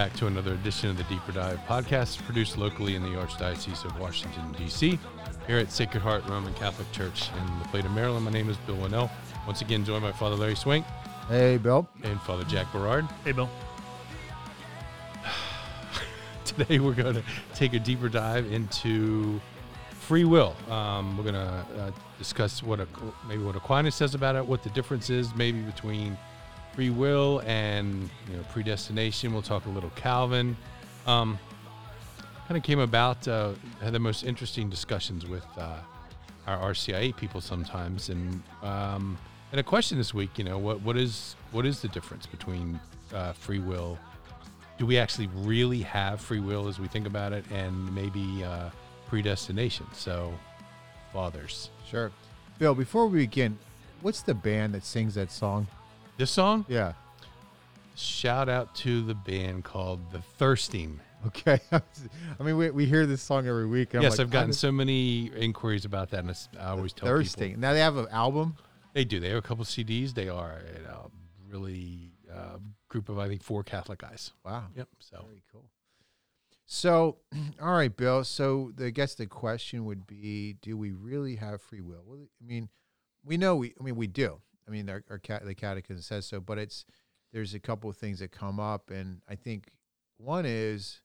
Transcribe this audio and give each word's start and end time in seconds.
welcome 0.00 0.12
back 0.12 0.18
to 0.18 0.26
another 0.28 0.54
edition 0.54 0.88
of 0.88 0.96
the 0.96 1.02
Deeper 1.04 1.32
Dive 1.32 1.58
podcast, 1.68 2.24
produced 2.24 2.56
locally 2.56 2.94
in 2.94 3.02
the 3.02 3.10
Archdiocese 3.10 3.84
of 3.84 4.00
Washington, 4.00 4.50
D.C., 4.56 4.98
here 5.46 5.58
at 5.58 5.70
Sacred 5.70 6.00
Heart 6.00 6.26
Roman 6.26 6.54
Catholic 6.54 6.90
Church 6.90 7.28
in 7.32 7.46
La 7.58 7.64
Plata 7.64 7.90
Maryland. 7.90 8.24
My 8.24 8.30
name 8.30 8.48
is 8.48 8.56
Bill 8.58 8.76
Wannall. 8.76 9.10
Once 9.46 9.60
again, 9.60 9.84
joined 9.84 10.02
by 10.02 10.12
Father 10.12 10.36
Larry 10.36 10.54
Swink 10.54 10.86
Hey, 11.28 11.58
Bill. 11.58 11.86
and 12.02 12.18
Father 12.22 12.44
Jack 12.44 12.72
Berard. 12.72 13.04
Hey, 13.24 13.32
Bill. 13.32 13.50
Today, 16.46 16.78
we're 16.78 16.94
going 16.94 17.16
to 17.16 17.22
take 17.54 17.74
a 17.74 17.78
deeper 17.78 18.08
dive 18.08 18.50
into 18.50 19.38
free 19.90 20.24
will. 20.24 20.56
Um, 20.70 21.14
we're 21.18 21.24
going 21.24 21.34
to 21.34 21.66
uh, 21.78 21.90
discuss 22.16 22.62
what 22.62 22.80
a, 22.80 22.88
maybe 23.28 23.42
what 23.42 23.54
Aquinas 23.54 23.96
says 23.96 24.14
about 24.14 24.34
it, 24.34 24.46
what 24.46 24.62
the 24.62 24.70
difference 24.70 25.10
is 25.10 25.34
maybe 25.34 25.60
between 25.60 26.16
free 26.80 26.88
will 26.88 27.42
and 27.44 28.08
you 28.26 28.34
know 28.34 28.42
predestination. 28.44 29.34
We'll 29.34 29.42
talk 29.42 29.66
a 29.66 29.68
little 29.68 29.90
Calvin. 29.96 30.56
Um, 31.06 31.38
kind 32.48 32.56
of 32.56 32.62
came 32.62 32.78
about 32.78 33.28
uh, 33.28 33.52
had 33.82 33.92
the 33.92 33.98
most 33.98 34.24
interesting 34.24 34.70
discussions 34.70 35.26
with 35.26 35.44
uh, 35.58 35.76
our 36.46 36.72
RCIA 36.72 37.14
people 37.14 37.42
sometimes, 37.42 38.08
and 38.08 38.42
um, 38.62 39.18
and 39.52 39.60
a 39.60 39.62
question 39.62 39.98
this 39.98 40.14
week. 40.14 40.38
You 40.38 40.44
know 40.44 40.56
what 40.56 40.80
what 40.80 40.96
is 40.96 41.36
what 41.52 41.66
is 41.66 41.82
the 41.82 41.88
difference 41.88 42.24
between 42.24 42.80
uh, 43.12 43.34
free 43.34 43.58
will? 43.58 43.98
Do 44.78 44.86
we 44.86 44.96
actually 44.96 45.28
really 45.34 45.82
have 45.82 46.18
free 46.22 46.40
will 46.40 46.66
as 46.66 46.80
we 46.80 46.88
think 46.88 47.06
about 47.06 47.34
it, 47.34 47.44
and 47.50 47.94
maybe 47.94 48.42
uh, 48.42 48.70
predestination? 49.06 49.84
So, 49.92 50.32
fathers, 51.12 51.68
Sure. 51.86 52.10
Bill, 52.58 52.74
before 52.74 53.06
we 53.06 53.18
begin, 53.18 53.58
what's 54.00 54.22
the 54.22 54.32
band 54.32 54.72
that 54.72 54.86
sings 54.86 55.14
that 55.16 55.30
song? 55.30 55.66
This 56.20 56.30
song. 56.30 56.66
Yeah. 56.68 56.92
Shout 57.96 58.48
out 58.48 58.74
to 58.76 59.02
the 59.02 59.14
band 59.14 59.64
called 59.64 60.12
The 60.12 60.20
Thirsting. 60.20 61.00
Okay. 61.26 61.58
I 61.72 62.42
mean, 62.42 62.56
we, 62.56 62.70
we 62.70 62.86
hear 62.86 63.06
this 63.06 63.22
song 63.22 63.46
every 63.48 63.66
week. 63.66 63.94
and 63.94 63.98
I'm 64.00 64.02
yes, 64.04 64.12
like, 64.18 64.20
I've 64.26 64.30
gotten 64.30 64.52
so 64.52 64.70
many 64.70 65.30
inquiries 65.36 65.84
about 65.84 66.10
that, 66.10 66.20
and 66.20 66.30
it's- 66.30 66.48
I 66.58 66.70
always 66.70 66.92
tell 66.92 67.08
Thirsting. 67.08 67.48
people 67.52 67.60
Now 67.62 67.72
they 67.72 67.80
have 67.80 67.96
an 67.96 68.08
album. 68.10 68.56
they 68.92 69.04
do. 69.04 69.18
They 69.18 69.28
have 69.30 69.38
a 69.38 69.42
couple 69.42 69.64
CDs. 69.64 70.12
They 70.14 70.28
are 70.28 70.60
a 70.88 71.10
really 71.50 72.12
uh, 72.30 72.58
group 72.88 73.08
of 73.08 73.18
I 73.18 73.28
think 73.28 73.42
four 73.42 73.62
Catholic 73.64 73.98
guys. 73.98 74.32
Wow. 74.44 74.64
Yep. 74.76 74.88
So 74.98 75.24
Very 75.26 75.42
cool. 75.50 75.64
So, 76.66 77.16
all 77.62 77.72
right, 77.72 77.94
Bill. 77.94 78.24
So, 78.24 78.72
the, 78.76 78.86
I 78.86 78.90
guess 78.90 79.14
the 79.14 79.26
question 79.26 79.84
would 79.86 80.06
be: 80.06 80.56
Do 80.62 80.76
we 80.76 80.92
really 80.92 81.36
have 81.36 81.60
free 81.62 81.80
will? 81.80 82.04
I 82.12 82.46
mean, 82.46 82.68
we 83.24 83.36
know 83.36 83.56
we. 83.56 83.74
I 83.80 83.82
mean, 83.82 83.96
we 83.96 84.06
do. 84.06 84.40
I 84.70 84.72
mean, 84.72 84.88
our, 84.88 85.02
our 85.10 85.20
the 85.44 85.54
Catechism 85.54 86.02
says 86.02 86.26
so. 86.26 86.40
But 86.40 86.58
it's 86.58 86.84
there's 87.32 87.54
a 87.54 87.60
couple 87.60 87.90
of 87.90 87.96
things 87.96 88.20
that 88.20 88.30
come 88.30 88.60
up, 88.60 88.90
and 88.90 89.20
I 89.28 89.34
think 89.34 89.72
one 90.16 90.44
is 90.46 91.00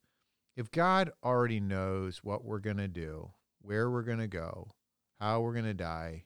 if 0.55 0.71
God 0.71 1.11
already 1.23 1.59
knows 1.59 2.19
what 2.23 2.45
we're 2.45 2.59
gonna 2.59 2.87
do, 2.87 3.31
where 3.61 3.89
we're 3.89 4.03
gonna 4.03 4.27
go, 4.27 4.69
how 5.19 5.41
we're 5.41 5.53
gonna 5.53 5.73
die, 5.73 6.25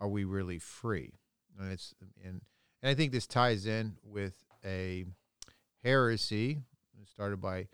are 0.00 0.08
we 0.08 0.24
really 0.24 0.58
free? 0.58 1.20
And 1.58 1.70
it's 1.70 1.94
and 2.24 2.40
and 2.82 2.90
I 2.90 2.94
think 2.94 3.12
this 3.12 3.26
ties 3.26 3.66
in 3.66 3.96
with 4.02 4.44
a 4.64 5.04
heresy 5.82 6.62
started 7.06 7.40
by 7.40 7.68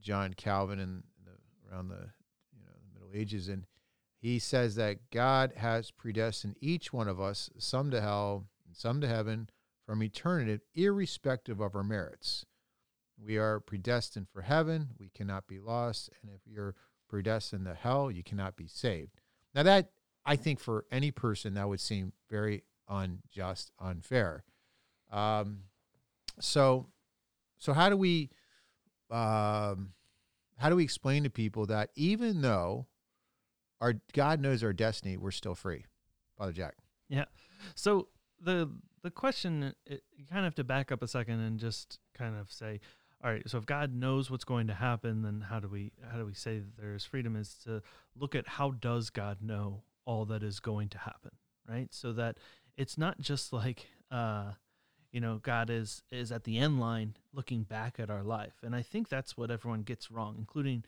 John 0.00 0.34
Calvin 0.34 0.78
in 0.78 1.02
the, 1.24 1.72
around 1.72 1.88
the 1.88 2.10
you 2.52 2.64
know 2.64 2.72
the 2.72 2.94
Middle 2.94 3.20
Ages, 3.20 3.48
and 3.48 3.64
he 4.20 4.38
says 4.38 4.74
that 4.74 5.10
God 5.10 5.52
has 5.56 5.90
predestined 5.90 6.56
each 6.60 6.92
one 6.92 7.08
of 7.08 7.20
us, 7.20 7.50
some 7.58 7.90
to 7.92 8.00
hell 8.00 8.46
and 8.66 8.76
some 8.76 9.00
to 9.00 9.08
heaven, 9.08 9.48
from 9.86 10.02
eternity, 10.02 10.60
irrespective 10.74 11.60
of 11.60 11.74
our 11.74 11.84
merits. 11.84 12.44
We 13.18 13.38
are 13.38 13.60
predestined 13.60 14.28
for 14.28 14.42
heaven; 14.42 14.88
we 14.98 15.08
cannot 15.08 15.46
be 15.46 15.58
lost, 15.58 16.10
and 16.20 16.30
if 16.30 16.40
you're 16.46 16.74
predestined 17.08 17.64
to 17.64 17.74
hell, 17.74 18.10
you 18.10 18.22
cannot 18.22 18.56
be 18.56 18.66
saved. 18.66 19.20
Now 19.54 19.62
that 19.62 19.90
I 20.26 20.36
think 20.36 20.60
for 20.60 20.84
any 20.92 21.10
person 21.10 21.54
that 21.54 21.68
would 21.68 21.80
seem 21.80 22.12
very 22.28 22.64
unjust, 22.88 23.70
unfair. 23.78 24.44
Um, 25.10 25.60
so, 26.38 26.88
so 27.56 27.72
how 27.72 27.88
do 27.88 27.96
we, 27.96 28.30
um, 29.10 29.92
how 30.58 30.68
do 30.68 30.76
we 30.76 30.84
explain 30.84 31.24
to 31.24 31.30
people 31.30 31.66
that 31.66 31.90
even 31.94 32.42
though 32.42 32.86
our 33.80 33.94
God 34.12 34.40
knows 34.40 34.62
our 34.62 34.72
destiny, 34.72 35.16
we're 35.16 35.30
still 35.30 35.54
free, 35.54 35.84
Father 36.36 36.52
Jack? 36.52 36.74
Yeah. 37.08 37.26
So 37.74 38.08
the 38.40 38.70
the 39.02 39.10
question 39.10 39.74
it, 39.86 40.02
you 40.16 40.26
kind 40.26 40.40
of 40.40 40.44
have 40.44 40.54
to 40.56 40.64
back 40.64 40.92
up 40.92 41.02
a 41.02 41.08
second 41.08 41.40
and 41.40 41.58
just 41.58 41.98
kind 42.14 42.36
of 42.36 42.50
say, 42.50 42.80
all 43.22 43.30
right. 43.30 43.48
So 43.48 43.58
if 43.58 43.66
God 43.66 43.94
knows 43.94 44.30
what's 44.30 44.44
going 44.44 44.68
to 44.68 44.74
happen, 44.74 45.22
then 45.22 45.44
how 45.48 45.60
do 45.60 45.68
we 45.68 45.92
how 46.10 46.18
do 46.18 46.24
we 46.24 46.34
say 46.34 46.58
that 46.58 46.76
there 46.76 46.94
is 46.94 47.04
freedom? 47.04 47.36
Is 47.36 47.54
to 47.64 47.82
look 48.16 48.34
at 48.34 48.46
how 48.46 48.72
does 48.72 49.10
God 49.10 49.38
know 49.42 49.82
all 50.04 50.24
that 50.26 50.42
is 50.42 50.60
going 50.60 50.88
to 50.90 50.98
happen, 50.98 51.32
right? 51.68 51.88
So 51.90 52.12
that 52.12 52.38
it's 52.76 52.96
not 52.96 53.20
just 53.20 53.52
like 53.52 53.86
uh, 54.10 54.52
you 55.10 55.20
know 55.20 55.38
God 55.42 55.68
is 55.68 56.02
is 56.10 56.30
at 56.30 56.44
the 56.44 56.58
end 56.58 56.80
line 56.80 57.16
looking 57.32 57.62
back 57.62 57.98
at 57.98 58.10
our 58.10 58.22
life, 58.22 58.54
and 58.62 58.74
I 58.74 58.82
think 58.82 59.08
that's 59.08 59.36
what 59.36 59.50
everyone 59.50 59.82
gets 59.82 60.10
wrong, 60.10 60.36
including 60.38 60.84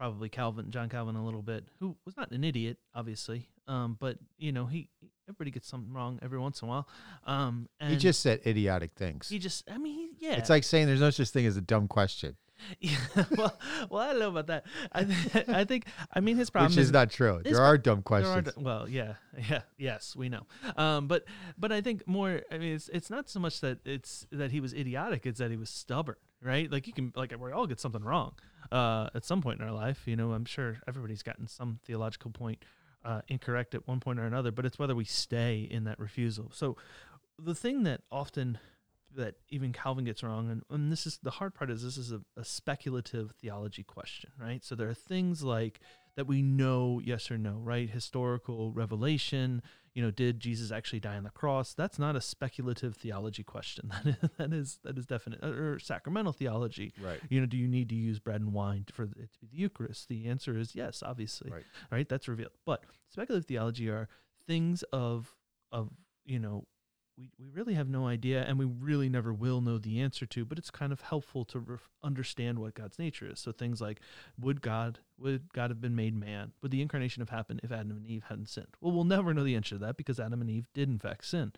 probably 0.00 0.30
Calvin, 0.30 0.70
John 0.70 0.88
Calvin, 0.88 1.14
a 1.14 1.22
little 1.22 1.42
bit, 1.42 1.68
who 1.78 1.94
was 2.06 2.16
not 2.16 2.30
an 2.32 2.42
idiot, 2.42 2.78
obviously, 2.94 3.50
um, 3.68 3.98
but 4.00 4.16
you 4.38 4.50
know 4.50 4.64
he 4.64 4.88
everybody 5.28 5.50
gets 5.50 5.68
something 5.68 5.92
wrong 5.92 6.18
every 6.22 6.38
once 6.38 6.62
in 6.62 6.68
a 6.68 6.70
while. 6.70 6.88
Um, 7.26 7.68
and 7.78 7.90
he 7.92 7.98
just 7.98 8.20
said 8.20 8.40
idiotic 8.46 8.92
things. 8.96 9.28
he 9.28 9.38
just 9.38 9.70
I 9.70 9.76
mean 9.76 9.94
he, 10.18 10.26
yeah, 10.26 10.36
It's 10.36 10.48
like 10.48 10.64
saying 10.64 10.86
there's 10.86 11.02
no 11.02 11.10
such 11.10 11.28
thing 11.28 11.44
as 11.44 11.58
a 11.58 11.60
dumb 11.60 11.86
question, 11.86 12.36
yeah, 12.80 12.96
well, 13.36 13.58
well, 13.90 14.02
I 14.02 14.10
don't 14.10 14.20
know 14.20 14.28
about 14.30 14.46
that. 14.46 14.64
I, 14.92 15.04
th- 15.04 15.48
I 15.48 15.64
think, 15.64 15.86
I 16.14 16.20
mean, 16.20 16.36
his 16.36 16.50
problem 16.50 16.72
which 16.72 16.78
is 16.78 16.92
not 16.92 17.10
true. 17.10 17.40
There 17.44 17.60
are 17.60 17.76
dumb 17.76 17.98
are 17.98 18.02
questions. 18.02 18.54
d- 18.54 18.62
well, 18.62 18.88
yeah, 18.88 19.14
yeah, 19.50 19.62
yes, 19.76 20.16
we 20.16 20.28
know. 20.28 20.46
Um, 20.76 21.08
but, 21.08 21.24
but 21.58 21.72
I 21.72 21.80
think 21.80 22.06
more. 22.06 22.42
I 22.50 22.58
mean, 22.58 22.74
it's 22.74 22.88
it's 22.88 23.10
not 23.10 23.28
so 23.28 23.40
much 23.40 23.60
that 23.60 23.78
it's 23.84 24.26
that 24.32 24.50
he 24.50 24.60
was 24.60 24.72
idiotic; 24.72 25.26
it's 25.26 25.38
that 25.40 25.50
he 25.50 25.56
was 25.56 25.70
stubborn, 25.70 26.16
right? 26.42 26.70
Like 26.70 26.86
you 26.86 26.92
can, 26.92 27.12
like 27.14 27.34
we 27.38 27.52
all 27.52 27.66
get 27.66 27.80
something 27.80 28.02
wrong 28.02 28.32
uh, 28.72 29.08
at 29.14 29.24
some 29.24 29.42
point 29.42 29.60
in 29.60 29.66
our 29.66 29.72
life. 29.74 30.02
You 30.06 30.16
know, 30.16 30.32
I'm 30.32 30.44
sure 30.44 30.78
everybody's 30.88 31.22
gotten 31.22 31.48
some 31.48 31.78
theological 31.84 32.30
point 32.30 32.64
uh, 33.04 33.22
incorrect 33.28 33.74
at 33.74 33.86
one 33.86 34.00
point 34.00 34.18
or 34.18 34.24
another. 34.24 34.50
But 34.50 34.66
it's 34.66 34.78
whether 34.78 34.94
we 34.94 35.04
stay 35.04 35.66
in 35.70 35.84
that 35.84 35.98
refusal. 35.98 36.50
So, 36.52 36.76
the 37.38 37.54
thing 37.54 37.84
that 37.84 38.02
often 38.10 38.58
that 39.16 39.34
even 39.48 39.72
Calvin 39.72 40.04
gets 40.04 40.22
wrong, 40.22 40.50
and, 40.50 40.62
and 40.70 40.92
this 40.92 41.06
is 41.06 41.18
the 41.22 41.32
hard 41.32 41.54
part 41.54 41.70
is 41.70 41.82
this 41.82 41.96
is 41.96 42.12
a, 42.12 42.20
a 42.36 42.44
speculative 42.44 43.32
theology 43.40 43.82
question, 43.82 44.30
right? 44.38 44.64
So 44.64 44.74
there 44.74 44.88
are 44.88 44.94
things 44.94 45.42
like 45.42 45.80
that 46.16 46.26
we 46.26 46.42
know 46.42 47.00
yes 47.02 47.30
or 47.30 47.38
no, 47.38 47.60
right? 47.62 47.88
Historical 47.90 48.72
revelation, 48.72 49.62
you 49.94 50.02
know, 50.02 50.10
did 50.12 50.38
Jesus 50.38 50.70
actually 50.70 51.00
die 51.00 51.16
on 51.16 51.24
the 51.24 51.30
cross? 51.30 51.74
That's 51.74 51.98
not 51.98 52.14
a 52.14 52.20
speculative 52.20 52.94
theology 52.96 53.42
question. 53.42 53.92
That 54.04 54.06
is 54.06 54.28
that 54.38 54.52
is 54.52 54.78
that 54.84 54.98
is 54.98 55.06
definite. 55.06 55.44
Or 55.44 55.78
sacramental 55.78 56.32
theology, 56.32 56.92
Right. 57.02 57.20
you 57.28 57.40
know, 57.40 57.46
do 57.46 57.56
you 57.56 57.66
need 57.68 57.88
to 57.88 57.94
use 57.96 58.18
bread 58.20 58.40
and 58.40 58.52
wine 58.52 58.84
for 58.92 59.04
it 59.04 59.32
to 59.32 59.38
be 59.40 59.48
the 59.50 59.56
Eucharist? 59.56 60.08
The 60.08 60.26
answer 60.28 60.56
is 60.56 60.74
yes, 60.74 61.02
obviously. 61.04 61.50
Right. 61.50 61.64
Right? 61.90 62.08
That's 62.08 62.28
revealed. 62.28 62.52
But 62.64 62.84
speculative 63.08 63.46
theology 63.46 63.88
are 63.88 64.08
things 64.46 64.82
of 64.92 65.34
of 65.72 65.90
you 66.24 66.38
know 66.38 66.66
we, 67.20 67.28
we 67.38 67.50
really 67.52 67.74
have 67.74 67.88
no 67.88 68.06
idea 68.06 68.42
and 68.42 68.58
we 68.58 68.64
really 68.64 69.08
never 69.08 69.32
will 69.32 69.60
know 69.60 69.76
the 69.78 70.00
answer 70.00 70.24
to 70.26 70.44
but 70.44 70.58
it's 70.58 70.70
kind 70.70 70.90
of 70.92 71.02
helpful 71.02 71.44
to 71.44 71.78
understand 72.02 72.58
what 72.58 72.74
god's 72.74 72.98
nature 72.98 73.28
is 73.30 73.38
so 73.38 73.52
things 73.52 73.80
like 73.80 74.00
would 74.40 74.62
god 74.62 75.00
would 75.18 75.52
god 75.52 75.70
have 75.70 75.80
been 75.80 75.94
made 75.94 76.14
man 76.18 76.52
would 76.62 76.70
the 76.70 76.80
incarnation 76.80 77.20
have 77.20 77.28
happened 77.28 77.60
if 77.62 77.70
adam 77.70 77.96
and 77.96 78.06
eve 78.06 78.24
hadn't 78.28 78.48
sinned 78.48 78.74
well 78.80 78.92
we'll 78.92 79.04
never 79.04 79.34
know 79.34 79.44
the 79.44 79.54
answer 79.54 79.74
to 79.74 79.78
that 79.78 79.96
because 79.96 80.18
adam 80.18 80.40
and 80.40 80.48
eve 80.50 80.66
did 80.72 80.88
in 80.88 80.98
fact 80.98 81.24
sin 81.26 81.52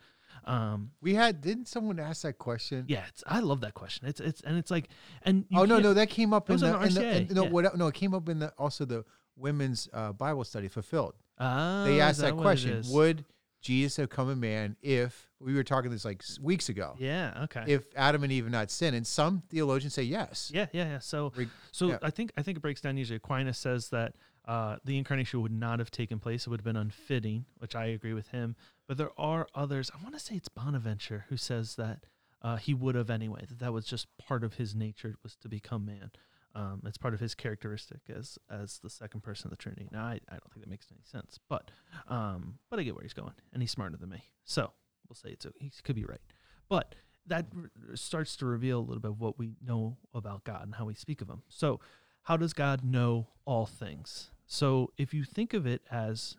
um 0.47 0.91
We 1.01 1.15
had 1.15 1.41
didn't 1.41 1.69
someone 1.69 2.01
ask 2.01 2.23
that 2.23 2.39
question? 2.39 2.87
yeah 2.89 3.05
it's 3.09 3.23
i 3.27 3.41
love 3.41 3.61
that 3.61 3.75
question 3.75 4.09
it's 4.09 4.19
it's 4.21 4.41
and 4.41 4.57
it's 4.59 4.71
like 4.71 4.89
and 5.23 5.45
oh 5.55 5.65
no, 5.65 5.79
no, 5.79 5.95
that 5.95 6.09
came 6.09 6.33
up 6.33 6.49
in 6.51 6.57
the, 6.57 6.81
in 6.83 6.95
the 6.95 7.17
in- 7.19 7.29
no, 7.35 7.45
yeah. 7.45 7.51
what, 7.51 7.77
no, 7.77 7.87
it 7.87 7.95
came 7.95 8.15
up 8.15 8.29
in 8.29 8.39
the 8.41 8.51
also 8.59 8.85
the 8.85 9.05
women's 9.37 9.89
uh, 9.93 10.13
Bible 10.13 10.45
study 10.45 10.69
fulfilled. 10.69 11.15
Ah, 11.39 11.85
they 11.87 12.01
asked 12.01 12.21
that, 12.21 12.35
what 12.37 12.41
it 12.41 12.45
question? 12.45 12.83
Would 12.89 13.25
Jesus 13.63 13.97
have 13.97 14.11
come 14.11 14.29
a 14.29 14.37
man 14.37 14.77
if 14.83 15.31
we 15.41 15.55
were 15.55 15.65
talking 15.65 15.91
this 15.91 16.05
like 16.05 16.23
weeks 16.41 16.69
ago? 16.69 16.95
yeah 16.99 17.45
okay 17.45 17.65
If 17.67 17.85
Adam 17.97 18.23
and 18.25 18.31
Eve 18.33 18.45
had 18.45 18.53
not 18.53 18.71
sinned, 18.71 18.95
and 18.97 19.07
some 19.07 19.43
theologians 19.49 19.95
say 19.95 20.03
yes. 20.03 20.51
yeah 20.55 20.67
yeah 20.73 20.85
yeah 20.85 20.99
so 20.99 21.33
Re- 21.35 21.49
So 21.71 21.89
Yeah. 21.89 21.99
I 22.03 22.11
think 22.11 22.33
I 22.37 22.43
think 22.43 22.59
it 22.59 22.61
breaks 22.61 22.81
down 22.81 22.97
usually. 22.97 23.17
Aquinas 23.17 23.57
says 23.59 23.89
that 23.89 24.15
uh, 24.45 24.77
the 24.85 24.99
incarnation 24.99 25.41
would 25.41 25.53
not 25.53 25.79
have 25.79 25.91
taken 25.93 26.19
place; 26.19 26.43
it 26.47 26.51
would 26.51 26.59
have 26.61 26.65
been 26.65 26.77
unfitting, 26.77 27.45
which 27.59 27.77
I 27.77 27.87
agree 27.87 28.13
with 28.13 28.29
him. 28.29 28.57
But 28.89 28.97
there 28.99 29.13
are 29.17 29.47
others. 29.55 29.89
I 29.97 30.03
want 30.03 30.15
to 30.17 30.21
say 30.21 30.35
it's 30.35 30.49
Bonaventure 30.49 31.27
who 31.29 31.37
says 31.37 31.77
that 31.77 32.05
uh, 32.43 32.57
he 32.57 32.75
would 32.75 32.97
have 32.97 33.09
anyway. 33.09 33.45
That 33.49 33.61
that 33.61 33.73
was 33.73 33.87
just 33.87 34.09
part 34.19 34.43
of 34.43 34.55
his 34.55 34.75
nature 34.75 35.15
was 35.23 35.37
to 35.37 35.49
become 35.49 35.87
man. 35.87 36.11
Um, 36.55 36.83
it's 36.87 36.99
part 36.99 37.15
of 37.15 37.21
his 37.21 37.35
characteristic 37.35 38.01
as 38.15 38.39
as 38.51 38.79
the 38.83 38.91
second 38.91 39.23
person 39.23 39.47
of 39.47 39.51
the 39.51 39.57
Trinity. 39.57 39.89
Now 39.91 40.05
I, 40.05 40.21
I 40.29 40.33
don't 40.33 40.53
think 40.53 40.65
that 40.65 40.71
makes 40.71 40.89
any 40.91 41.03
sense, 41.05 41.39
but 41.49 41.71
um, 42.09 42.59
but 42.71 42.79
I 42.79 42.83
get 42.83 42.95
where 42.95 43.03
he's 43.03 43.15
going, 43.15 43.35
and 43.53 43.63
he's 43.63 43.71
smarter 43.71 43.97
than 43.97 44.11
me. 44.11 44.25
So 44.45 44.73
we'll 45.09 45.17
say 45.17 45.31
it's 45.31 45.47
he 45.59 45.71
could 45.83 45.97
be 45.97 46.05
right. 46.05 46.21
But 46.69 46.95
that 47.27 47.47
r- 47.57 47.97
starts 47.97 48.37
to 48.37 48.47
reveal 48.47 48.79
a 48.79 48.81
little 48.81 49.01
bit 49.01 49.11
of 49.11 49.21
what 49.21 49.39
we 49.39 49.53
know 49.65 49.97
about 50.15 50.45
God 50.45 50.63
and 50.65 50.75
how 50.75 50.87
we 50.87 50.95
speak 50.95 51.21
of 51.21 51.29
Him. 51.29 51.43
So, 51.49 51.81
how 52.23 52.37
does 52.37 52.53
God 52.53 52.85
know 52.85 53.29
all 53.45 53.67
things? 53.67 54.31
So, 54.47 54.93
if 54.97 55.13
you 55.15 55.25
think 55.25 55.55
of 55.55 55.67
it 55.67 55.83
as 55.91 56.37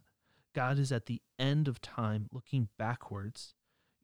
God 0.53 0.79
is 0.79 0.91
at 0.91 1.07
the 1.07 1.21
end 1.39 1.67
of 1.67 1.81
time 1.81 2.27
looking 2.31 2.69
backwards, 2.77 3.55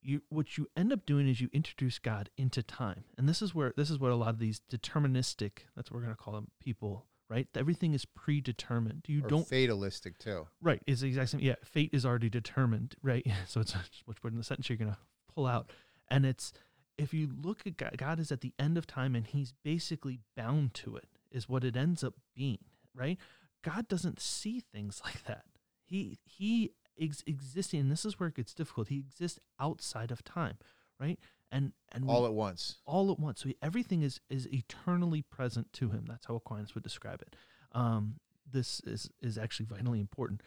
you 0.02 0.22
what 0.30 0.58
you 0.58 0.68
end 0.76 0.94
up 0.94 1.06
doing 1.06 1.28
is 1.28 1.42
you 1.42 1.50
introduce 1.54 2.00
God 2.00 2.30
into 2.38 2.64
time. 2.64 3.04
And 3.18 3.28
this 3.28 3.42
is 3.42 3.54
where 3.54 3.74
this 3.76 3.90
is 3.90 4.00
what 4.00 4.12
a 4.12 4.16
lot 4.16 4.30
of 4.30 4.40
these 4.40 4.62
deterministic, 4.72 5.64
that's 5.76 5.92
what 5.92 5.98
we're 5.98 6.04
going 6.04 6.16
to 6.16 6.22
call 6.22 6.34
them 6.34 6.50
people, 6.60 7.06
right? 7.30 7.48
Everything 7.56 7.94
is 7.94 8.06
predetermined. 8.06 9.06
You 9.08 9.24
Or 9.24 9.30
don't 9.30 9.48
fatalistic 9.48 10.18
too. 10.18 10.48
Right. 10.62 10.82
Is 10.88 11.02
the 11.02 11.08
exact 11.08 11.32
same. 11.32 11.42
Yeah. 11.42 11.56
Fate 11.64 11.92
is 11.94 12.06
already 12.06 12.30
determined. 12.30 12.96
Right. 13.02 13.26
So 13.48 13.62
it's 13.62 13.74
which 14.06 14.24
word 14.24 14.34
in 14.34 14.38
the 14.38 14.44
sentence 14.44 14.70
you're 14.70 14.78
going 14.78 14.92
to 14.92 14.98
pull 15.34 15.46
out. 15.46 15.72
And 16.10 16.26
it's, 16.26 16.54
if 16.98 17.14
you 17.14 17.30
look 17.42 17.66
at 17.66 17.78
God, 17.78 17.96
God 17.98 18.20
is 18.20 18.32
at 18.32 18.42
the 18.42 18.54
end 18.60 18.78
of 18.78 18.88
time 18.88 19.16
and 19.16 19.26
he's 19.26 19.54
basically 19.64 20.20
bound 20.36 20.74
to 20.76 20.96
it, 20.96 21.08
is 21.32 21.48
what 21.48 21.64
it 21.64 21.76
ends 21.76 22.04
up 22.04 22.16
being. 22.36 22.60
Right. 22.96 23.18
God 23.64 23.88
doesn't 23.88 24.20
see 24.20 24.60
things 24.60 25.02
like 25.06 25.24
that. 25.26 25.44
He, 25.86 26.20
he 26.24 26.72
ex- 27.00 27.24
existing, 27.26 27.80
and 27.82 27.92
this 27.92 28.06
is 28.06 28.20
where 28.20 28.30
it 28.30 28.36
gets 28.36 28.54
difficult. 28.54 28.88
He 28.90 29.00
exists 29.00 29.40
outside 29.60 30.12
of 30.12 30.24
time. 30.24 30.58
Right. 31.00 31.20
And, 31.52 31.72
and 31.94 32.06
we- 32.06 32.14
All 32.14 32.26
at 32.26 32.34
once. 32.34 32.76
all 32.86 33.12
at 33.12 33.20
once. 33.20 33.42
So 33.42 33.50
he- 33.50 33.58
everything 33.62 34.02
is 34.02 34.20
is 34.30 34.48
eternally 34.54 35.22
present 35.22 35.72
to 35.74 35.90
him. 35.90 36.06
That's 36.08 36.26
how 36.26 36.36
Aquinas 36.36 36.76
would 36.76 36.84
describe 36.84 37.22
it. 37.22 37.36
Um, 37.72 38.20
this 38.52 38.80
is 38.82 39.10
is 39.22 39.38
actually 39.38 39.66
vitally 39.68 40.00
important 40.00 40.42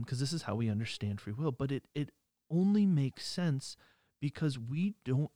because 0.00 0.20
this 0.20 0.32
is 0.32 0.42
how 0.42 0.54
we 0.54 0.68
understand 0.68 1.20
free 1.20 1.32
will. 1.32 1.52
But 1.52 1.72
it 1.72 1.84
it 1.94 2.10
only 2.50 2.86
makes 2.86 3.26
sense 3.26 3.76
because 4.20 4.58
we 4.58 4.94
don't 5.04 5.30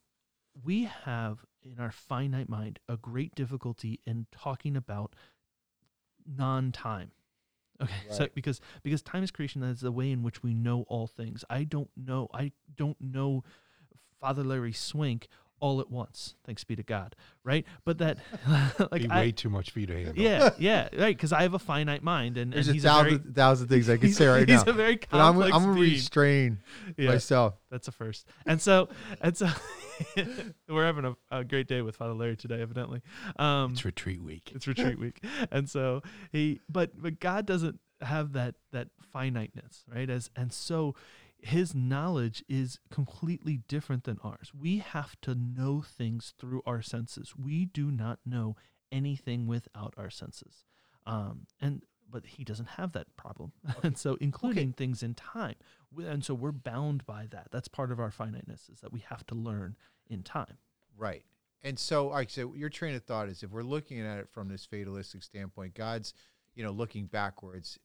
we 0.63 0.85
have 0.85 1.45
in 1.63 1.79
our 1.79 1.93
finite 1.93 2.49
mind 2.49 2.79
a 2.89 2.97
great 2.97 3.35
difficulty 3.35 4.01
in 4.07 4.27
talking 4.33 4.77
about 4.77 5.15
non-time. 6.27 7.13
Okay, 7.81 7.93
so 8.11 8.29
because 8.35 8.61
because 8.83 9.03
time 9.03 9.23
is 9.23 9.31
creation, 9.31 9.61
that 9.63 9.69
is 9.69 9.81
the 9.81 9.93
way 9.93 10.11
in 10.11 10.23
which 10.23 10.43
we 10.43 10.53
know 10.55 10.85
all 10.89 11.07
things. 11.07 11.45
I 11.49 11.65
don't 11.65 11.91
know. 11.97 12.29
I 12.35 12.53
don't 12.77 13.01
know 13.01 13.43
Father 14.21 14.45
Larry 14.45 14.73
Swink 14.73 15.29
all 15.61 15.81
at 15.81 15.91
once. 15.91 16.35
Thanks 16.45 16.65
be 16.65 16.75
to 16.77 16.83
God, 16.83 17.15
right? 17.45 17.65
But 17.85 17.99
that, 17.99 18.19
like, 18.91 19.09
I, 19.11 19.21
way 19.21 19.33
too 19.33 19.49
much 19.51 19.71
for 19.71 19.81
you 19.81 19.87
to 19.87 19.95
handle. 19.95 20.15
yeah, 20.23 20.51
yeah, 20.59 20.89
right. 20.99 21.17
Because 21.17 21.33
I 21.33 21.43
have 21.43 21.55
a 21.55 21.59
finite 21.59 22.03
mind, 22.03 22.37
and, 22.39 22.53
There's 22.53 22.67
and 22.69 22.73
a 22.73 22.75
he's 22.75 22.83
thousand, 22.83 23.15
a 23.15 23.19
very, 23.19 23.33
thousand 23.35 23.69
things 23.69 23.89
I 23.89 23.97
could 23.99 24.15
say 24.15 24.27
right 24.27 24.49
he's 24.49 24.65
now. 24.67 24.73
a 24.73 24.75
very 24.75 24.97
But 25.11 25.21
I'm, 25.21 25.41
I'm 25.41 25.51
gonna 25.51 25.75
being. 25.75 25.91
restrain 25.93 26.59
Yeah, 26.97 27.11
myself. 27.11 27.55
that's 27.71 27.89
a 27.89 27.93
first. 27.93 28.27
And 28.47 28.61
so, 28.61 28.89
and 29.21 29.37
so, 29.37 29.49
we're 30.69 30.87
having 30.87 31.05
a, 31.05 31.17
a 31.31 31.45
great 31.45 31.67
day 31.69 31.83
with 31.83 31.97
Father 31.97 32.15
Larry 32.15 32.37
today, 32.37 32.61
evidently. 32.61 33.03
Um, 33.39 33.73
It's 33.73 33.85
retreat 33.85 34.23
week. 34.23 34.51
it's 34.55 34.67
retreat 34.67 34.99
week, 34.99 35.23
and 35.51 35.69
so 35.69 36.03
he, 36.33 36.61
but 36.69 37.01
but 37.01 37.21
God 37.21 37.47
doesn't 37.47 37.79
have 38.01 38.33
that 38.33 38.55
that 38.73 38.89
finiteness, 39.13 39.85
right? 39.93 40.09
As 40.09 40.31
and 40.37 40.53
so, 40.53 40.95
His 41.43 41.75
knowledge 41.75 42.45
is 42.49 42.79
completely 42.91 43.61
different 43.69 44.05
than 44.05 44.19
ours. 44.23 44.53
We 44.59 44.79
have 44.79 45.21
to 45.23 45.35
know 45.35 45.83
things 45.83 46.35
through 46.39 46.63
our 46.67 46.83
senses. 46.83 47.35
We 47.37 47.65
do 47.65 47.91
not 47.91 48.19
know 48.27 48.57
anything 48.93 49.47
without 49.47 49.95
our 49.97 50.11
senses, 50.11 50.65
um, 51.07 51.47
and 51.61 51.83
but 52.11 52.27
He 52.27 52.45
doesn't 52.45 52.71
have 52.71 52.93
that 52.93 53.17
problem, 53.17 53.53
and 53.83 53.97
so 53.97 54.17
including 54.21 54.73
things 54.73 55.03
in 55.03 55.15
time, 55.15 55.57
and 55.97 56.25
so 56.25 56.35
we're 56.35 56.53
bound 56.53 57.07
by 57.07 57.27
that. 57.31 57.49
That's 57.51 57.69
part 57.69 57.93
of 57.93 58.01
our 58.01 58.11
finiteness 58.11 58.69
is 58.69 58.81
that 58.81 58.93
we 58.93 59.01
have 59.09 59.25
to 59.27 59.35
learn 59.35 59.77
in 60.09 60.23
time. 60.23 60.59
Right. 60.97 61.25
And 61.63 61.79
so, 61.79 62.09
all 62.09 62.17
right, 62.17 62.31
so 62.31 62.55
your 62.55 62.71
train 62.71 62.95
of 62.95 63.05
thought 63.05 63.29
is 63.29 63.43
if 63.43 63.51
we're 63.51 63.63
looking 63.63 64.01
at 64.01 64.19
it 64.19 64.29
from 64.31 64.49
this 64.49 64.65
fatalistic 64.65 65.23
standpoint, 65.23 65.75
God's, 65.75 66.15
you 66.55 66.65
know, 66.65 66.71
looking 66.71 67.07
backwards, 67.07 67.79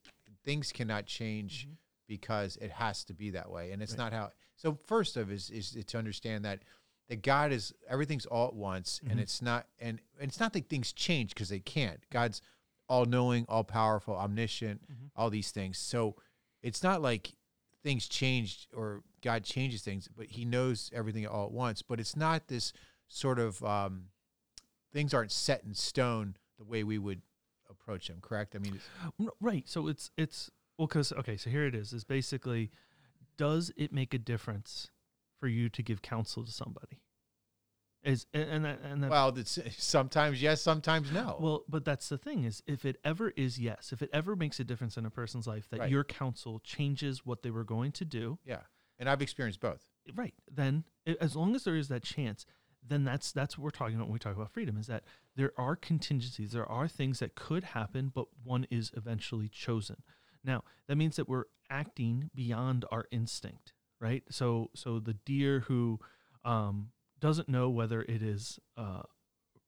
things 0.45 0.71
cannot 0.71 1.05
change 1.05 1.67
because 2.07 2.57
it 2.57 2.71
has 2.71 3.03
to 3.05 3.13
be 3.13 3.31
that 3.31 3.49
way. 3.51 3.71
And 3.71 3.81
it's 3.81 3.93
Mm-hmm. 3.93 4.01
Right. 4.01 4.11
not 4.11 4.13
how 4.13 4.31
so 4.55 4.77
first 4.85 5.17
of 5.17 5.31
is 5.31 5.49
is 5.49 5.71
to 5.85 5.97
understand 5.97 6.45
that 6.45 6.63
that 7.09 7.21
God 7.21 7.51
is 7.51 7.73
everything's 7.87 8.25
all 8.25 8.47
at 8.47 8.53
once 8.55 8.99
and 9.09 9.19
Mhm. 9.19 9.23
it's 9.23 9.41
not 9.41 9.67
and, 9.79 9.99
and 10.19 10.29
it's 10.29 10.39
not 10.39 10.53
that 10.53 10.69
things 10.69 10.91
change 10.93 11.29
because 11.33 11.49
they 11.49 11.59
can't. 11.59 11.99
God's 12.09 12.41
all 12.87 13.05
knowing, 13.05 13.45
all 13.49 13.63
powerful, 13.63 14.15
omniscient, 14.15 14.81
Mhm. 14.87 15.09
all 15.15 15.29
these 15.29 15.51
things. 15.51 15.77
So 15.77 16.15
it's 16.61 16.81
not 16.83 17.01
like 17.01 17.35
things 17.83 18.07
changed 18.07 18.67
or 18.73 19.03
God 19.21 19.43
changes 19.43 19.83
things, 19.83 20.07
but 20.07 20.27
He 20.27 20.45
knows 20.45 20.89
everything 20.93 21.25
all 21.27 21.45
at 21.45 21.51
once. 21.51 21.81
But 21.83 21.99
it's 21.99 22.15
not 22.15 22.47
this 22.47 22.73
sort 23.07 23.37
of 23.39 23.63
um, 23.63 24.09
things 24.91 25.13
aren't 25.13 25.31
set 25.31 25.63
in 25.63 25.73
stone 25.73 26.37
the 26.57 26.63
way 26.63 26.83
we 26.83 26.97
would 26.97 27.21
approach 27.69 28.07
them. 28.07 28.19
Correct? 28.21 28.55
I 28.55 28.59
mean, 28.59 28.79
Right. 29.39 29.67
So 29.67 29.87
it's 29.87 30.09
it's 30.17 30.49
well, 30.77 30.87
because 30.87 31.11
okay, 31.13 31.37
so 31.37 31.49
here 31.49 31.65
it 31.65 31.75
is. 31.75 31.93
Is 31.93 32.03
basically, 32.03 32.71
does 33.37 33.71
it 33.77 33.93
make 33.93 34.13
a 34.13 34.17
difference 34.19 34.89
for 35.39 35.47
you 35.47 35.69
to 35.69 35.83
give 35.83 36.01
counsel 36.01 36.43
to 36.43 36.51
somebody? 36.51 37.01
Is 38.03 38.27
and 38.35 38.43
and 38.49 38.65
that, 38.65 38.79
and 38.83 39.03
that, 39.03 39.09
well, 39.09 39.29
it's, 39.35 39.57
sometimes 39.77 40.39
yes, 40.41 40.61
sometimes 40.61 41.11
no. 41.11 41.37
well, 41.39 41.63
but 41.67 41.85
that's 41.85 42.07
the 42.09 42.19
thing 42.19 42.43
is 42.43 42.61
if 42.67 42.85
it 42.85 42.97
ever 43.03 43.31
is 43.35 43.57
yes, 43.59 43.91
if 43.91 44.01
it 44.03 44.11
ever 44.13 44.35
makes 44.35 44.59
a 44.59 44.63
difference 44.63 44.95
in 44.95 45.05
a 45.05 45.09
person's 45.09 45.47
life 45.47 45.67
that 45.71 45.79
Right. 45.79 45.89
your 45.89 46.03
counsel 46.03 46.59
changes 46.59 47.25
what 47.25 47.41
they 47.41 47.49
were 47.49 47.63
going 47.63 47.91
to 47.93 48.05
do, 48.05 48.37
yeah, 48.45 48.61
and 48.99 49.09
I've 49.09 49.23
experienced 49.23 49.59
both. 49.59 49.87
right? 50.15 50.35
Then 50.51 50.83
as 51.19 51.35
long 51.35 51.55
as 51.55 51.63
there 51.63 51.75
is 51.75 51.87
that 51.87 52.03
chance, 52.03 52.45
then 52.87 53.05
that's 53.05 53.31
that's 53.31 53.57
what 53.57 53.63
we're 53.63 53.69
talking 53.71 53.95
about 53.95 54.05
when 54.05 54.13
we 54.13 54.19
talk 54.19 54.35
about 54.35 54.51
freedom 54.51 54.77
is 54.77 54.85
that 54.85 55.03
there 55.35 55.53
are 55.57 55.75
contingencies, 55.75 56.51
there 56.51 56.69
are 56.71 56.87
things 56.87 57.17
that 57.19 57.33
could 57.33 57.63
happen, 57.63 58.11
but 58.13 58.27
one 58.43 58.67
is 58.69 58.91
eventually 58.95 59.49
chosen. 59.49 60.03
Now 60.45 60.63
that 60.87 60.95
means 60.95 61.15
that 61.15 61.27
we're 61.27 61.45
acting 61.69 62.29
beyond 62.35 62.85
our 62.91 63.05
instinct, 63.11 63.73
right? 63.99 64.23
So 64.29 64.69
so 64.75 64.99
the 64.99 65.13
deer 65.13 65.61
who 65.61 65.99
um, 66.43 66.89
doesn't 67.19 67.49
know 67.49 67.69
whether 67.69 68.01
it 68.03 68.21
is 68.21 68.59
uh, 68.77 69.01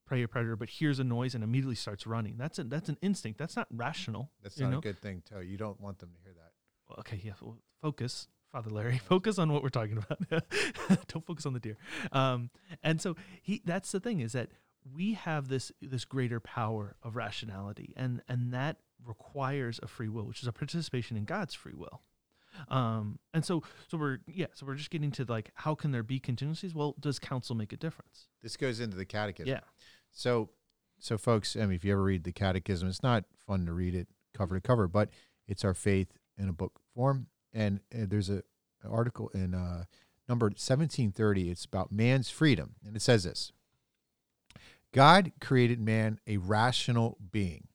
prey 0.08 0.24
or 0.24 0.28
predator, 0.28 0.56
but 0.56 0.70
hears 0.70 1.00
a 1.00 1.04
noise 1.04 1.36
and 1.36 1.44
immediately 1.44 1.76
starts 1.76 2.08
running. 2.08 2.36
That's 2.38 2.58
a, 2.58 2.64
that's 2.64 2.90
an 2.90 2.98
instinct. 3.02 3.38
That's 3.38 3.56
not 3.56 3.68
rational. 3.72 4.32
That's 4.42 4.60
not 4.60 4.72
know? 4.72 4.78
a 4.80 4.82
good 4.82 5.00
thing, 5.00 5.22
too. 5.28 5.42
You 5.42 5.58
don't 5.58 5.80
want 5.80 6.00
them 6.00 6.10
to 6.16 6.22
hear 6.24 6.34
that. 6.34 6.52
Well, 6.90 7.00
okay, 7.00 7.20
yeah. 7.24 7.34
Well, 7.42 7.58
focus, 7.82 8.28
Father 8.52 8.70
Larry. 8.70 8.98
Focus 9.10 9.38
on 9.38 9.52
what 9.52 9.62
we're 9.62 9.70
talking 9.70 9.98
about. 9.98 10.30
Don't 11.08 11.26
focus 11.26 11.46
on 11.46 11.54
the 11.54 11.60
deer. 11.60 11.78
Um, 12.14 12.50
and 12.82 13.02
so 13.02 13.16
he. 13.42 13.62
That's 13.66 13.92
the 13.92 14.00
thing 14.00 14.22
is 14.22 14.32
that 14.32 14.50
we 14.96 15.14
have 15.14 15.50
this 15.50 15.72
this 15.82 16.06
greater 16.06 16.40
power 16.40 16.96
of 17.04 17.18
rationality, 17.18 17.94
and 17.98 18.22
and 18.30 18.54
that 18.54 18.78
requires 19.06 19.80
a 19.84 19.88
free 19.88 20.10
will, 20.10 20.26
which 20.26 20.42
is 20.42 20.48
a 20.48 20.52
participation 20.52 21.18
in 21.18 21.26
God's 21.26 21.54
free 21.54 21.74
will. 21.76 22.02
Um, 22.70 23.20
and 23.34 23.46
so 23.46 23.64
so 23.88 23.98
we're 23.98 24.20
yeah. 24.28 24.48
So 24.54 24.66
we're 24.66 24.76
just 24.76 24.90
getting 24.90 25.12
to 25.12 25.26
like 25.26 25.52
how 25.56 25.76
can 25.76 25.92
there 25.92 26.04
be 26.04 26.20
contingencies? 26.20 26.74
Well, 26.74 26.96
does 27.00 27.20
counsel 27.20 27.56
make 27.56 27.72
a 27.72 27.78
difference? 27.78 28.28
This 28.42 28.58
goes 28.58 28.80
into 28.80 28.98
the 28.98 29.06
catechism. 29.06 29.50
Yeah. 29.50 29.60
So, 30.12 30.50
so 30.98 31.18
folks, 31.18 31.56
I 31.56 31.62
mean, 31.62 31.74
if 31.74 31.86
you 31.86 31.92
ever 31.92 32.04
read 32.04 32.24
the 32.24 32.32
catechism, 32.32 32.88
it's 32.88 33.04
not 33.04 33.26
fun 33.46 33.66
to 33.68 33.74
read 33.74 33.94
it 33.94 34.08
cover 34.34 34.56
to 34.56 34.62
cover, 34.62 34.88
but 34.88 35.10
it's 35.48 35.64
our 35.64 35.74
faith 35.74 36.18
in 36.38 36.50
a 36.50 36.54
book 36.54 36.80
form. 36.94 37.28
And 37.54 37.82
uh, 37.94 38.06
there's 38.08 38.30
a 38.30 38.44
an 38.84 38.92
article 38.92 39.30
in 39.34 39.54
uh, 39.54 39.86
number 40.28 40.46
1730. 40.48 41.50
It's 41.50 41.66
about 41.66 41.92
man's 41.92 42.30
freedom, 42.30 42.76
and 42.86 42.96
it 42.96 43.02
says 43.02 43.24
this: 43.24 43.52
God 44.94 45.32
created 45.42 45.80
man 45.80 46.20
a 46.28 46.38
rational 46.38 47.18
being, 47.32 47.68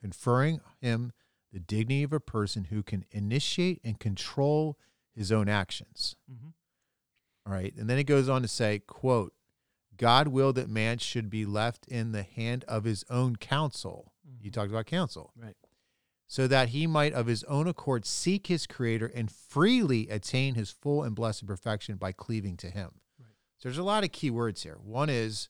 conferring 0.00 0.60
him 0.80 1.12
the 1.52 1.60
dignity 1.60 2.02
of 2.02 2.12
a 2.12 2.20
person 2.20 2.64
who 2.64 2.82
can 2.82 3.04
initiate 3.10 3.80
and 3.84 3.98
control 3.98 4.78
his 5.14 5.32
own 5.32 5.48
actions. 5.48 6.16
Mm-hmm. 6.30 6.48
All 7.46 7.52
right. 7.52 7.74
And 7.76 7.90
then 7.90 7.98
it 7.98 8.04
goes 8.04 8.28
on 8.28 8.42
to 8.42 8.48
say, 8.48 8.78
quote, 8.80 9.32
God 9.96 10.28
willed 10.28 10.54
that 10.54 10.68
man 10.68 10.98
should 10.98 11.28
be 11.28 11.44
left 11.44 11.86
in 11.86 12.12
the 12.12 12.22
hand 12.22 12.64
of 12.68 12.84
his 12.84 13.04
own 13.10 13.36
counsel. 13.36 14.12
You 14.40 14.50
talked 14.50 14.70
about 14.70 14.86
counsel. 14.86 15.32
Right. 15.36 15.56
So 16.26 16.46
that 16.46 16.68
he 16.68 16.86
might 16.86 17.12
of 17.12 17.26
his 17.26 17.42
own 17.44 17.66
accord 17.66 18.06
seek 18.06 18.46
his 18.46 18.66
creator 18.66 19.10
and 19.12 19.30
freely 19.30 20.08
attain 20.08 20.54
his 20.54 20.70
full 20.70 21.02
and 21.02 21.14
blessed 21.14 21.46
perfection 21.46 21.96
by 21.96 22.12
cleaving 22.12 22.56
to 22.58 22.70
him. 22.70 22.92
Right. 23.18 23.34
So 23.58 23.68
there's 23.68 23.78
a 23.78 23.82
lot 23.82 24.04
of 24.04 24.12
key 24.12 24.30
words 24.30 24.62
here. 24.62 24.78
One 24.82 25.10
is 25.10 25.48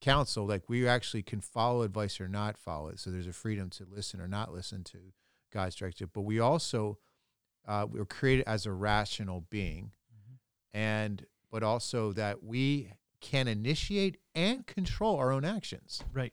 counsel, 0.00 0.46
like 0.46 0.68
we 0.68 0.86
actually 0.88 1.22
can 1.22 1.40
follow 1.40 1.82
advice 1.82 2.20
or 2.20 2.28
not 2.28 2.56
follow 2.56 2.88
it. 2.88 2.98
So 2.98 3.10
there's 3.10 3.26
a 3.26 3.32
freedom 3.32 3.70
to 3.70 3.86
listen 3.90 4.20
or 4.20 4.28
not 4.28 4.52
listen 4.52 4.84
to 4.84 4.98
God's 5.52 5.74
directive. 5.74 6.12
But 6.12 6.22
we 6.22 6.38
also 6.38 6.98
uh, 7.66 7.86
we 7.90 7.98
were 7.98 8.06
created 8.06 8.44
as 8.46 8.66
a 8.66 8.72
rational 8.72 9.44
being 9.50 9.92
and 10.72 11.26
but 11.50 11.62
also 11.62 12.12
that 12.12 12.42
we 12.44 12.92
can 13.20 13.48
initiate 13.48 14.18
and 14.34 14.66
control 14.66 15.16
our 15.16 15.32
own 15.32 15.44
actions. 15.44 16.02
Right, 16.12 16.32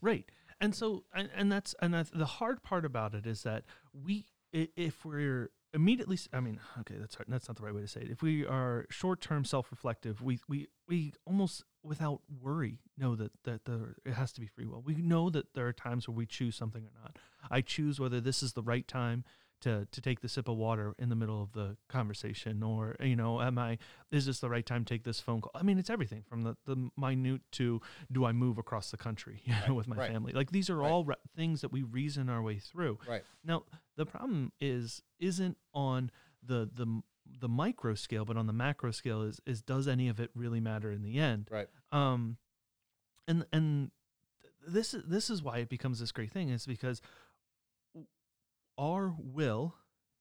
right, 0.00 0.24
and 0.60 0.74
so 0.74 1.04
and, 1.14 1.28
and 1.36 1.50
that's 1.50 1.74
and 1.80 1.94
that's 1.94 2.10
the 2.10 2.24
hard 2.24 2.62
part 2.62 2.84
about 2.84 3.14
it 3.14 3.26
is 3.26 3.42
that 3.42 3.64
we 3.92 4.26
if 4.52 5.04
we're 5.04 5.50
immediately 5.72 6.16
i 6.32 6.38
mean 6.38 6.60
okay 6.78 6.94
that's 6.96 7.16
hard, 7.16 7.26
that's 7.28 7.48
not 7.48 7.56
the 7.56 7.62
right 7.64 7.74
way 7.74 7.80
to 7.80 7.88
say 7.88 8.00
it 8.00 8.08
if 8.08 8.22
we 8.22 8.46
are 8.46 8.86
short-term 8.90 9.44
self-reflective 9.44 10.22
we 10.22 10.38
we 10.48 10.68
we 10.86 11.12
almost 11.26 11.64
without 11.84 12.20
worry 12.42 12.80
know 12.98 13.14
that 13.14 13.30
that 13.44 13.64
there 13.66 13.94
it 14.04 14.14
has 14.14 14.32
to 14.32 14.40
be 14.40 14.46
free 14.46 14.66
will 14.66 14.82
we 14.82 14.94
know 14.94 15.28
that 15.30 15.52
there 15.54 15.66
are 15.68 15.72
times 15.72 16.08
where 16.08 16.16
we 16.16 16.26
choose 16.26 16.56
something 16.56 16.84
or 16.84 16.90
not 17.02 17.18
i 17.50 17.60
choose 17.60 18.00
whether 18.00 18.20
this 18.20 18.42
is 18.42 18.54
the 18.54 18.62
right 18.62 18.88
time 18.88 19.22
to 19.60 19.86
to 19.92 20.00
take 20.00 20.20
the 20.20 20.28
sip 20.28 20.48
of 20.48 20.56
water 20.56 20.94
in 20.98 21.08
the 21.10 21.14
middle 21.14 21.40
of 21.42 21.52
the 21.52 21.76
conversation 21.88 22.62
or 22.62 22.96
you 23.00 23.14
know 23.14 23.40
am 23.40 23.58
i 23.58 23.78
is 24.10 24.26
this 24.26 24.40
the 24.40 24.48
right 24.48 24.66
time 24.66 24.84
to 24.84 24.94
take 24.94 25.04
this 25.04 25.20
phone 25.20 25.40
call 25.40 25.50
i 25.54 25.62
mean 25.62 25.78
it's 25.78 25.90
everything 25.90 26.22
from 26.28 26.42
the 26.42 26.56
the 26.66 26.90
minute 26.96 27.40
to 27.52 27.80
do 28.10 28.24
i 28.24 28.32
move 28.32 28.58
across 28.58 28.90
the 28.90 28.96
country 28.96 29.40
you 29.44 29.54
know, 29.68 29.74
with 29.74 29.86
my 29.86 29.96
right. 29.96 30.10
family 30.10 30.32
like 30.32 30.50
these 30.50 30.68
are 30.70 30.76
Right. 30.78 30.90
all 30.90 31.04
re- 31.04 31.14
things 31.36 31.60
that 31.60 31.70
we 31.72 31.82
reason 31.82 32.28
our 32.28 32.42
way 32.42 32.58
through 32.58 32.98
Right. 33.06 33.22
now, 33.44 33.64
the 33.96 34.06
problem 34.06 34.52
is 34.60 35.02
isn't 35.20 35.56
on 35.72 36.10
the 36.42 36.68
the 36.72 37.02
the 37.26 37.48
micro 37.48 37.94
scale, 37.94 38.24
but 38.24 38.36
on 38.36 38.46
the 38.46 38.52
macro 38.52 38.90
scale 38.90 39.22
is 39.22 39.40
is 39.46 39.62
does 39.62 39.88
any 39.88 40.08
of 40.08 40.20
it 40.20 40.30
really 40.34 40.60
matter 40.60 40.90
in 40.90 41.02
the 41.02 41.18
end? 41.18 41.48
Right. 41.50 41.68
Um, 41.92 42.36
and 43.26 43.46
and 43.52 43.90
this 44.66 44.94
is 44.94 45.04
this 45.04 45.30
is 45.30 45.42
why 45.42 45.58
it 45.58 45.68
becomes 45.68 46.00
this 46.00 46.12
great 46.12 46.30
thing 46.30 46.48
is 46.48 46.66
because 46.66 47.00
our 48.78 49.14
will 49.18 49.74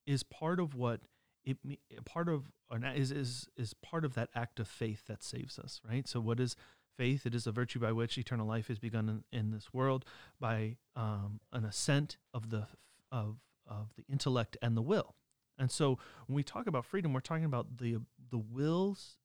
is 0.06 0.24
part 0.24 0.60
of 0.60 0.76
what 0.76 1.02
it 1.44 1.58
part 2.06 2.30
of 2.30 2.52
is 2.96 3.12
is 3.12 3.48
is 3.58 3.74
part 3.74 4.06
of 4.06 4.16
that 4.16 4.30
act 4.36 4.60
of 4.60 4.68
faith 4.68 5.08
that 5.08 5.24
saves 5.24 5.60
us, 5.60 5.82
right? 5.88 6.08
So 6.08 6.20
what 6.20 6.40
is 6.40 6.56
faith? 6.98 7.26
It 7.26 7.36
is 7.36 7.48
a 7.48 7.52
virtue 7.52 7.80
by 7.80 7.92
which 7.92 8.18
eternal 8.18 8.48
life 8.48 8.70
is 8.70 8.80
begun 8.80 9.24
in, 9.32 9.38
in 9.38 9.52
this 9.52 9.74
world 9.74 10.06
by 10.40 10.78
um, 10.96 11.40
an 11.52 11.66
ascent 11.66 12.18
of 12.34 12.50
the 12.50 12.68
of 13.12 13.38
of 13.68 13.94
the 13.96 14.06
intellect 14.10 14.58
and 14.62 14.76
the 14.78 14.82
will. 14.82 15.16
And 15.58 15.72
so 15.72 16.00
when 16.28 16.36
we 16.36 16.44
talk 16.44 16.68
about 16.68 16.86
freedom, 16.86 17.14
we're 17.14 17.20
talking 17.20 17.46
about 17.46 17.78
the 17.78 17.98
the 18.32 18.38
wills. 18.38 19.18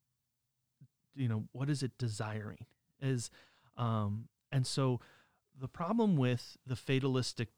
You 1.15 1.29
know, 1.29 1.45
what 1.53 1.69
is 1.69 1.83
it 1.83 1.93
desiring? 1.99 2.67
Is 3.01 3.31
um, 3.77 4.29
and 4.53 4.67
so 4.67 5.01
the 5.59 5.69
problem 5.69 6.17
with 6.17 6.57
the 6.67 6.77
fatalistic 6.77 7.49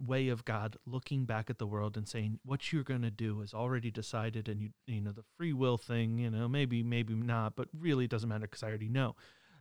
way 0.00 0.28
of 0.28 0.44
God 0.44 0.76
looking 0.86 1.24
back 1.24 1.48
at 1.50 1.58
the 1.58 1.66
world 1.66 1.96
and 1.96 2.08
saying 2.08 2.40
what 2.44 2.72
you're 2.72 2.82
going 2.82 3.02
to 3.02 3.10
do 3.10 3.40
is 3.42 3.54
already 3.54 3.90
decided 3.90 4.48
and 4.48 4.60
you 4.60 4.70
you 4.86 5.00
know 5.00 5.12
the 5.12 5.24
free 5.36 5.52
will 5.52 5.78
thing 5.78 6.18
you 6.18 6.30
know 6.30 6.48
maybe 6.48 6.82
maybe 6.82 7.14
not 7.14 7.54
but 7.54 7.68
really 7.78 8.04
it 8.04 8.10
doesn't 8.10 8.28
matter 8.28 8.46
because 8.48 8.62
I 8.62 8.68
already 8.68 8.88
know 8.88 9.14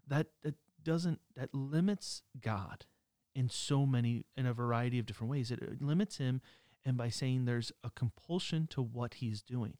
that 0.08 0.28
that 0.44 0.56
doesn't 0.84 1.20
that 1.36 1.54
limits 1.54 2.24
God 2.40 2.86
in 3.36 3.50
so 3.50 3.86
many 3.86 4.26
in 4.36 4.46
a 4.46 4.54
variety 4.54 5.00
of 5.00 5.06
different 5.06 5.30
ways 5.30 5.52
it, 5.52 5.60
it 5.62 5.82
limits 5.82 6.18
him 6.18 6.42
and 6.86 6.98
by 6.98 7.10
saying 7.10 7.46
there's 7.46 7.72
a 7.84 7.90
compulsion 7.90 8.68
to 8.68 8.82
what 8.82 9.16
he's 9.16 9.42
doing 9.42 9.78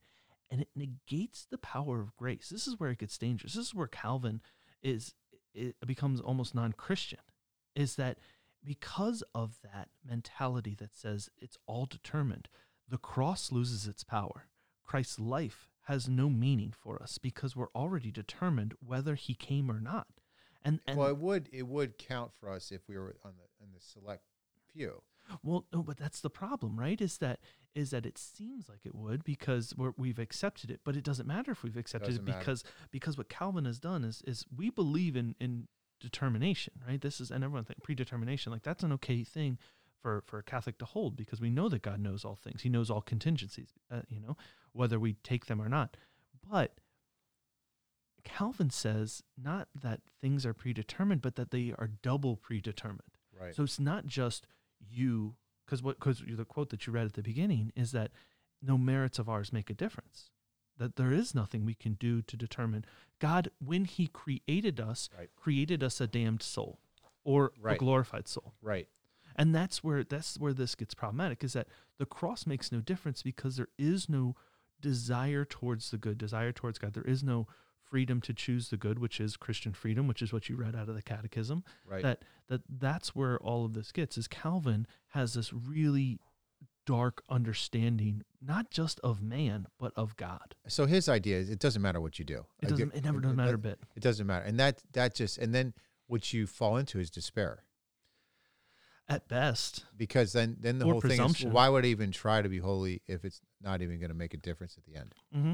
and 0.50 0.62
it 0.62 0.70
negates 0.76 1.46
the 1.50 1.58
power 1.58 2.02
of 2.02 2.16
grace 2.16 2.50
this 2.50 2.68
is 2.68 2.80
where 2.80 2.92
it 2.92 3.00
gets 3.00 3.18
dangerous 3.18 3.54
this 3.54 3.68
is 3.68 3.76
where 3.76 3.88
Calvin 3.88 4.42
is 4.82 5.14
it 5.54 5.76
becomes 5.86 6.20
almost 6.20 6.56
non-Christian 6.56 7.20
is 7.76 7.96
that 7.96 8.18
because 8.64 9.24
of 9.36 9.58
that 9.64 9.90
mentality 10.08 10.76
that 10.80 10.96
says 10.96 11.30
it's 11.38 11.58
all 11.66 11.86
determined, 11.86 12.48
the 12.88 12.98
cross 12.98 13.52
loses 13.52 13.88
its 13.88 14.04
power. 14.04 14.48
Christ's 14.84 15.20
life 15.20 15.68
has 15.84 16.08
no 16.08 16.30
meaning 16.30 16.74
for 16.78 17.02
us 17.02 17.18
because 17.18 17.56
we're 17.56 17.72
already 17.76 18.12
determined 18.12 18.74
whether 18.86 19.16
he 19.16 19.34
came 19.34 19.70
or 19.70 19.80
not. 19.80 20.08
And 20.64 20.80
and 20.88 20.98
well, 20.98 21.10
it 21.10 21.18
would 21.18 21.50
it 21.52 21.68
would 21.68 21.98
count 21.98 22.32
for 22.34 22.50
us 22.50 22.72
if 22.72 22.88
we 22.88 22.98
were 22.98 23.16
on 23.26 23.34
the 23.38 23.64
on 23.64 23.72
the 23.74 23.82
select 23.82 24.24
few. 24.72 25.02
Well, 25.42 25.66
no, 25.74 25.84
but 25.84 25.98
that's 25.98 26.22
the 26.22 26.30
problem, 26.30 26.80
right? 26.80 27.00
Is 27.00 27.18
that 27.20 27.40
is 27.76 27.90
that 27.90 28.06
it 28.06 28.18
seems 28.18 28.70
like 28.70 28.86
it 28.86 28.94
would 28.94 29.24
because 29.24 29.74
we're, 29.76 29.94
we've 29.98 30.20
accepted 30.20 30.70
it, 30.70 30.82
but 30.84 30.96
it 30.96 31.04
doesn't 31.04 31.28
matter 31.28 31.52
if 31.52 31.64
we've 31.64 31.78
accepted 31.78 32.08
Doesn't 32.08 32.24
it 32.24 32.28
matter. 32.28 32.40
because 32.40 32.64
because 32.92 33.18
what 33.18 33.30
Calvin 33.30 33.66
has 33.66 33.80
done 33.80 34.04
is 34.04 34.22
is 34.28 34.46
we 34.56 34.70
believe 34.70 35.16
in 35.16 35.36
in 35.40 35.68
determination, 36.00 36.74
right? 36.88 37.02
This 37.02 37.20
is 37.20 37.32
and 37.32 37.44
everyone 37.44 37.66
think 37.66 37.82
predetermination, 37.84 38.52
like 38.52 38.64
that's 38.64 38.84
an 38.84 38.92
okay 38.94 39.24
thing 39.24 39.58
for 40.02 40.24
for 40.28 40.38
a 40.40 40.44
Catholic 40.44 40.78
to 40.80 40.86
hold 40.86 41.16
because 41.16 41.42
we 41.42 41.50
know 41.50 41.70
that 41.70 41.82
God 41.82 42.00
knows 42.00 42.26
all 42.26 42.36
things. 42.36 42.62
He 42.62 42.70
knows 42.70 42.90
all 42.92 43.02
contingencies, 43.02 43.70
uh, 43.90 44.02
you 44.10 44.20
know, 44.20 44.36
whether 44.74 45.00
we 45.00 45.14
take 45.24 45.46
them 45.48 45.62
or 45.62 45.70
not. 45.70 45.98
But 46.50 46.76
Calvin 48.24 48.70
says 48.70 49.24
not 49.42 49.68
that 49.74 50.02
things 50.22 50.46
are 50.46 50.54
predetermined, 50.54 51.22
but 51.22 51.36
that 51.36 51.52
they 51.52 51.74
are 51.78 51.90
double 52.02 52.36
predetermined. 52.36 53.18
Right. 53.40 53.56
So 53.56 53.64
it's 53.64 53.80
not 53.80 54.06
just 54.06 54.46
you, 54.90 55.36
because 55.66 55.82
what 55.84 56.00
because 56.00 56.22
the 56.28 56.46
quote 56.46 56.70
that 56.70 56.86
you 56.88 56.94
read 56.94 57.06
at 57.06 57.14
the 57.14 57.22
beginning 57.24 57.72
is 57.76 57.92
that 57.92 58.12
no 58.62 58.78
merits 58.78 59.20
of 59.20 59.28
ours 59.30 59.52
make 59.54 59.70
a 59.70 59.74
difference. 59.74 60.30
That 60.78 60.96
there 60.96 61.12
is 61.12 61.36
nothing 61.36 61.66
we 61.66 61.76
can 61.76 61.94
do 61.94 62.22
to 62.24 62.36
determine 62.36 62.84
God 63.20 63.50
when 63.64 63.86
He 63.86 64.08
created 64.08 64.80
us, 64.80 65.10
Right. 65.18 65.30
created 65.36 65.84
us 65.84 66.02
a 66.02 66.08
damned 66.08 66.42
soul 66.42 66.80
or 67.24 67.52
a 67.76 67.76
glorified 67.78 68.28
soul. 68.28 68.54
right. 68.62 68.88
And 69.36 69.54
that's 69.56 69.84
where 69.84 70.04
that's 70.04 70.38
where 70.38 70.54
this 70.54 70.76
gets 70.76 70.94
problematic 70.94 71.44
is 71.44 71.54
that 71.54 71.68
the 71.98 72.06
cross 72.06 72.46
makes 72.46 72.72
no 72.72 72.80
difference 72.82 73.24
because 73.24 73.56
there 73.58 73.70
is 73.80 74.08
no 74.08 74.36
desire 74.80 75.44
towards 75.46 75.90
the 75.92 75.98
good, 75.98 76.18
desire 76.18 76.52
towards 76.52 76.78
God. 76.78 76.94
There 76.94 77.04
is 77.04 77.24
no 77.24 77.48
freedom 77.94 78.20
to 78.20 78.34
choose 78.34 78.70
the 78.70 78.76
good, 78.76 78.98
which 78.98 79.20
is 79.20 79.38
Christian 79.38 79.72
freedom, 79.72 80.08
which 80.08 80.24
is 80.24 80.34
what 80.34 80.50
you 80.50 80.56
read 80.56 80.76
out 80.76 80.90
of 80.90 80.96
the 80.96 81.02
catechism. 81.04 81.64
Right. 81.88 82.02
That 82.02 82.24
that 82.48 82.62
that's 82.68 83.14
where 83.14 83.38
all 83.38 83.66
of 83.66 83.76
this 83.76 83.92
gets 83.92 84.18
is 84.18 84.28
Calvin 84.28 84.88
has 85.10 85.36
this 85.36 85.54
really 85.54 86.20
dark 86.88 87.22
understanding 87.30 88.24
not 88.42 88.72
just 88.72 89.00
of 89.02 89.22
man 89.22 89.68
but 89.80 89.94
of 89.96 90.18
God. 90.18 90.56
so 90.68 90.88
his 90.88 91.08
idea 91.08 91.38
is 91.38 91.52
it 91.52 91.60
doesn't 91.60 91.84
matter 91.84 92.02
what 92.02 92.18
you 92.18 92.26
do. 92.26 92.48
It 92.64 92.70
doesn't 92.70 92.96
it 92.96 93.04
never 93.04 93.20
doesn't 93.20 93.38
matter 93.38 93.54
a 93.54 93.60
bit. 93.60 93.80
it 93.96 94.02
doesn't 94.02 94.26
matter, 94.26 94.44
and 94.44 94.60
that 94.60 94.82
that 94.94 95.14
just 95.14 95.38
and 95.38 95.54
then 95.54 95.76
what 96.08 96.34
you 96.34 96.48
fall 96.48 96.78
into 96.78 97.00
is 97.00 97.12
despair 97.12 97.64
At 99.08 99.28
best. 99.28 99.86
because 99.96 100.34
then 100.34 100.58
then 100.60 100.80
the 100.80 100.86
whole 100.86 101.00
thing 101.00 101.22
is 101.22 101.46
why 101.46 101.70
would 101.70 101.86
I 101.86 101.90
even 101.90 102.12
try 102.12 102.42
to 102.42 102.50
be 102.50 102.58
holy 102.58 103.04
if 103.06 103.24
it's 103.24 103.40
not 103.62 103.84
even 103.84 104.00
going 104.00 104.10
to 104.10 104.16
make 104.16 104.34
a 104.34 104.38
difference 104.38 104.80
at 104.80 104.84
the 104.84 105.00
end? 105.00 105.14
Mm-hmm. 105.38 105.54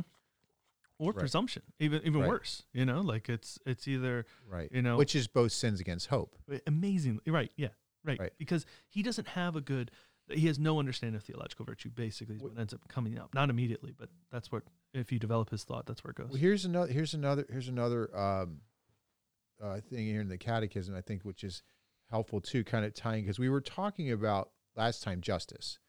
Or 0.99 1.11
Right. 1.13 1.19
presumption. 1.19 1.63
Even 1.79 2.01
even 2.05 2.21
Right. 2.21 2.29
worse. 2.29 2.63
You 2.73 2.85
know, 2.85 2.99
like 3.01 3.29
it's 3.29 3.57
it's 3.65 3.87
either 3.87 4.25
Right. 4.45 4.69
you 4.71 4.81
know 4.81 4.97
Which 4.97 5.15
is 5.15 5.27
both 5.27 5.51
sins 5.53 5.79
against 5.79 6.07
hope. 6.07 6.35
amazingly 6.67 7.21
right 7.27 7.51
yeah 7.55 7.69
right. 8.03 8.19
Right. 8.19 8.33
because 8.37 8.65
he 8.89 9.01
doesn't 9.01 9.29
have 9.29 9.55
a 9.55 9.61
good 9.61 9.91
he 10.31 10.45
has 10.47 10.59
no 10.59 10.77
understanding 10.77 11.15
of 11.15 11.23
theological 11.23 11.65
virtue 11.65 11.89
basically 11.89 12.35
is 12.35 12.41
what 12.43 12.55
ends 12.59 12.73
up 12.73 12.87
coming 12.87 13.17
up 13.17 13.33
not 13.33 13.49
immediately 13.49 13.91
but 13.97 14.09
that's 14.31 14.51
what 14.51 14.63
if 14.93 15.11
you 15.11 15.17
develop 15.19 15.49
his 15.49 15.63
thought 15.63 15.85
that's 15.87 16.03
where 16.03 16.11
it 16.11 16.17
goes 16.17 16.27
Well, 16.29 16.37
here's 16.37 16.65
another. 16.65 16.91
Here's 16.91 17.13
another. 17.15 17.45
Here's 17.49 17.67
another 17.69 18.15
um, 18.15 18.61
uh, 19.61 19.79
thing 19.81 20.05
here 20.05 20.21
in 20.21 20.27
the 20.29 20.37
Catechism. 20.37 20.95
I 20.95 21.01
think 21.01 21.23
which 21.23 21.43
is 21.43 21.63
helpful 22.09 22.41
too, 22.41 22.63
kind 22.63 22.83
of 22.85 22.93
tying 22.93 23.23
because 23.23 23.39
we 23.39 23.49
were 23.49 23.61
talking 23.61 24.11
about 24.11 24.51
last 24.75 25.01
time 25.03 25.21
justice, 25.21 25.79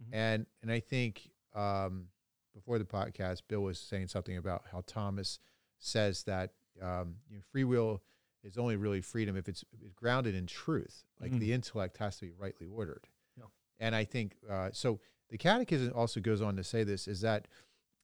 Mhm. 0.00 0.08
and 0.14 0.46
and 0.62 0.70
I 0.72 0.80
think 0.80 1.30
um, 1.54 2.08
before 2.56 2.78
the 2.78 2.84
podcast, 2.84 3.42
Bill 3.48 3.60
was 3.60 3.78
saying 3.78 4.08
something 4.08 4.36
about 4.36 4.64
how 4.72 4.82
Thomas 4.86 5.38
says 5.78 6.22
that 6.24 6.52
um, 6.82 7.16
you 7.30 7.36
know, 7.36 7.42
free 7.52 7.64
will 7.64 8.02
is 8.42 8.58
only 8.58 8.76
really 8.76 9.00
freedom 9.00 9.36
if 9.36 9.48
it's, 9.48 9.64
it's 9.82 9.92
grounded 9.94 10.34
in 10.34 10.46
truth. 10.46 11.04
Like 11.20 11.32
Mhm. 11.32 11.40
the 11.40 11.52
intellect 11.52 11.98
has 11.98 12.16
to 12.18 12.26
be 12.26 12.32
rightly 12.32 12.66
ordered. 12.66 13.06
Yeah. 13.36 13.44
And 13.78 13.94
I 13.94 14.04
think 14.04 14.36
uh, 14.50 14.70
so. 14.72 15.00
The 15.28 15.38
Catechism 15.38 15.92
also 15.92 16.20
goes 16.20 16.40
on 16.40 16.54
to 16.54 16.62
say 16.62 16.84
this 16.84 17.08
is 17.08 17.20
that 17.22 17.48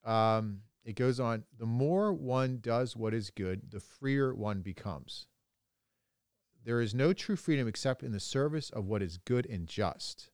um, 0.04 0.62
it 0.85 0.97
goes 0.97 1.21
on 1.21 1.44
the 1.56 1.66
more 1.66 2.12
one 2.12 2.59
does 2.61 2.97
what 2.97 3.14
is 3.14 3.30
good, 3.30 3.71
the 3.71 3.78
freer 3.78 4.35
one 4.35 4.61
becomes. 4.61 5.28
There 6.64 6.80
is 6.80 6.94
no 6.94 7.12
true 7.12 7.37
freedom 7.37 7.68
except 7.68 8.02
in 8.02 8.11
the 8.11 8.18
service 8.18 8.71
of 8.71 8.87
what 8.87 9.02
is 9.02 9.18
good 9.18 9.47
and 9.47 9.68
just. 9.68 10.30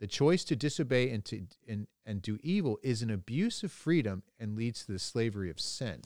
The 0.00 0.06
choice 0.06 0.44
to 0.44 0.56
disobey 0.56 1.08
and 1.10 1.24
to 1.26 1.46
and, 1.66 1.86
and 2.06 2.22
do 2.22 2.38
evil 2.42 2.78
is 2.82 3.02
an 3.02 3.10
abuse 3.10 3.62
of 3.62 3.72
freedom 3.72 4.22
and 4.38 4.56
leads 4.56 4.86
to 4.86 4.92
the 4.92 4.98
slavery 4.98 5.50
of 5.50 5.60
sin. 5.60 6.02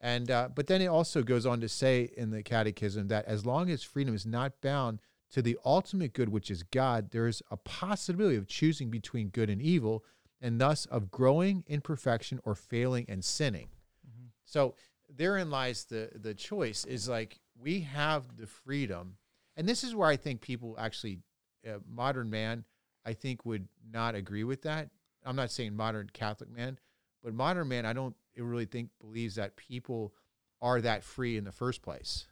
And 0.00 0.30
uh, 0.30 0.48
but 0.54 0.66
then 0.66 0.80
it 0.80 0.86
also 0.86 1.22
goes 1.22 1.44
on 1.44 1.60
to 1.60 1.68
say 1.68 2.10
in 2.16 2.30
the 2.30 2.42
Catechism 2.42 3.08
that 3.08 3.24
as 3.26 3.44
long 3.44 3.70
as 3.70 3.82
freedom 3.82 4.14
is 4.14 4.24
not 4.24 4.60
bound 4.60 5.00
to 5.32 5.42
the 5.42 5.58
ultimate 5.64 6.12
good, 6.12 6.28
which 6.28 6.50
is 6.50 6.62
God, 6.62 7.10
there 7.10 7.26
is 7.26 7.42
a 7.50 7.56
possibility 7.56 8.36
of 8.36 8.46
choosing 8.46 8.90
between 8.90 9.28
good 9.28 9.50
and 9.50 9.60
evil, 9.60 10.04
and 10.40 10.60
thus 10.60 10.86
of 10.86 11.10
growing 11.10 11.64
in 11.66 11.80
perfection 11.80 12.38
or 12.44 12.54
failing 12.54 13.06
and 13.08 13.24
sinning. 13.24 13.68
Mhm. 14.06 14.28
So 14.44 14.76
therein 15.08 15.50
lies 15.50 15.86
the 15.86 16.10
the 16.14 16.34
choice 16.34 16.84
is 16.84 17.08
like 17.08 17.40
we 17.58 17.80
have 17.80 18.36
the 18.36 18.46
freedom, 18.46 19.16
and 19.56 19.66
this 19.68 19.82
is 19.82 19.94
where 19.94 20.08
I 20.08 20.16
think 20.16 20.42
people 20.42 20.76
actually, 20.78 21.20
uh, 21.66 21.78
modern 21.88 22.28
man, 22.30 22.64
I 23.04 23.14
think 23.14 23.44
would 23.46 23.68
not 23.90 24.14
agree 24.14 24.44
with 24.44 24.62
that. 24.62 24.90
I'm 25.24 25.36
not 25.36 25.50
saying 25.50 25.74
modern 25.74 26.10
Catholic 26.12 26.50
man, 26.50 26.78
but 27.22 27.34
modern 27.34 27.68
man, 27.68 27.86
I 27.86 27.92
don't 27.92 28.14
really 28.36 28.66
think 28.66 28.90
believes 29.00 29.36
that 29.36 29.56
people 29.56 30.12
are 30.60 30.80
that 30.80 31.04
free 31.04 31.36
in 31.36 31.44
the 31.44 31.52
first 31.52 31.82
place. 31.82 32.26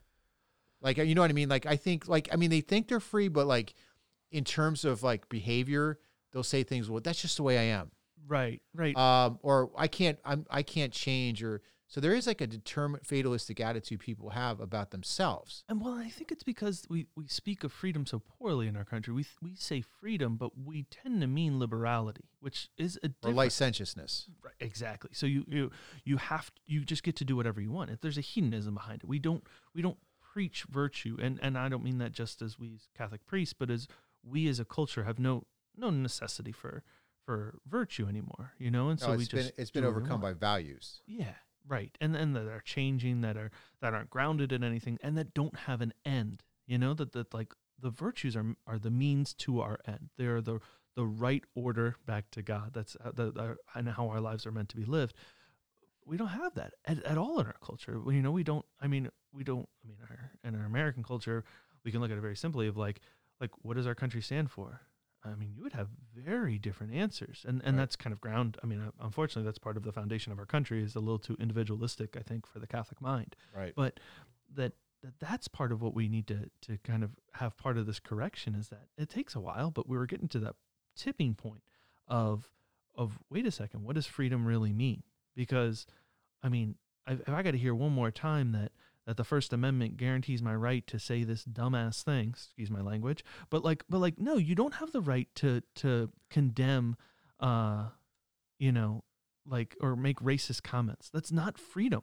Like 0.81 0.97
you 0.97 1.15
know 1.15 1.21
what 1.21 1.29
I 1.29 1.33
mean? 1.33 1.49
Like 1.49 1.65
I 1.65 1.75
think 1.75 2.07
like 2.07 2.29
I 2.31 2.35
mean 2.35 2.49
they 2.49 2.61
think 2.61 2.87
they're 2.87 2.99
free, 2.99 3.29
but 3.29 3.47
like 3.47 3.73
in 4.31 4.43
terms 4.43 4.83
of 4.83 5.01
like 5.01 5.29
behavior, 5.29 5.99
they'll 6.31 6.43
say 6.43 6.63
things. 6.63 6.89
Well, 6.89 7.01
that's 7.01 7.21
just 7.21 7.37
the 7.37 7.43
way 7.43 7.57
I 7.57 7.75
am. 7.75 7.91
right, 8.27 8.61
right. 8.73 8.95
um, 8.97 9.39
or 9.41 9.71
I 9.77 9.87
can't 9.87 10.19
I'm 10.25 10.45
I 10.49 10.61
can't 10.61 10.91
change 10.91 11.43
or 11.43 11.61
so 11.93 12.01
there 12.01 12.15
is 12.15 12.25
like 12.25 12.41
a 12.41 12.47
determined 12.47 13.05
fatalistic 13.05 13.59
attitude 13.59 13.99
people 13.99 14.31
have 14.31 14.59
about 14.59 14.89
themselves. 14.89 15.63
And 15.69 15.79
well, 15.79 15.93
I 15.93 16.09
think 16.09 16.31
it's 16.31 16.41
because 16.41 16.87
we, 16.89 17.05
we 17.15 17.27
speak 17.27 17.63
of 17.63 17.71
freedom 17.71 18.07
so 18.07 18.17
poorly 18.17 18.67
in 18.67 18.75
our 18.75 18.83
country. 18.83 19.13
We 19.13 19.27
we 19.43 19.53
say 19.53 19.81
freedom, 19.81 20.35
but 20.35 20.57
we 20.57 20.87
tend 20.89 21.21
to 21.21 21.27
mean 21.27 21.59
liberality, 21.59 22.23
which 22.39 22.69
is 22.79 22.97
a 23.03 23.11
Or 23.23 23.31
licentiousness. 23.31 24.25
Right, 24.43 24.55
exactly. 24.59 25.11
So 25.13 25.27
you 25.27 25.45
you 25.47 25.69
you 26.03 26.17
have 26.17 26.51
you 26.65 26.83
just 26.83 27.03
get 27.03 27.15
to 27.17 27.25
do 27.25 27.35
whatever 27.35 27.61
you 27.61 27.71
want. 27.71 27.91
If 27.91 28.01
There's 28.01 28.17
a 28.17 28.21
hedonism 28.21 28.73
behind 28.73 29.03
it. 29.03 29.07
We 29.07 29.19
don't 29.19 29.43
we 29.75 29.83
don't 29.83 29.99
preach 30.19 30.63
virtue, 30.63 31.15
and 31.21 31.39
and 31.43 31.59
I 31.59 31.69
don't 31.69 31.83
mean 31.83 31.99
that 31.99 32.11
just 32.11 32.41
as 32.41 32.57
we 32.57 32.73
as 32.73 32.87
Catholic 32.97 33.23
priests, 33.27 33.53
but 33.53 33.69
as 33.69 33.87
we 34.23 34.47
as 34.47 34.59
a 34.59 34.65
culture 34.65 35.03
have 35.03 35.19
no 35.19 35.43
no 35.77 35.91
necessity 35.91 36.51
for 36.51 36.81
for 37.23 37.59
virtue 37.67 38.07
anymore. 38.07 38.53
You 38.57 38.71
know, 38.71 38.89
and 38.89 38.99
so 38.99 39.09
No, 39.11 39.17
we 39.17 39.25
it's 39.25 39.31
been 39.31 39.43
just 39.43 39.59
it's 39.59 39.69
been 39.69 39.83
we 39.83 39.89
overcome 39.89 40.21
by 40.21 40.33
values. 40.33 40.99
yeah 41.05 41.35
right, 41.67 41.95
and 42.01 42.15
and 42.15 42.35
that 42.35 42.47
are 42.47 42.61
changing 42.61 43.21
that 43.21 43.37
are 43.37 43.51
that 43.81 43.93
aren't 43.93 44.09
grounded 44.09 44.51
in 44.51 44.63
anything 44.63 44.97
and 45.01 45.17
that 45.17 45.33
don't 45.33 45.55
have 45.59 45.81
an 45.81 45.93
end. 46.05 46.43
You 46.65 46.77
know 46.77 46.93
that 46.93 47.11
that 47.13 47.33
like 47.33 47.53
the 47.79 47.89
virtues 47.89 48.35
are 48.35 48.55
are 48.65 48.79
the 48.79 48.91
means 48.91 49.33
to 49.35 49.61
our 49.61 49.79
end. 49.87 50.09
They 50.17 50.25
are 50.25 50.41
the 50.41 50.59
the 50.95 51.05
right 51.05 51.43
order 51.55 51.95
back 52.05 52.29
to 52.31 52.41
God. 52.41 52.71
That's 52.73 52.95
uh, 53.03 53.11
the, 53.13 53.31
the 53.31 53.57
and 53.75 53.89
how 53.89 54.09
our 54.09 54.21
lives 54.21 54.45
are 54.45 54.51
meant 54.51 54.69
to 54.69 54.77
be 54.77 54.85
lived. 54.85 55.15
We 56.05 56.17
don't 56.17 56.27
have 56.27 56.55
that 56.55 56.73
at, 56.85 57.03
at 57.03 57.17
all 57.17 57.39
in 57.39 57.45
our 57.45 57.55
culture. 57.63 57.99
Well, 57.99 58.13
You 58.13 58.21
know, 58.21 58.31
we 58.31 58.43
don't. 58.43 58.65
I 58.81 58.87
mean, 58.87 59.09
we 59.31 59.43
don't. 59.43 59.67
I 59.83 59.87
mean, 59.87 59.97
our 60.09 60.31
in 60.43 60.59
our 60.59 60.65
American 60.65 61.03
culture, 61.03 61.43
we 61.83 61.91
can 61.91 62.01
look 62.01 62.11
at 62.11 62.17
it 62.17 62.21
very 62.21 62.35
simply 62.35 62.67
of 62.67 62.77
like, 62.77 62.99
like 63.39 63.51
what 63.61 63.77
does 63.77 63.87
our 63.87 63.95
country 63.95 64.21
stand 64.21 64.51
for? 64.51 64.81
I 65.23 65.35
mean, 65.35 65.55
very 66.23 66.57
different 66.57 66.93
answers, 66.93 67.45
and 67.47 67.61
and 67.63 67.75
Right. 67.77 67.81
that's 67.83 67.95
kind 67.95 68.13
of 68.13 68.21
ground. 68.21 68.57
I 68.63 68.67
mean, 68.67 68.79
uh, 68.81 68.91
unfortunately, 69.01 69.43
that's 69.47 69.59
part 69.59 69.77
of 69.77 69.83
the 69.83 69.91
foundation 69.91 70.31
of 70.31 70.39
our 70.39 70.45
country 70.45 70.81
is 70.83 70.95
a 70.95 70.99
little 70.99 71.19
too 71.19 71.35
individualistic. 71.39 72.15
I 72.17 72.21
think 72.21 72.45
for 72.45 72.59
the 72.59 72.67
Catholic 72.67 73.01
mind 73.01 73.35
Right. 73.55 73.73
but 73.75 73.99
that, 74.55 74.73
that 75.01 75.19
that's 75.19 75.47
part 75.47 75.71
of 75.71 75.81
what 75.81 75.93
we 75.93 76.07
need 76.07 76.27
to 76.27 76.49
to 76.61 76.77
kind 76.83 77.03
of 77.03 77.11
have 77.33 77.57
part 77.57 77.77
of 77.77 77.85
this 77.85 77.99
correction 77.99 78.55
is 78.55 78.69
that 78.69 78.87
it 78.97 79.09
takes 79.09 79.35
a 79.35 79.39
while 79.39 79.71
but 79.71 79.87
we 79.89 79.97
were 79.97 80.05
getting 80.05 80.27
to 80.29 80.39
that 80.39 80.55
tipping 80.95 81.33
point 81.33 81.63
of 82.07 82.49
of 82.95 83.17
wait 83.29 83.45
a 83.47 83.51
second 83.51 83.83
what 83.83 83.95
does 83.95 84.05
freedom 84.05 84.45
really 84.45 84.71
mean 84.71 85.01
because 85.35 85.87
i 86.43 86.49
mean 86.49 86.75
I, 87.07 87.13
if 87.13 87.29
i 87.29 87.41
got 87.41 87.51
to 87.51 87.57
hear 87.57 87.73
one 87.73 87.91
more 87.91 88.11
time 88.11 88.51
that 88.51 88.71
that 89.05 89.17
the 89.17 89.23
first 89.23 89.51
amendment 89.51 89.97
guarantees 89.97 90.41
my 90.41 90.55
right 90.55 90.87
to 90.87 90.97
say 90.97 91.23
this 91.23 91.43
dumbass 91.43 92.03
thing 92.03 92.29
excuse 92.29 92.71
my 92.71 92.81
language 92.81 93.23
but 93.49 93.63
like 93.63 93.83
but 93.89 93.99
like 93.99 94.19
no 94.19 94.37
you 94.37 94.55
don't 94.55 94.75
have 94.75 94.91
the 94.91 95.01
right 95.01 95.27
to 95.35 95.61
to 95.75 96.09
condemn 96.29 96.95
uh 97.39 97.85
you 98.59 98.71
know 98.71 99.03
like 99.45 99.75
or 99.81 99.95
make 99.95 100.19
racist 100.19 100.63
comments 100.63 101.09
that's 101.09 101.31
not 101.31 101.57
freedom 101.57 102.01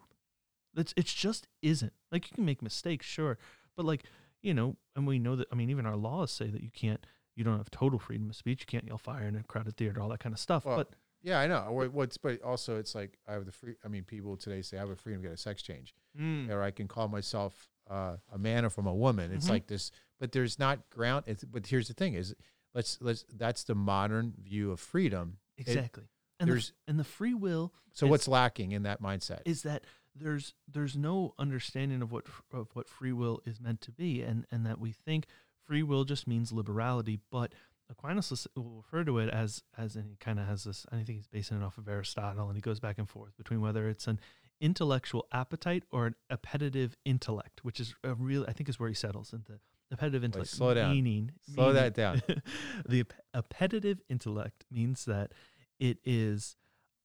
that's 0.75 0.95
it's 0.97 1.13
just 1.13 1.47
isn't. 1.63 1.93
Like 2.13 2.31
you 2.31 2.35
can 2.35 2.45
make 2.45 2.63
mistakes, 2.63 3.07
sure, 3.07 3.39
but 3.77 3.85
like 3.85 4.05
you 4.43 4.55
know, 4.55 4.77
and 4.97 5.07
we 5.07 5.19
know 5.19 5.37
that. 5.37 5.49
I 5.53 5.55
mean, 5.55 5.71
even 5.71 5.87
our 5.87 5.97
laws 5.97 6.31
say 6.31 6.49
that 6.49 6.63
you 6.63 6.71
can't, 6.71 7.05
you 7.37 7.45
don't 7.45 7.59
have 7.59 7.71
total 7.71 7.99
freedom 7.99 8.31
of 8.31 8.37
speech. 8.37 8.61
You 8.61 8.67
can't 8.67 8.87
yell 8.87 8.99
fire 8.99 9.27
in 9.27 9.37
a 9.37 9.43
crowded 9.43 9.77
theater, 9.77 10.01
all 10.01 10.09
that 10.11 10.21
kind 10.21 10.33
of 10.33 10.39
stuff. 10.39 10.65
Well, 10.65 10.77
but 10.77 10.91
Yeah, 11.23 11.39
I 11.41 11.47
know. 11.47 11.71
What- 11.73 11.93
What's 11.93 12.17
but 12.17 12.41
also 12.43 12.79
it's 12.79 12.95
like 12.95 13.19
I 13.29 13.33
have 13.33 13.45
the 13.47 13.53
free. 13.53 13.75
I 13.85 13.89
mean, 13.89 14.05
people 14.05 14.37
today 14.37 14.63
say 14.63 14.77
I 14.77 14.81
have 14.81 14.91
a 14.91 14.97
freedom 14.97 15.23
to 15.23 15.29
get 15.29 15.35
a 15.35 15.41
sex 15.41 15.63
change, 15.63 15.95
mm, 16.19 16.49
or 16.51 16.63
I 16.63 16.71
can 16.71 16.89
call 16.89 17.09
myself 17.09 17.69
uh, 17.89 18.17
a 18.33 18.39
man 18.39 18.65
or 18.65 18.71
from 18.71 18.87
a 18.87 18.95
woman. 18.95 19.33
It's 19.33 19.47
Mhm. 19.47 19.51
like 19.51 19.67
this, 19.67 19.91
but 20.21 20.31
there's 20.33 20.59
not 20.59 20.89
ground. 20.91 21.25
It's, 21.27 21.43
but 21.45 21.67
here's 21.67 21.89
the 21.89 21.95
thing: 21.95 22.15
is 22.15 22.35
let's 22.73 22.99
let's 23.01 23.25
that's 23.35 23.65
the 23.65 23.75
modern 23.75 24.35
view 24.39 24.71
of 24.71 24.81
freedom. 24.81 25.39
exactly. 25.59 26.05
and 26.39 26.49
the, 26.49 26.53
there's- 26.55 26.73
and 26.87 26.99
the 26.99 27.05
free 27.05 27.35
will 27.35 27.75
So 27.93 28.07
It's- 28.07 28.11
what's 28.11 28.29
lacking 28.29 28.73
in 28.73 28.85
that 28.85 29.03
mindset? 29.03 29.43
is 29.45 29.63
that 29.63 29.85
there's 30.15 30.55
there's 30.69 30.97
no 30.97 31.35
understanding 31.39 32.01
of 32.01 32.13
what 32.13 32.27
of 32.53 32.75
what 32.75 32.89
free 32.89 33.13
will 33.13 33.43
is 33.45 33.61
meant 33.61 33.81
to 33.83 33.93
be, 33.93 34.23
and 34.23 34.47
and 34.51 34.65
that 34.65 34.79
we 34.81 34.93
think 34.93 35.27
free 35.67 35.83
will 35.83 36.05
just 36.05 36.27
means 36.27 36.51
liberality, 36.53 37.19
but 37.31 37.53
Aquinas 37.91 38.47
will 38.57 38.77
refer 38.77 39.05
to 39.05 39.19
it 39.19 39.29
as 39.31 39.63
as 39.77 39.97
and 39.97 40.09
he 40.09 40.17
kind 40.17 40.39
of 40.39 40.47
has 40.47 40.65
this. 40.65 40.87
I 40.93 40.97
think 40.97 41.09
he's 41.09 41.27
basing 41.27 41.61
it 41.61 41.65
off 41.65 41.79
of 41.79 41.89
Aristotle, 41.89 42.47
and 42.49 42.57
he 42.57 42.61
goes 42.61 42.81
back 42.81 42.99
and 42.99 43.09
forth 43.09 43.37
between 43.37 43.61
whether 43.61 43.89
it's 43.89 44.07
an 44.07 44.21
intellectual 44.61 45.27
appetite 45.33 45.85
or 45.91 46.07
an 46.07 46.15
appetitive 46.31 46.97
intellect, 47.05 47.65
which 47.65 47.81
is 47.81 47.95
a 48.05 48.15
real 48.15 48.45
I 48.49 48.53
think 48.53 48.69
is 48.69 48.79
where 48.79 48.89
he 48.89 48.95
settles 48.95 49.33
into 49.33 49.53
the 49.53 49.95
appetitive 49.95 50.23
intellect. 50.23 50.51
slow 50.51 50.75
down. 50.75 50.93
Meaning, 50.93 51.33
Slow 51.53 51.67
meaning- 51.73 51.83
that 51.83 51.95
down. 51.95 52.23
the 52.89 53.05
appetitive 53.35 54.01
intellect 54.09 54.65
means 54.71 55.05
that 55.07 55.33
it 55.79 55.99
is 56.05 56.57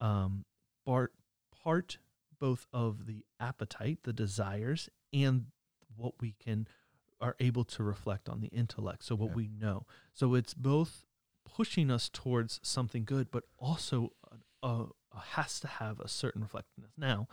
um, 0.02 0.45
part 0.86 1.13
part 1.63 1.98
both 2.39 2.67
of 2.74 3.06
the 3.08 3.24
appetite, 3.39 4.00
the 4.04 4.13
desires, 4.13 4.89
and 5.13 5.45
what 5.95 6.13
we 6.19 6.36
can 6.38 6.67
are 7.26 7.36
able 7.40 7.64
to 7.64 7.84
reflect 7.84 8.30
on 8.30 8.40
the 8.40 8.48
intellect. 8.50 9.04
So 9.04 9.16
what 9.16 9.30
Yeah. 9.32 9.36
we 9.36 9.48
know. 9.48 9.86
So 10.14 10.36
it's 10.36 10.54
both 10.54 11.06
pushing 11.44 11.90
us 11.90 12.08
towards 12.08 12.60
something 12.62 13.04
good, 13.04 13.32
but 13.32 13.46
also 13.58 14.14
uh, 14.62 14.86
uh, 15.12 15.20
has 15.20 15.60
to 15.62 15.68
have 15.68 16.00
a 16.00 16.08
certain 16.08 16.42
reflectiveness. 16.42 16.92
Now, 16.98 17.28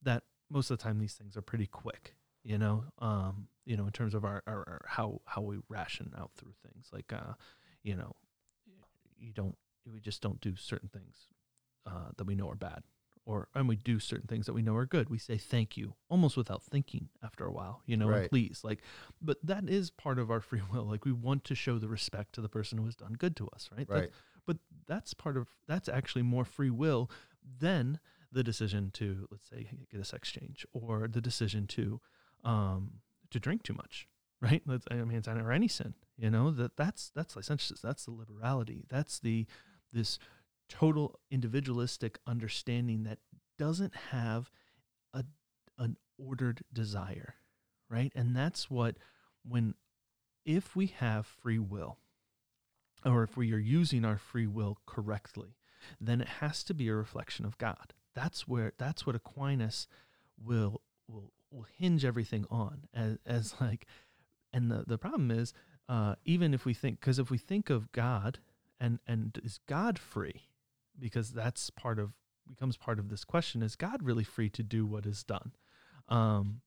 that 0.00 0.22
most 0.48 0.70
of 0.70 0.78
the 0.78 0.84
time 0.84 0.98
these 0.98 1.14
things 1.14 1.36
are 1.36 1.42
pretty 1.42 1.66
quick. 1.66 2.14
You 2.44 2.58
know, 2.58 2.84
um, 2.98 3.48
you 3.64 3.76
know, 3.76 3.86
in 3.86 3.92
terms 3.92 4.14
of 4.14 4.24
our, 4.24 4.42
our, 4.46 4.58
our 4.68 4.84
how 4.86 5.20
how 5.26 5.42
we 5.42 5.58
ration 5.68 6.12
out 6.18 6.32
through 6.36 6.54
things, 6.62 6.88
like 6.92 7.12
uh, 7.12 7.34
you 7.82 7.94
know, 7.96 8.16
you 9.18 9.32
don't 9.32 9.56
we 9.86 10.00
just 10.00 10.22
don't 10.22 10.40
do 10.40 10.56
certain 10.56 10.88
things 10.88 11.28
uh, 11.86 12.10
that 12.16 12.26
we 12.26 12.34
know 12.34 12.48
are 12.48 12.56
bad 12.56 12.82
or 13.24 13.48
and 13.54 13.68
we 13.68 13.76
do 13.76 13.98
certain 13.98 14.26
things 14.26 14.46
that 14.46 14.52
we 14.52 14.62
know 14.62 14.74
are 14.74 14.86
good 14.86 15.08
we 15.08 15.18
say 15.18 15.36
thank 15.36 15.76
you 15.76 15.94
almost 16.08 16.36
without 16.36 16.62
thinking 16.62 17.08
after 17.22 17.44
a 17.44 17.52
while 17.52 17.82
you 17.86 17.96
know 17.96 18.08
and 18.10 18.30
please 18.30 18.60
like 18.64 18.80
but 19.20 19.38
that 19.42 19.68
is 19.68 19.90
part 19.90 20.18
of 20.18 20.30
our 20.30 20.40
free 20.40 20.62
will 20.72 20.84
like 20.84 21.04
we 21.04 21.12
want 21.12 21.44
to 21.44 21.54
show 21.54 21.78
the 21.78 21.88
respect 21.88 22.32
to 22.32 22.40
the 22.40 22.48
person 22.48 22.78
who 22.78 22.84
has 22.84 22.96
done 22.96 23.14
good 23.14 23.36
to 23.36 23.48
us 23.48 23.68
right? 23.76 23.88
Right. 23.88 24.10
but 24.46 24.56
that's 24.86 25.14
part 25.14 25.36
of 25.36 25.48
that's 25.66 25.88
actually 25.88 26.22
more 26.22 26.44
free 26.44 26.70
will 26.70 27.10
than 27.58 28.00
the 28.30 28.42
decision 28.42 28.90
to 28.94 29.28
let's 29.30 29.48
say 29.48 29.66
get 29.90 30.00
a 30.00 30.04
sex 30.04 30.30
change 30.30 30.66
or 30.72 31.08
the 31.08 31.20
decision 31.20 31.66
to 31.68 32.00
um 32.44 33.00
to 33.30 33.38
drink 33.38 33.62
too 33.62 33.74
much 33.74 34.08
right? 34.40 34.62
That's, 34.66 34.86
i 34.90 34.94
mean 34.94 35.18
it's 35.18 35.28
or 35.28 35.52
any 35.52 35.68
sin 35.68 35.94
you 36.16 36.30
know 36.30 36.50
that 36.50 36.76
that's 36.76 37.12
that's 37.14 37.36
licentiousness 37.36 37.80
that's 37.80 38.04
the 38.04 38.10
liberality 38.10 38.84
that's 38.88 39.20
the 39.20 39.46
this 39.92 40.18
total 40.72 41.18
individualistic 41.30 42.18
understanding 42.26 43.04
that 43.04 43.18
doesn't 43.58 43.94
have 44.10 44.50
a 45.12 45.24
an 45.78 45.96
ordered 46.18 46.62
desire 46.72 47.34
right? 47.92 48.10
And 48.16 48.34
that's 48.34 48.70
what 48.70 48.96
when 49.46 49.74
if 50.44 50.74
we 50.74 50.86
have 50.86 51.26
free 51.26 51.58
will 51.58 51.98
or 53.04 53.22
if 53.22 53.36
we 53.36 53.52
are 53.52 53.58
using 53.58 54.04
our 54.04 54.16
free 54.16 54.46
will 54.46 54.78
correctly 54.86 55.56
then 56.00 56.20
it 56.20 56.28
has 56.28 56.64
to 56.64 56.74
be 56.74 56.88
a 56.88 56.94
reflection 56.94 57.44
of 57.44 57.58
god. 57.58 57.92
That's 58.14 58.48
where 58.48 58.72
that's 58.78 59.06
what 59.06 59.14
aquinas 59.14 59.86
will 60.42 60.80
will 61.06 61.32
will 61.50 61.66
hinge 61.76 62.04
everything 62.04 62.46
on 62.50 62.88
as, 62.94 63.18
as 63.26 63.54
like 63.60 63.86
and 64.54 64.70
the, 64.70 64.84
the 64.86 64.98
problem 64.98 65.30
is 65.30 65.52
uh, 65.88 66.14
even 66.24 66.54
if 66.54 66.64
we 66.64 66.72
think 66.72 66.98
because 67.00 67.18
if 67.18 67.30
we 67.30 67.38
think 67.38 67.68
of 67.68 67.92
god 67.92 68.38
and 68.80 69.00
and 69.06 69.38
is 69.44 69.58
god 69.68 69.98
free 69.98 70.42
because 70.98 71.30
that's 71.30 71.70
part 71.70 71.98
of 71.98 72.12
becomes 72.48 72.76
part 72.76 72.98
of 72.98 73.08
this 73.08 73.24
question 73.24 73.62
is 73.62 73.76
god 73.76 74.02
really 74.02 74.24
free 74.24 74.50
to 74.50 74.62
do 74.62 74.84
what 74.84 75.06
is 75.06 75.22
done? 75.22 75.52
Um 76.08 76.60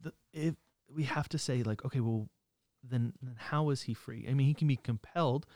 the, 0.00 0.12
if 0.32 0.54
we 0.94 1.04
have 1.04 1.28
to 1.30 1.38
say 1.38 1.62
like 1.62 1.84
okay 1.84 2.00
well 2.00 2.28
then, 2.82 3.12
then 3.20 3.36
how 3.36 3.70
is 3.70 3.82
he 3.82 3.94
free? 3.94 4.26
I 4.28 4.34
mean 4.34 4.46
he 4.46 4.54
can 4.54 4.68
be 4.68 4.76
compelled 4.76 5.46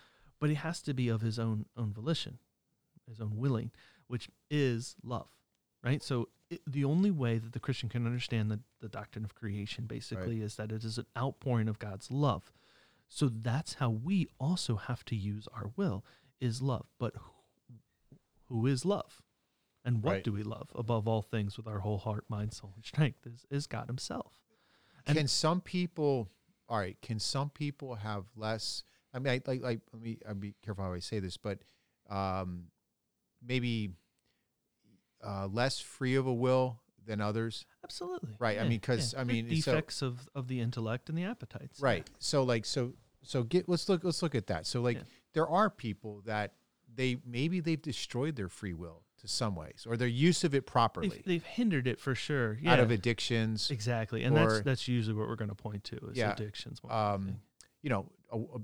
but 0.40 0.50
it 0.50 0.56
has 0.56 0.82
to 0.82 0.94
be 0.94 1.08
of 1.08 1.20
his 1.20 1.38
own 1.38 1.66
own 1.76 1.92
volition 1.92 2.38
his 3.08 3.20
own 3.20 3.36
willing 3.36 3.70
which 4.06 4.28
is 4.50 4.96
love 5.02 5.28
right? 5.82 6.02
So 6.02 6.28
it, 6.50 6.60
the 6.66 6.84
only 6.84 7.10
way 7.10 7.38
that 7.38 7.52
the 7.52 7.60
christian 7.60 7.88
can 7.88 8.06
understand 8.06 8.50
the, 8.50 8.60
the 8.80 8.88
doctrine 8.88 9.24
of 9.24 9.34
creation 9.34 9.86
basically 9.86 10.42
is 10.42 10.56
that 10.56 10.70
it 10.70 10.84
is 10.84 10.98
an 10.98 11.06
outpouring 11.16 11.68
of 11.68 11.78
god's 11.78 12.10
love. 12.10 12.52
So 13.08 13.28
that's 13.28 13.74
how 13.74 13.90
we 13.90 14.28
also 14.40 14.76
have 14.76 15.04
to 15.06 15.16
use 15.16 15.46
our 15.54 15.70
will 15.76 16.04
is 16.40 16.62
love. 16.62 16.86
But 16.98 17.14
who, 18.60 18.66
is 18.66 18.84
love. 18.84 19.22
And 19.84 20.02
what 20.02 20.12
Right. 20.12 20.24
do 20.24 20.32
we 20.32 20.42
love 20.44 20.70
above 20.76 21.08
all 21.08 21.22
things 21.22 21.56
with 21.56 21.66
our 21.66 21.80
whole 21.80 21.98
heart 21.98 22.24
mind 22.28 22.52
soul 22.52 22.72
and 22.76 22.84
strength 22.84 23.26
is, 23.26 23.44
is 23.50 23.66
god 23.66 23.88
himself. 23.88 24.32
And- 25.06 25.16
can 25.16 25.26
some 25.28 25.60
people 25.60 26.28
all 26.68 26.78
right 26.78 26.96
can 27.02 27.18
some 27.18 27.50
people 27.50 27.96
have 27.96 28.24
less 28.36 28.84
i 29.12 29.18
mean 29.18 29.32
I, 29.32 29.40
like 29.50 29.60
like 29.62 29.80
let 29.92 30.00
me 30.00 30.18
i'll 30.28 30.34
be 30.36 30.54
careful 30.64 30.84
how 30.84 30.92
i 30.92 31.00
say 31.00 31.18
this 31.18 31.36
but 31.36 31.58
um 32.08 32.66
maybe 33.44 33.90
uh 35.24 35.48
less 35.48 35.80
free 35.80 36.14
of 36.14 36.26
a 36.26 36.32
will 36.34 36.80
than 37.04 37.20
others? 37.20 37.66
Absolutely. 37.82 38.36
Right, 38.38 38.60
I 38.60 38.68
mean, 38.68 38.78
'cause, 38.78 39.12
I 39.12 39.24
They're 39.24 39.34
mean, 39.34 39.48
so- 39.60 39.72
defects 39.72 40.02
of, 40.02 40.28
of 40.36 40.46
the 40.46 40.60
intellect 40.60 41.08
and 41.08 41.18
the 41.18 41.24
appetites. 41.24 41.80
Right. 41.80 42.08
So 42.20 42.44
like 42.44 42.64
so 42.64 42.92
so 43.22 43.42
get 43.42 43.68
let's 43.68 43.88
look 43.88 44.04
let's 44.04 44.22
look 44.22 44.36
at 44.36 44.46
that. 44.46 44.66
So 44.68 44.80
like 44.80 44.98
Yeah. 44.98 45.02
there 45.32 45.48
are 45.48 45.68
people 45.68 46.22
that 46.26 46.54
they 46.94 47.18
maybe 47.26 47.60
they've 47.60 47.80
destroyed 47.80 48.36
their 48.36 48.48
free 48.48 48.74
will 48.74 49.02
to 49.20 49.28
some 49.28 49.54
ways 49.54 49.86
or 49.88 49.96
their 49.96 50.08
use 50.08 50.42
of 50.44 50.54
it 50.54 50.66
properly 50.66 51.08
They've, 51.08 51.24
they've 51.24 51.44
hindered 51.44 51.86
it 51.86 52.00
for 52.00 52.14
sure. 52.14 52.58
Yeah, 52.60 52.72
out 52.72 52.80
of 52.80 52.90
addictions. 52.90 53.70
exactly, 53.70 54.24
and 54.24 54.36
or- 54.36 54.48
that's 54.48 54.60
that's 54.62 54.88
usually 54.88 55.16
what 55.16 55.28
we're 55.28 55.36
going 55.36 55.48
to 55.50 55.54
point 55.54 55.84
to 55.84 55.96
is 56.10 56.16
Yeah, 56.16 56.32
addictions. 56.32 56.80
Um, 56.88 57.36
you 57.82 57.90
know, 57.90 58.06
a, 58.32 58.38
a 58.38 58.60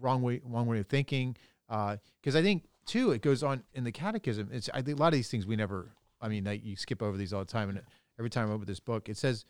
wrong 0.00 0.22
way, 0.22 0.40
wrong 0.44 0.66
way 0.66 0.78
of 0.80 0.86
thinking. 0.86 1.36
Because 1.68 2.34
I 2.34 2.42
think 2.42 2.64
too, 2.86 3.10
it 3.12 3.20
goes 3.20 3.42
on 3.42 3.62
in 3.74 3.84
the 3.84 3.92
Catechism. 3.92 4.48
It's 4.52 4.70
I 4.72 4.80
think 4.82 4.98
a 4.98 5.00
lot 5.00 5.08
of 5.08 5.12
these 5.14 5.28
things 5.30 5.46
we 5.46 5.56
never. 5.56 5.90
I 6.20 6.28
mean, 6.28 6.44
like, 6.44 6.64
you 6.64 6.74
skip 6.74 7.02
over 7.02 7.16
these 7.16 7.32
all 7.32 7.40
the 7.40 7.46
time, 7.52 7.68
and 7.68 7.80
every 8.18 8.30
time 8.30 8.50
I 8.50 8.54
open 8.54 8.66
this 8.66 8.80
book, 8.80 9.08
it 9.08 9.16
says 9.16 9.44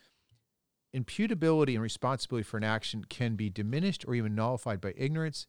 imputability 0.94 1.74
and 1.74 1.82
responsibility 1.82 2.42
for 2.42 2.56
an 2.56 2.64
action 2.64 3.04
can 3.08 3.36
be 3.36 3.50
diminished 3.50 4.04
or 4.06 4.14
even 4.14 4.34
nullified 4.34 4.80
by 4.80 4.92
ignorance, 4.96 5.46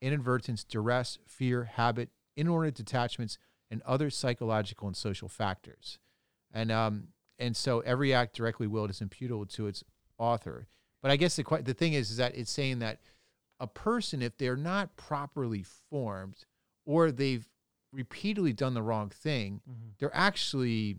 inadvertence, 0.00 0.64
duress, 0.64 1.18
fear, 1.26 1.64
habit, 1.64 2.10
inordinate 2.36 2.74
detachments, 2.74 3.38
and 3.70 3.82
other 3.82 4.10
psychological 4.10 4.86
and 4.86 4.96
social 4.96 5.28
factors. 5.28 5.98
And 6.52 6.70
um, 6.70 7.08
and 7.38 7.56
so 7.56 7.80
every 7.80 8.14
act 8.14 8.36
directly 8.36 8.66
willed 8.66 8.90
is 8.90 9.00
imputable 9.00 9.46
to 9.46 9.66
its 9.66 9.82
author. 10.18 10.68
But 11.02 11.10
I 11.10 11.16
guess 11.16 11.36
the 11.36 11.44
the 11.62 11.74
thing 11.74 11.92
is, 11.94 12.10
is 12.10 12.16
that 12.18 12.36
it's 12.36 12.50
saying 12.50 12.78
that 12.80 13.00
a 13.58 13.66
person, 13.66 14.22
if 14.22 14.36
they're 14.36 14.56
not 14.56 14.96
properly 14.96 15.62
formed, 15.90 16.44
or 16.84 17.10
they've 17.10 17.48
repeatedly 17.92 18.52
done 18.52 18.74
the 18.74 18.82
wrong 18.82 19.08
thing, 19.08 19.60
Mhm. 19.68 19.96
they're 19.98 20.14
actually 20.14 20.98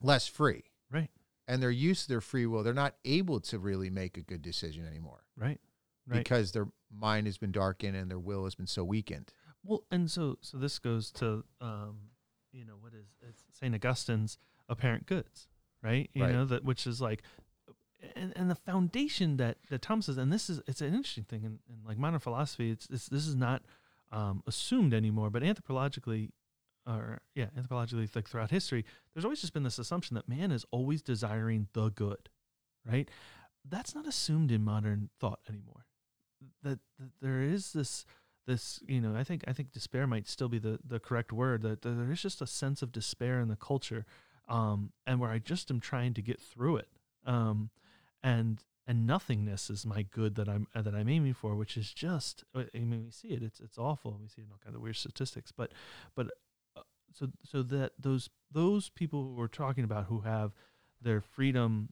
less 0.00 0.26
free. 0.26 0.64
Right. 0.90 1.10
And 1.46 1.62
their 1.62 1.70
use 1.70 2.02
of 2.02 2.08
their 2.08 2.20
free 2.22 2.46
will, 2.46 2.62
they're 2.62 2.72
not 2.72 2.96
able 3.04 3.40
to 3.40 3.58
really 3.58 3.90
make 3.90 4.16
a 4.16 4.22
good 4.22 4.40
decision 4.40 4.86
anymore 4.86 5.24
right, 5.36 5.60
right. 6.06 6.18
because 6.18 6.52
their 6.52 6.68
mind 6.90 7.26
has 7.26 7.36
been 7.36 7.52
darkened 7.52 7.96
and 7.96 8.10
their 8.10 8.18
will 8.18 8.44
has 8.44 8.54
been 8.54 8.66
so 8.66 8.84
weakened. 8.84 9.32
Well, 9.64 9.84
and 9.90 10.10
so 10.10 10.38
so 10.40 10.58
this 10.58 10.78
goes 10.78 11.10
to 11.12 11.44
um, 11.60 12.10
you 12.52 12.64
know, 12.64 12.74
what 12.80 12.92
is 12.94 13.06
it's 13.26 13.44
Saint 13.52 13.74
Augustine's 13.74 14.38
apparent 14.68 15.06
goods, 15.06 15.48
right? 15.82 16.10
You 16.14 16.22
Right. 16.24 16.32
know 16.32 16.44
that 16.46 16.64
which 16.64 16.86
is 16.86 17.00
like, 17.00 17.22
and 18.16 18.32
and 18.36 18.50
the 18.50 18.54
foundation 18.54 19.36
that 19.38 19.58
that 19.70 19.82
Thomas 19.82 20.06
says, 20.06 20.18
and 20.18 20.32
this 20.32 20.50
is 20.50 20.60
it's 20.66 20.80
an 20.80 20.94
interesting 20.94 21.24
thing 21.24 21.44
in, 21.44 21.58
in 21.68 21.84
like 21.84 21.98
modern 21.98 22.20
philosophy. 22.20 22.70
It's, 22.70 22.88
it's 22.90 23.08
this 23.08 23.26
is 23.26 23.36
not 23.36 23.62
um, 24.10 24.42
assumed 24.46 24.92
anymore, 24.94 25.30
but 25.30 25.42
anthropologically. 25.42 26.30
Or 26.84 27.20
yeah, 27.36 27.46
anthropologically, 27.56 28.08
like 28.14 28.28
throughout 28.28 28.50
history, 28.50 28.84
there's 29.14 29.24
always 29.24 29.40
just 29.40 29.52
been 29.52 29.62
this 29.62 29.78
assumption 29.78 30.16
that 30.16 30.28
man 30.28 30.50
is 30.50 30.66
always 30.72 31.00
desiring 31.00 31.68
the 31.74 31.90
good, 31.90 32.28
right? 32.84 33.08
That's 33.64 33.94
not 33.94 34.04
assumed 34.08 34.50
in 34.50 34.64
modern 34.64 35.08
thought 35.20 35.38
anymore. 35.48 35.86
That, 36.64 36.80
that 36.98 37.10
there 37.20 37.40
is 37.40 37.72
this 37.72 38.04
this 38.46 38.80
you 38.86 39.00
know 39.00 39.14
i 39.16 39.24
think 39.24 39.44
i 39.46 39.52
think 39.52 39.72
despair 39.72 40.06
might 40.06 40.28
still 40.28 40.48
be 40.48 40.58
the 40.58 40.78
the 40.84 40.98
correct 40.98 41.32
word 41.32 41.62
that, 41.62 41.82
that 41.82 41.90
there 41.90 42.10
is 42.10 42.22
just 42.22 42.42
a 42.42 42.46
sense 42.46 42.82
of 42.82 42.92
despair 42.92 43.40
in 43.40 43.48
the 43.48 43.56
culture 43.56 44.04
um 44.48 44.92
and 45.06 45.20
where 45.20 45.30
i 45.30 45.38
just 45.38 45.70
am 45.70 45.80
trying 45.80 46.12
to 46.14 46.22
get 46.22 46.40
through 46.40 46.76
it 46.76 46.88
um 47.26 47.70
and 48.22 48.64
and 48.86 49.06
nothingness 49.06 49.70
is 49.70 49.86
my 49.86 50.02
good 50.02 50.34
that 50.34 50.48
i'm 50.48 50.66
that 50.74 50.94
i'm 50.94 51.08
aiming 51.08 51.34
for 51.34 51.54
which 51.54 51.76
is 51.76 51.92
just 51.92 52.44
uh, 52.54 52.64
i 52.74 52.78
mean 52.78 53.04
we 53.04 53.10
see 53.10 53.28
it 53.28 53.42
it's 53.42 53.60
it's 53.60 53.78
awful 53.78 54.18
we 54.20 54.28
see 54.28 54.42
it 54.42 54.44
in 54.44 54.50
all 54.50 54.58
kinds 54.62 54.74
of 54.74 54.82
weird 54.82 54.96
statistics 54.96 55.52
but 55.52 55.72
but 56.14 56.26
uh, 56.76 56.80
so 57.12 57.28
so 57.44 57.62
that 57.62 57.92
those 57.98 58.28
those 58.50 58.88
people 58.88 59.22
who 59.22 59.34
we're 59.34 59.46
talking 59.46 59.84
about 59.84 60.06
who 60.06 60.20
have 60.20 60.52
their 61.00 61.20
freedom 61.20 61.90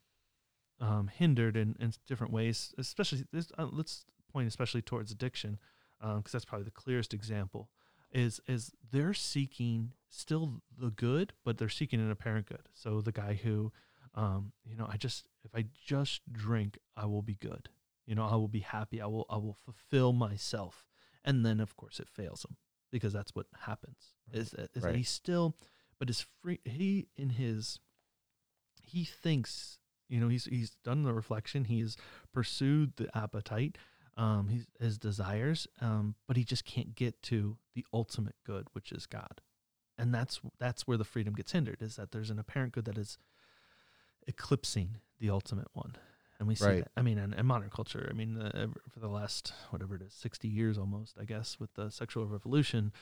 um, 0.81 1.11
hindered 1.15 1.57
in, 1.57 1.77
in 1.79 1.93
different 2.07 2.33
ways 2.33 2.75
especially 2.79 3.25
this 3.33 3.53
uh, 3.59 3.67
let's 3.71 4.05
point 4.33 4.49
especially 4.49 4.83
towards 4.83 5.13
addiction 5.13 5.59
because 6.01 6.33
that's 6.33 6.45
probably 6.45 6.65
the 6.65 6.71
clearest 6.71 7.13
example 7.15 7.69
is 8.13 8.41
is 8.49 8.73
they're 8.91 9.15
seeking 9.15 9.93
still 10.09 10.63
the 10.77 10.91
good 10.91 11.33
but 11.45 11.59
they're 11.59 11.69
seeking 11.69 12.01
an 12.01 12.11
apparent 12.11 12.47
good. 12.47 12.69
So 12.75 13.01
the 13.01 13.13
guy 13.13 13.35
who 13.43 13.73
um, 14.15 14.53
you 14.65 14.75
know 14.77 14.87
i 14.91 14.97
just 14.97 15.29
if 15.45 15.55
i 15.55 15.65
just 15.87 16.21
drink 16.33 16.79
i 16.97 17.07
will 17.07 17.23
be 17.23 17.35
good. 17.35 17.69
You 18.07 18.15
know 18.17 18.25
i 18.25 18.35
will 18.35 18.49
be 18.49 18.61
happy. 18.61 19.01
I 19.01 19.07
will 19.07 19.27
i 19.31 19.37
will 19.37 19.57
fulfill 19.65 20.13
myself. 20.13 20.85
And 21.25 21.45
then 21.47 21.61
of 21.61 21.77
course 21.77 22.01
it 22.01 22.09
fails 22.09 22.45
him 22.45 22.57
because 22.91 23.13
that's 23.13 23.35
what 23.35 23.47
happens. 23.67 24.15
Is 24.33 24.51
that, 24.53 24.71
is 24.75 24.83
Right. 24.83 24.97
he 24.97 25.03
still 25.05 25.57
but 25.99 26.11
is 26.11 26.25
free 26.43 26.59
he 26.65 27.07
in 27.17 27.31
his 27.31 27.79
he 28.83 29.05
thinks 29.05 29.79
you 30.09 30.19
know 30.19 30.29
he's 30.29 30.47
he's 30.47 30.71
done 30.83 31.05
the 31.05 31.13
reflection. 31.13 31.65
He's 31.67 31.97
pursued 32.33 32.95
the 32.97 33.17
appetite 33.17 33.79
um 34.20 34.48
he's, 34.48 34.66
his 34.78 34.98
desires 34.98 35.66
um 35.80 36.14
but 36.26 36.37
he 36.37 36.44
just 36.44 36.64
can't 36.64 36.94
get 36.94 37.20
to 37.22 37.56
the 37.74 37.85
ultimate 37.92 38.35
good 38.44 38.66
which 38.72 38.92
is 38.92 39.06
god 39.06 39.40
and 39.98 40.14
that's 40.14 40.40
that's 40.59 40.87
where 40.87 40.96
the 40.98 41.04
freedom 41.04 41.35
gets 41.35 41.52
hindered 41.52 41.80
is 41.83 41.96
that 41.96 42.11
there's 42.12 42.30
an 42.30 42.38
apparent 42.38 42.72
good 42.72 42.85
that 42.85 42.98
is 42.98 43.18
eclipsing 44.26 44.96
the 45.18 45.30
ultimate 45.30 45.68
one 45.72 45.96
and 46.38 46.46
we 46.48 46.54
see 46.54 46.64
Right. 46.66 46.78
that 46.80 46.92
i 46.96 47.02
mean 47.02 47.18
in, 47.18 47.33
in 47.33 47.46
modern 47.46 47.70
culture 47.70 48.06
i 48.11 48.12
mean 48.14 48.37
uh, 48.40 48.66
for 48.92 49.00
the 49.00 49.09
last 49.09 49.52
whatever 49.70 49.94
it 49.96 50.02
is 50.02 50.12
60 50.14 50.48
years 50.48 50.78
almost 50.78 51.16
i 51.20 51.24
guess 51.24 51.59
with 51.59 51.72
the 51.74 51.90
sexual 51.90 52.26
revolution 52.26 52.92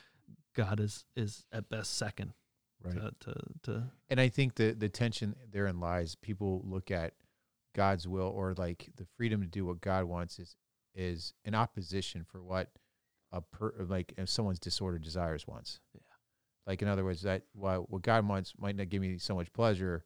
god 0.55 0.79
is 0.79 1.05
is 1.15 1.45
at 1.51 1.69
best 1.69 1.97
second 1.97 2.33
to, 2.93 3.11
to 3.19 3.33
to 3.63 3.83
And 4.09 4.21
I 4.21 4.29
think 4.29 4.55
the 4.55 4.71
the 4.71 4.87
tension 4.87 5.35
therein 5.51 5.81
lies. 5.81 6.15
People 6.15 6.61
look 6.63 6.91
at 6.91 7.11
God's 7.75 8.07
will 8.07 8.29
or 8.33 8.53
like 8.57 8.89
the 8.95 9.05
freedom 9.17 9.41
to 9.41 9.47
do 9.47 9.65
what 9.65 9.81
God 9.81 10.05
wants 10.05 10.39
is 10.39 10.55
is 10.95 11.33
in 11.45 11.55
opposition 11.55 12.23
for 12.23 12.41
what 12.43 12.69
a 13.31 13.41
per 13.41 13.73
like 13.87 14.13
if 14.17 14.29
someone's 14.29 14.59
disordered 14.59 15.03
desires 15.03 15.47
wants. 15.47 15.79
Yeah. 15.93 16.01
Like 16.67 16.81
in 16.81 16.87
other 16.87 17.03
words, 17.03 17.21
that 17.23 17.43
what 17.53 17.89
what 17.89 18.01
God 18.01 18.27
wants 18.27 18.53
might 18.57 18.75
not 18.75 18.89
give 18.89 19.01
me 19.01 19.17
so 19.17 19.35
much 19.35 19.51
pleasure, 19.53 20.05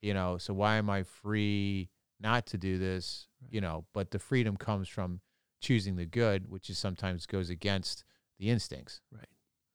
you 0.00 0.14
know. 0.14 0.38
So 0.38 0.54
why 0.54 0.76
am 0.76 0.90
I 0.90 1.02
free 1.02 1.90
not 2.20 2.46
to 2.46 2.58
do 2.58 2.78
this? 2.78 3.28
Right. 3.42 3.52
You 3.52 3.60
know, 3.60 3.84
but 3.92 4.10
the 4.10 4.18
freedom 4.18 4.56
comes 4.56 4.88
from 4.88 5.20
choosing 5.60 5.96
the 5.96 6.06
good, 6.06 6.50
which 6.50 6.68
is 6.70 6.78
sometimes 6.78 7.26
goes 7.26 7.50
against 7.50 8.04
the 8.38 8.50
instincts, 8.50 9.00
right 9.12 9.28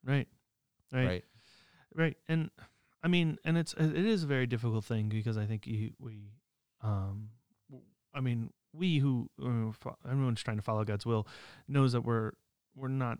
right 0.03 0.27
right? 0.91 1.05
right 1.05 1.23
right 1.95 2.17
and 2.27 2.49
i 3.03 3.07
mean 3.07 3.37
and 3.43 3.57
it's 3.57 3.73
it 3.73 4.05
is 4.05 4.23
a 4.23 4.27
very 4.27 4.47
difficult 4.47 4.85
thing 4.85 5.09
because 5.09 5.37
i 5.37 5.45
think 5.45 5.67
you, 5.67 5.91
we 5.99 6.31
um 6.81 7.29
i 8.13 8.21
mean 8.21 8.51
we 8.73 8.99
who 8.99 9.29
uh, 9.41 9.71
everyone's 10.09 10.43
trying 10.43 10.57
to 10.57 10.63
follow 10.63 10.83
god's 10.83 11.05
will 11.05 11.27
knows 11.67 11.91
that 11.91 12.01
we're 12.01 12.31
we're 12.75 12.87
not 12.87 13.19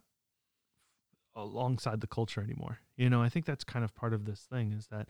alongside 1.35 2.01
the 2.01 2.07
culture 2.07 2.41
anymore 2.41 2.79
you 2.95 3.09
know 3.09 3.21
i 3.21 3.29
think 3.29 3.45
that's 3.45 3.63
kind 3.63 3.85
of 3.85 3.93
part 3.95 4.13
of 4.13 4.25
this 4.25 4.41
thing 4.41 4.71
is 4.71 4.87
that 4.87 5.07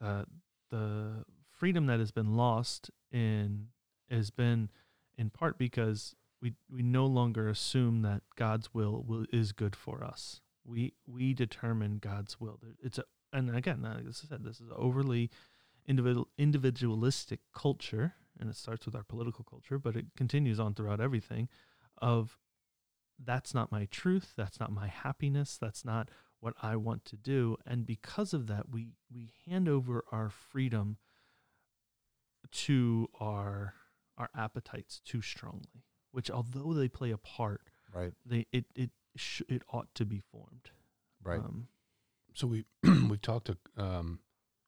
the 0.00 0.26
the 0.70 1.24
freedom 1.48 1.86
that 1.86 1.98
has 1.98 2.10
been 2.10 2.36
lost 2.36 2.90
in 3.12 3.68
has 4.10 4.30
been 4.30 4.70
in 5.16 5.30
part 5.30 5.58
because 5.58 6.14
we 6.40 6.54
we 6.70 6.82
no 6.82 7.06
longer 7.06 7.48
assume 7.48 8.02
that 8.02 8.22
God's 8.36 8.72
will, 8.72 9.04
will 9.06 9.26
is 9.32 9.52
good 9.52 9.76
for 9.76 10.02
us. 10.02 10.40
We 10.64 10.94
we 11.06 11.34
determine 11.34 11.98
God's 11.98 12.40
will. 12.40 12.58
It's 12.82 12.98
a 12.98 13.04
and 13.32 13.54
again, 13.54 13.84
as 13.84 14.22
I 14.24 14.28
said, 14.28 14.44
this 14.44 14.60
is 14.60 14.70
overly 14.74 15.30
individual 15.86 16.28
individualistic 16.38 17.40
culture, 17.54 18.14
and 18.40 18.50
it 18.50 18.56
starts 18.56 18.86
with 18.86 18.94
our 18.96 19.02
political 19.04 19.44
culture, 19.44 19.78
but 19.78 19.94
it 19.96 20.06
continues 20.16 20.58
on 20.58 20.74
throughout 20.74 21.00
everything. 21.00 21.48
Of 21.98 22.38
that's 23.22 23.52
not 23.54 23.70
my 23.70 23.84
truth. 23.90 24.32
That's 24.36 24.58
not 24.58 24.72
my 24.72 24.88
happiness. 24.88 25.58
That's 25.60 25.84
not 25.84 26.10
what 26.40 26.54
I 26.62 26.76
want 26.76 27.04
to 27.06 27.16
do. 27.16 27.56
And 27.66 27.84
because 27.86 28.32
of 28.32 28.46
that, 28.46 28.70
we 28.70 28.94
we 29.12 29.30
hand 29.46 29.68
over 29.68 30.04
our 30.10 30.30
freedom 30.30 30.96
to 32.52 33.08
our 33.20 33.74
our 34.16 34.30
appetites 34.36 35.00
too 35.04 35.22
strongly. 35.22 35.84
Which, 36.12 36.30
although 36.30 36.72
they 36.74 36.88
play 36.88 37.10
a 37.12 37.18
part, 37.18 37.62
Right, 37.94 38.12
they 38.24 38.46
it 38.52 38.66
it 38.74 38.90
sh- 39.16 39.42
it 39.48 39.62
ought 39.72 39.94
to 39.94 40.04
be 40.04 40.18
formed. 40.18 40.70
right. 41.22 41.38
Um, 41.40 41.68
So 42.34 42.46
we 42.46 42.64
we've 42.82 43.20
talked 43.22 43.46
to 43.48 43.56
um, 43.76 44.20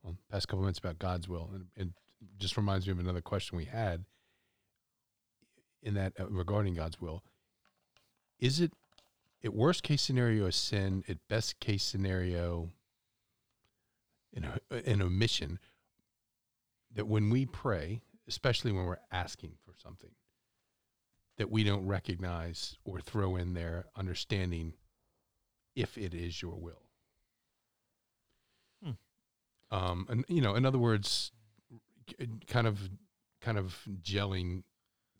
well, 0.02 0.16
past 0.30 0.48
couple 0.48 0.60
minutes 0.62 0.78
about 0.78 0.98
God's 0.98 1.28
will, 1.28 1.50
and 1.54 1.66
it 1.76 1.88
just 2.38 2.56
reminds 2.56 2.86
me 2.86 2.92
of 2.92 2.98
another 2.98 3.20
question 3.20 3.56
we 3.56 3.64
had 3.64 4.04
in 5.82 5.94
that 5.94 6.12
uh, 6.18 6.28
regarding 6.28 6.74
God's 6.74 7.00
will. 7.00 7.22
Is 8.38 8.60
it 8.60 8.72
at 9.44 9.54
worst 9.54 9.82
case 9.82 10.02
scenario 10.02 10.46
a 10.46 10.52
sin? 10.52 11.04
At 11.08 11.18
best 11.28 11.60
case 11.60 11.82
scenario, 11.82 12.70
an 14.34 14.58
an 14.70 15.02
omission 15.02 15.58
that 16.94 17.06
when 17.06 17.30
we 17.30 17.46
pray, 17.46 18.02
especially 18.28 18.72
when 18.72 18.84
we're 18.84 18.98
asking 19.10 19.52
for 19.64 19.74
something, 19.76 20.10
that 21.38 21.50
we 21.50 21.64
don't 21.64 21.86
recognize 21.86 22.76
or 22.84 23.00
throw 23.00 23.36
in 23.36 23.54
there 23.54 23.86
understanding 23.96 24.74
if 25.74 25.96
it 25.96 26.14
is 26.14 26.42
your 26.42 26.56
will. 26.56 26.82
Um, 29.72 30.06
and 30.10 30.24
you 30.28 30.42
know, 30.42 30.54
in 30.54 30.66
other 30.66 30.78
words, 30.78 31.32
kind 32.46 32.66
of, 32.66 32.78
kind 33.40 33.58
of 33.58 33.76
gelling 34.02 34.62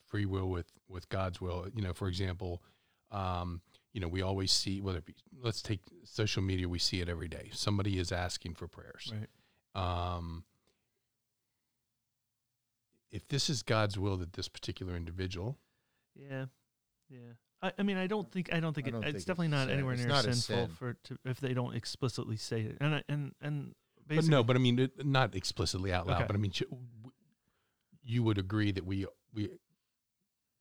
free 0.07 0.27
will 0.27 0.49
with 0.51 0.67
with 0.89 1.09
God's 1.09 1.41
will. 1.41 1.67
You 1.75 1.83
know, 1.83 1.93
for 1.93 2.07
example, 2.07 2.63
um, 3.11 3.63
you 3.93 4.01
know, 4.01 4.09
we 4.09 4.23
always 4.23 4.53
see 4.53 4.81
whether 4.81 4.99
it 4.99 5.07
be 5.07 5.15
let's 5.43 5.63
take 5.63 5.81
social 6.05 6.43
media, 6.43 6.69
we 6.69 6.79
see 6.79 7.01
it 7.01 7.09
every 7.09 7.29
day. 7.29 7.49
Somebody 7.53 7.99
is 7.99 8.13
asking 8.13 8.55
for 8.55 8.69
prayers. 8.69 9.13
Right. 9.13 9.29
Um, 10.17 10.45
if 13.11 13.27
this 13.29 13.51
is 13.51 13.63
God's 13.63 13.99
will 13.99 14.17
that 14.19 14.35
this 14.35 14.49
particular 14.49 14.97
individual, 14.97 15.59
Yeah, 16.15 16.47
yeah. 17.11 17.19
I, 17.63 17.73
I 17.79 17.83
mean, 17.83 17.97
I 17.97 18.07
don't 18.07 18.31
think 18.31 18.53
I 18.53 18.61
don't 18.61 18.75
think 18.75 18.89
I 18.89 18.91
don't 18.91 19.05
it's 19.05 19.25
think 19.25 19.27
definitely 19.27 19.47
it's 19.47 19.53
not 19.53 19.67
sin. 19.69 19.75
anywhere 19.75 19.95
It's 19.95 20.03
near 20.03 20.09
not 20.11 20.25
sinful 20.25 20.67
sin. 20.67 20.69
for 20.79 20.95
to, 21.05 21.19
if 21.25 21.41
they 21.41 21.55
don't 21.55 21.75
explicitly 21.75 22.37
say 22.37 22.63
it. 22.63 22.79
And 22.81 22.97
I, 22.97 23.03
and 23.09 23.35
and 23.41 23.75
but 24.17 24.27
no, 24.27 24.43
but 24.43 24.57
I 24.57 24.59
mean, 24.59 24.79
it, 24.79 25.07
not 25.07 25.35
explicitly 25.35 25.93
out 25.93 26.07
loud, 26.07 26.17
Okay. 26.17 26.27
but 26.27 26.37
I 26.37 26.39
mean, 26.39 26.53
you 28.03 28.23
would 28.23 28.39
agree 28.39 28.73
that 28.73 28.85
we 28.85 29.07
we, 29.33 29.51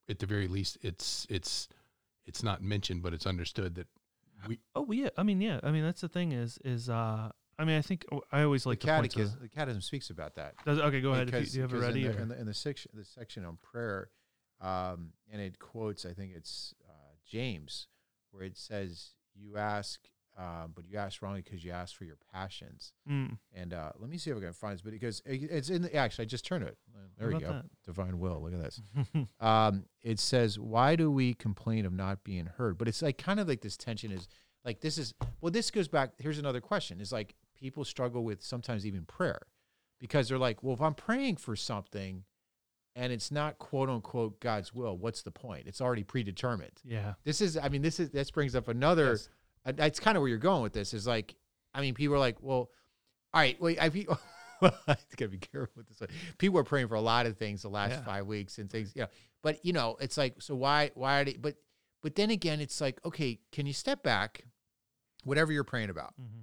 at 0.10 0.20
the 0.20 0.26
very 0.26 0.48
least, 0.48 0.78
it's 0.82 1.28
it's 1.30 1.68
it's 2.26 2.44
not 2.44 2.62
mentioned, 2.62 3.04
but 3.04 3.14
it's 3.14 3.26
understood 3.26 3.76
that 3.76 3.88
we 4.48 4.60
oh 4.76 4.92
yeah. 4.92 5.10
I 5.18 5.24
mean, 5.24 5.42
yeah. 5.42 5.60
I 5.64 5.72
mean, 5.72 5.84
that's 5.84 6.02
the 6.02 6.10
thing 6.10 6.32
is 6.32 6.58
is 6.64 6.90
uh. 6.90 7.32
I 7.60 7.64
mean, 7.64 7.78
I 7.78 7.82
think 7.82 8.06
I 8.32 8.42
always 8.42 8.66
like 8.66 8.80
the 8.80 8.88
to 8.88 8.94
point 8.94 9.12
to. 9.12 9.18
catechism, 9.20 9.40
the 9.44 9.50
catechism 9.50 9.82
speaks 9.82 10.10
about 10.10 10.36
that. 10.36 10.56
Does, 10.66 10.80
okay, 10.80 11.00
go 11.00 11.12
ahead. 11.12 11.30
If 11.30 11.36
you, 11.36 11.46
do 11.46 11.58
you 11.58 11.62
have 11.62 11.72
it 11.72 11.76
because 11.76 11.88
ready? 11.88 12.06
In 12.08 12.16
the, 12.16 12.22
in 12.22 12.28
the, 12.30 12.40
in 12.40 12.46
the 12.48 12.54
section, 12.56 12.92
the 12.96 13.06
section 13.06 13.46
on 13.46 13.58
prayer, 13.62 14.10
um, 14.62 15.14
and 15.32 15.40
it 15.40 15.60
quotes, 15.60 16.04
I 16.04 16.14
think 16.14 16.32
it's 16.36 16.74
uh, 16.90 17.14
James, 17.30 17.88
where 18.32 18.44
it 18.44 18.58
says, 18.58 19.12
"You 19.36 19.58
ask, 19.58 20.00
um, 20.38 20.72
but 20.76 20.86
you 20.88 20.98
asked 20.98 21.22
wrongly 21.22 21.42
because 21.42 21.64
you 21.64 21.72
asked 21.72 21.96
for 21.96 22.06
your 22.06 22.18
passions." 22.34 22.94
Mm, 23.10 23.38
And 23.54 23.74
uh, 23.74 23.92
let 24.00 24.10
me 24.10 24.18
see 24.18 24.32
if 24.32 24.38
I 24.38 24.40
can 24.40 24.54
find 24.54 24.74
this, 24.74 24.82
but 24.82 24.92
because 24.94 25.22
it- 25.26 25.52
it's 25.52 25.70
in 25.70 25.82
the 25.82 25.96
actually, 25.96 26.24
I 26.24 26.26
just 26.28 26.46
turned 26.46 26.64
it. 26.64 26.78
There 27.18 27.28
we 27.30 27.40
go. 27.40 27.52
that? 27.52 27.66
Divine 27.86 28.20
will. 28.20 28.42
Look 28.42 28.54
at 28.54 28.62
this. 28.64 28.82
um, 29.40 29.86
it 30.02 30.20
says, 30.20 30.58
"Why 30.60 30.96
do 30.96 31.12
we 31.12 31.34
complain 31.34 31.86
of 31.86 31.94
not 31.94 32.24
being 32.24 32.46
heard?" 32.46 32.78
But 32.78 32.88
it's 32.88 33.02
like 33.02 33.18
kind 33.18 33.40
of 33.40 33.48
like 33.48 33.62
this 33.62 33.78
tension 33.78 34.12
is 34.12 34.28
like 34.66 34.82
this 34.82 34.98
is 34.98 35.14
well. 35.42 35.52
This 35.52 35.70
goes 35.72 35.88
back. 35.88 36.14
Here's 36.18 36.40
another 36.40 36.62
question: 36.62 37.00
Is 37.02 37.12
like 37.12 37.36
people 37.56 37.84
struggle 37.86 38.24
with 38.24 38.42
sometimes 38.42 38.86
even 38.86 39.06
prayer 39.06 39.42
because 40.00 40.30
they're 40.30 40.38
like, 40.40 40.64
"Well, 40.64 40.74
if 40.74 40.82
I'm 40.82 40.96
praying 40.96 41.36
for 41.38 41.56
something 41.56 42.24
and 42.96 43.14
it's 43.14 43.32
not 43.32 43.58
quote 43.60 43.90
unquote 43.90 44.40
God's 44.40 44.74
will, 44.74 44.98
what's 44.98 45.22
the 45.22 45.32
point? 45.32 45.68
It's 45.68 45.82
already 45.82 46.04
predetermined." 46.04 46.80
yeah. 46.84 47.14
This 47.24 47.42
is, 47.42 47.58
I 47.58 47.70
mean, 47.70 47.82
this 47.84 48.00
is 48.00 48.10
this 48.10 48.32
brings 48.32 48.56
up 48.56 48.68
another. 48.68 49.12
Yes. 49.12 49.30
That's 49.66 50.00
kind 50.00 50.18
of 50.18 50.22
where 50.22 50.30
you're 50.30 50.38
going 50.38 50.64
with 50.64 50.74
this. 50.74 50.94
Is 50.94 51.06
like, 51.08 51.36
I 51.74 51.82
mean, 51.82 51.94
people 51.94 52.16
are 52.16 52.20
like, 52.20 52.38
"Well, 52.42 52.70
all 53.34 53.42
right, 53.42 53.60
wait, 53.62 53.80
I." 53.82 53.90
Well, 54.62 54.78
I 54.88 54.96
gotta 55.18 55.30
be 55.30 55.38
careful 55.40 55.74
with 55.76 55.88
this. 55.88 56.00
one. 56.00 56.10
People 56.38 56.60
are 56.60 56.64
praying 56.64 56.88
for 56.88 56.96
a 56.96 57.02
lot 57.02 57.26
of 57.26 57.38
things 57.38 57.64
the 57.64 57.70
last 57.70 57.92
Yeah. 57.92 58.04
five 58.04 58.26
weeks 58.28 58.58
and 58.60 58.70
things, 58.70 58.92
you 58.96 59.02
know. 59.02 59.08
But 59.42 59.66
you 59.66 59.74
know, 59.74 59.98
it's 60.00 60.18
like, 60.18 60.42
so 60.42 60.54
why, 60.56 60.92
why 60.94 61.22
are 61.22 61.26
they? 61.26 61.34
But, 61.34 61.56
but 62.04 62.16
then 62.16 62.30
again, 62.30 62.60
it's 62.62 62.80
like, 62.80 63.00
okay, 63.04 63.40
can 63.52 63.66
you 63.66 63.74
step 63.74 64.04
back, 64.04 64.44
whatever 65.24 65.52
you're 65.52 65.64
praying 65.64 65.90
about, 65.90 66.14
hmm 66.16 66.42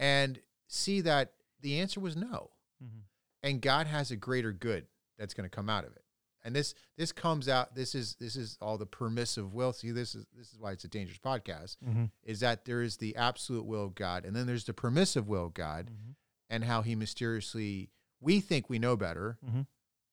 and 0.00 0.40
see 0.66 1.00
that 1.02 1.34
the 1.60 1.78
answer 1.78 2.00
was 2.00 2.16
no, 2.16 2.50
hmm 2.80 3.00
and 3.44 3.60
God 3.60 3.86
has 3.86 4.10
a 4.10 4.16
greater 4.16 4.52
good 4.52 4.86
that's 5.18 5.34
going 5.34 5.48
to 5.48 5.54
come 5.54 5.68
out 5.70 5.84
of 5.84 5.92
it. 5.94 6.01
And 6.44 6.54
this, 6.56 6.74
this 6.96 7.12
comes 7.12 7.48
out. 7.48 7.74
This 7.74 7.94
is, 7.94 8.16
this 8.18 8.34
is 8.36 8.58
all 8.60 8.76
the 8.78 8.86
permissive 8.86 9.54
will. 9.54 9.72
See, 9.72 9.90
this 9.92 10.14
is, 10.14 10.26
this 10.36 10.52
is 10.52 10.58
why 10.58 10.72
it's 10.72 10.84
a 10.84 10.88
dangerous 10.88 11.18
podcast. 11.18 11.76
hmm 11.84 12.06
Is 12.24 12.40
that 12.40 12.64
there 12.64 12.82
is 12.82 12.96
the 12.96 13.14
absolute 13.16 13.64
will 13.64 13.84
of 13.84 13.94
God, 13.94 14.24
and 14.24 14.34
then 14.34 14.46
there's 14.46 14.64
the 14.64 14.74
permissive 14.74 15.28
will 15.28 15.46
of 15.46 15.54
God, 15.54 15.90
hmm 15.90 16.12
and 16.50 16.64
how 16.64 16.82
He 16.82 16.94
mysteriously 16.94 17.88
we 18.20 18.40
think 18.40 18.68
we 18.68 18.78
know 18.78 18.96
better, 18.96 19.38
hmm 19.48 19.62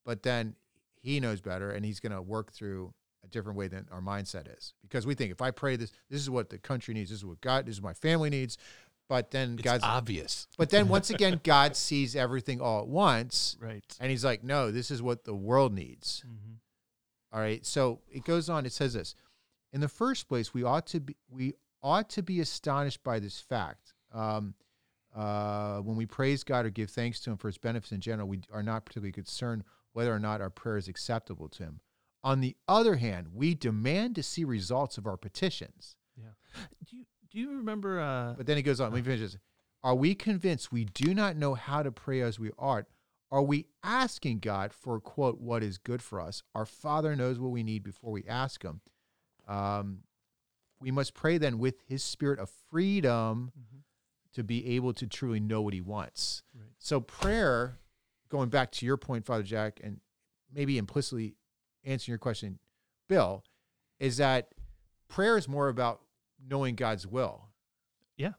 but 0.06 0.24
then 0.24 0.56
he 1.02 1.20
knows 1.20 1.40
better 1.40 1.72
and 1.72 1.86
he's 1.86 2.00
going 2.00 2.12
to 2.12 2.22
work 2.22 2.52
through 2.52 2.94
a 3.24 3.28
different 3.28 3.58
way 3.58 3.68
than 3.68 3.86
our 3.92 4.02
mindset 4.02 4.48
is 4.58 4.74
because 4.82 5.06
we 5.06 5.14
think 5.14 5.32
if 5.32 5.42
i 5.42 5.52
pray 5.52 5.76
this 5.76 5.92
this 6.10 6.20
is 6.20 6.30
what 6.30 6.50
the 6.50 6.58
country 6.58 6.94
needs 6.94 7.10
this 7.10 7.20
is 7.20 7.26
what 7.26 7.40
god 7.42 7.66
this 7.66 7.76
is 7.76 7.82
what 7.82 7.90
my 7.90 7.94
family 7.94 8.30
needs 8.30 8.58
but 9.10 9.32
then 9.32 9.54
it's 9.56 9.64
god's 9.64 9.84
obvious. 9.84 10.48
but 10.58 10.70
then 10.70 10.88
once 10.88 11.10
again 11.16 11.42
god 11.44 11.76
sees 11.76 12.16
everything 12.16 12.62
all 12.62 12.80
at 12.82 12.88
once 12.88 13.58
Right. 13.60 13.84
and 14.00 14.10
he's 14.10 14.24
like 14.24 14.44
no 14.44 14.72
this 14.72 14.90
is 14.92 15.02
what 15.02 15.26
the 15.26 15.36
world 15.36 15.74
needs. 15.74 16.24
Hmm 16.26 16.54
all 17.32 17.40
right 17.42 17.64
so 17.66 18.00
it 18.12 18.24
goes 18.24 18.50
on 18.50 18.66
it 18.66 18.72
says 18.72 18.94
this 18.94 19.14
in 19.74 19.82
the 19.82 19.88
first 19.90 20.28
place 20.28 20.52
we 20.54 20.64
ought 20.64 20.88
to 20.88 21.00
be 21.00 21.16
we 21.30 21.54
ought 21.84 22.10
to 22.10 22.24
be 22.24 22.40
astonished 22.40 23.04
by 23.04 23.20
this 23.20 23.40
fact 23.40 23.94
um, 24.14 24.56
uh, 25.16 25.78
when 25.80 25.96
we 25.96 26.06
praise 26.08 26.44
god 26.44 26.66
or 26.66 26.70
give 26.72 26.90
thanks 26.90 27.20
to 27.20 27.30
him 27.30 27.38
for 27.38 27.48
his 27.48 27.58
benefits 27.60 27.92
in 27.92 28.02
general 28.02 28.28
we 28.28 28.40
are 28.52 28.64
not 28.64 28.84
particularly 28.86 29.12
concerned 29.12 29.64
whether 29.94 30.12
or 30.14 30.20
not 30.20 30.42
our 30.42 30.50
prayer 30.50 30.78
is 30.78 30.88
acceptable 30.88 31.48
to 31.50 31.64
him. 31.64 31.80
On 32.24 32.42
the 32.42 32.56
other 32.68 32.96
hand 32.98 33.28
we 33.34 33.54
demand 33.56 34.16
to 34.16 34.24
see 34.24 34.44
results 34.44 34.98
of 34.98 35.06
our 35.08 35.18
petitions. 35.18 35.96
Do 36.86 36.96
you 36.98 37.06
do 37.32 37.40
you 37.40 37.58
remember? 37.58 38.00
Uh, 38.00 38.34
but 38.36 38.46
then 38.48 38.58
he 38.58 38.64
goes 38.64 38.80
on 38.80 38.92
let 38.92 38.98
me 38.98 39.04
finish 39.04 39.20
this 39.22 39.38
are 39.84 39.96
we 39.96 40.14
convinced 40.16 40.72
we 40.72 40.84
do 40.86 41.14
not 41.14 41.36
know 41.38 41.54
how 41.54 41.82
to 41.84 41.92
pray 41.92 42.22
as 42.22 42.38
we 42.40 42.52
ought 42.58 42.86
are 43.32 43.42
we 43.42 43.66
asking 43.84 44.40
god 44.40 44.74
for 44.74 45.00
quote 45.00 45.40
what 45.40 45.64
is 45.64 45.78
good 45.78 46.02
for 46.02 46.20
us 46.20 46.42
our 46.56 46.66
father 46.66 47.16
knows 47.16 47.40
what 47.40 47.52
we 47.52 47.64
need 47.64 47.84
before 47.84 48.12
we 48.12 48.24
ask 48.28 48.64
him 48.64 48.82
um, 49.48 50.00
we 50.82 50.92
must 50.92 51.14
pray 51.14 51.38
then 51.38 51.60
with 51.60 51.82
his 51.88 52.04
spirit 52.04 52.40
of 52.40 52.50
freedom 52.70 53.52
Mhm. 53.58 53.82
to 54.34 54.44
be 54.44 54.76
able 54.76 54.94
to 54.94 55.08
truly 55.08 55.40
know 55.40 55.62
what 55.62 55.74
he 55.74 55.82
wants 55.82 56.44
Right. 56.54 56.70
so 56.78 57.00
prayer 57.00 57.80
going 58.30 58.50
back 58.50 58.72
to 58.74 58.86
your 58.86 58.98
point 58.98 59.26
father 59.26 59.44
jack 59.44 59.80
and 59.84 60.02
maybe 60.52 60.78
implicitly 60.78 61.36
answering 61.84 62.14
your 62.14 62.20
question 62.20 62.60
bill 63.08 63.44
is 64.00 64.18
that 64.18 64.54
prayer 65.08 65.38
is 65.38 65.48
more 65.48 65.68
about 65.70 66.02
knowing 66.48 66.76
god's 66.76 67.06
will 67.08 67.50
Yeah. 68.18 68.34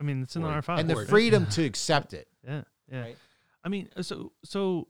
I 0.00 0.04
mean, 0.04 0.22
it's 0.22 0.36
in 0.36 0.42
Or- 0.44 0.50
our 0.50 0.62
Father. 0.62 0.80
and 0.80 0.90
the 0.90 0.96
right? 0.96 1.08
freedom 1.08 1.46
to 1.46 1.64
accept 1.64 2.12
it 2.14 2.28
Yeah. 2.46 2.62
Yeah. 2.90 3.00
Right. 3.00 3.16
I 3.64 3.68
mean, 3.68 3.88
so 4.02 4.32
so. 4.44 4.86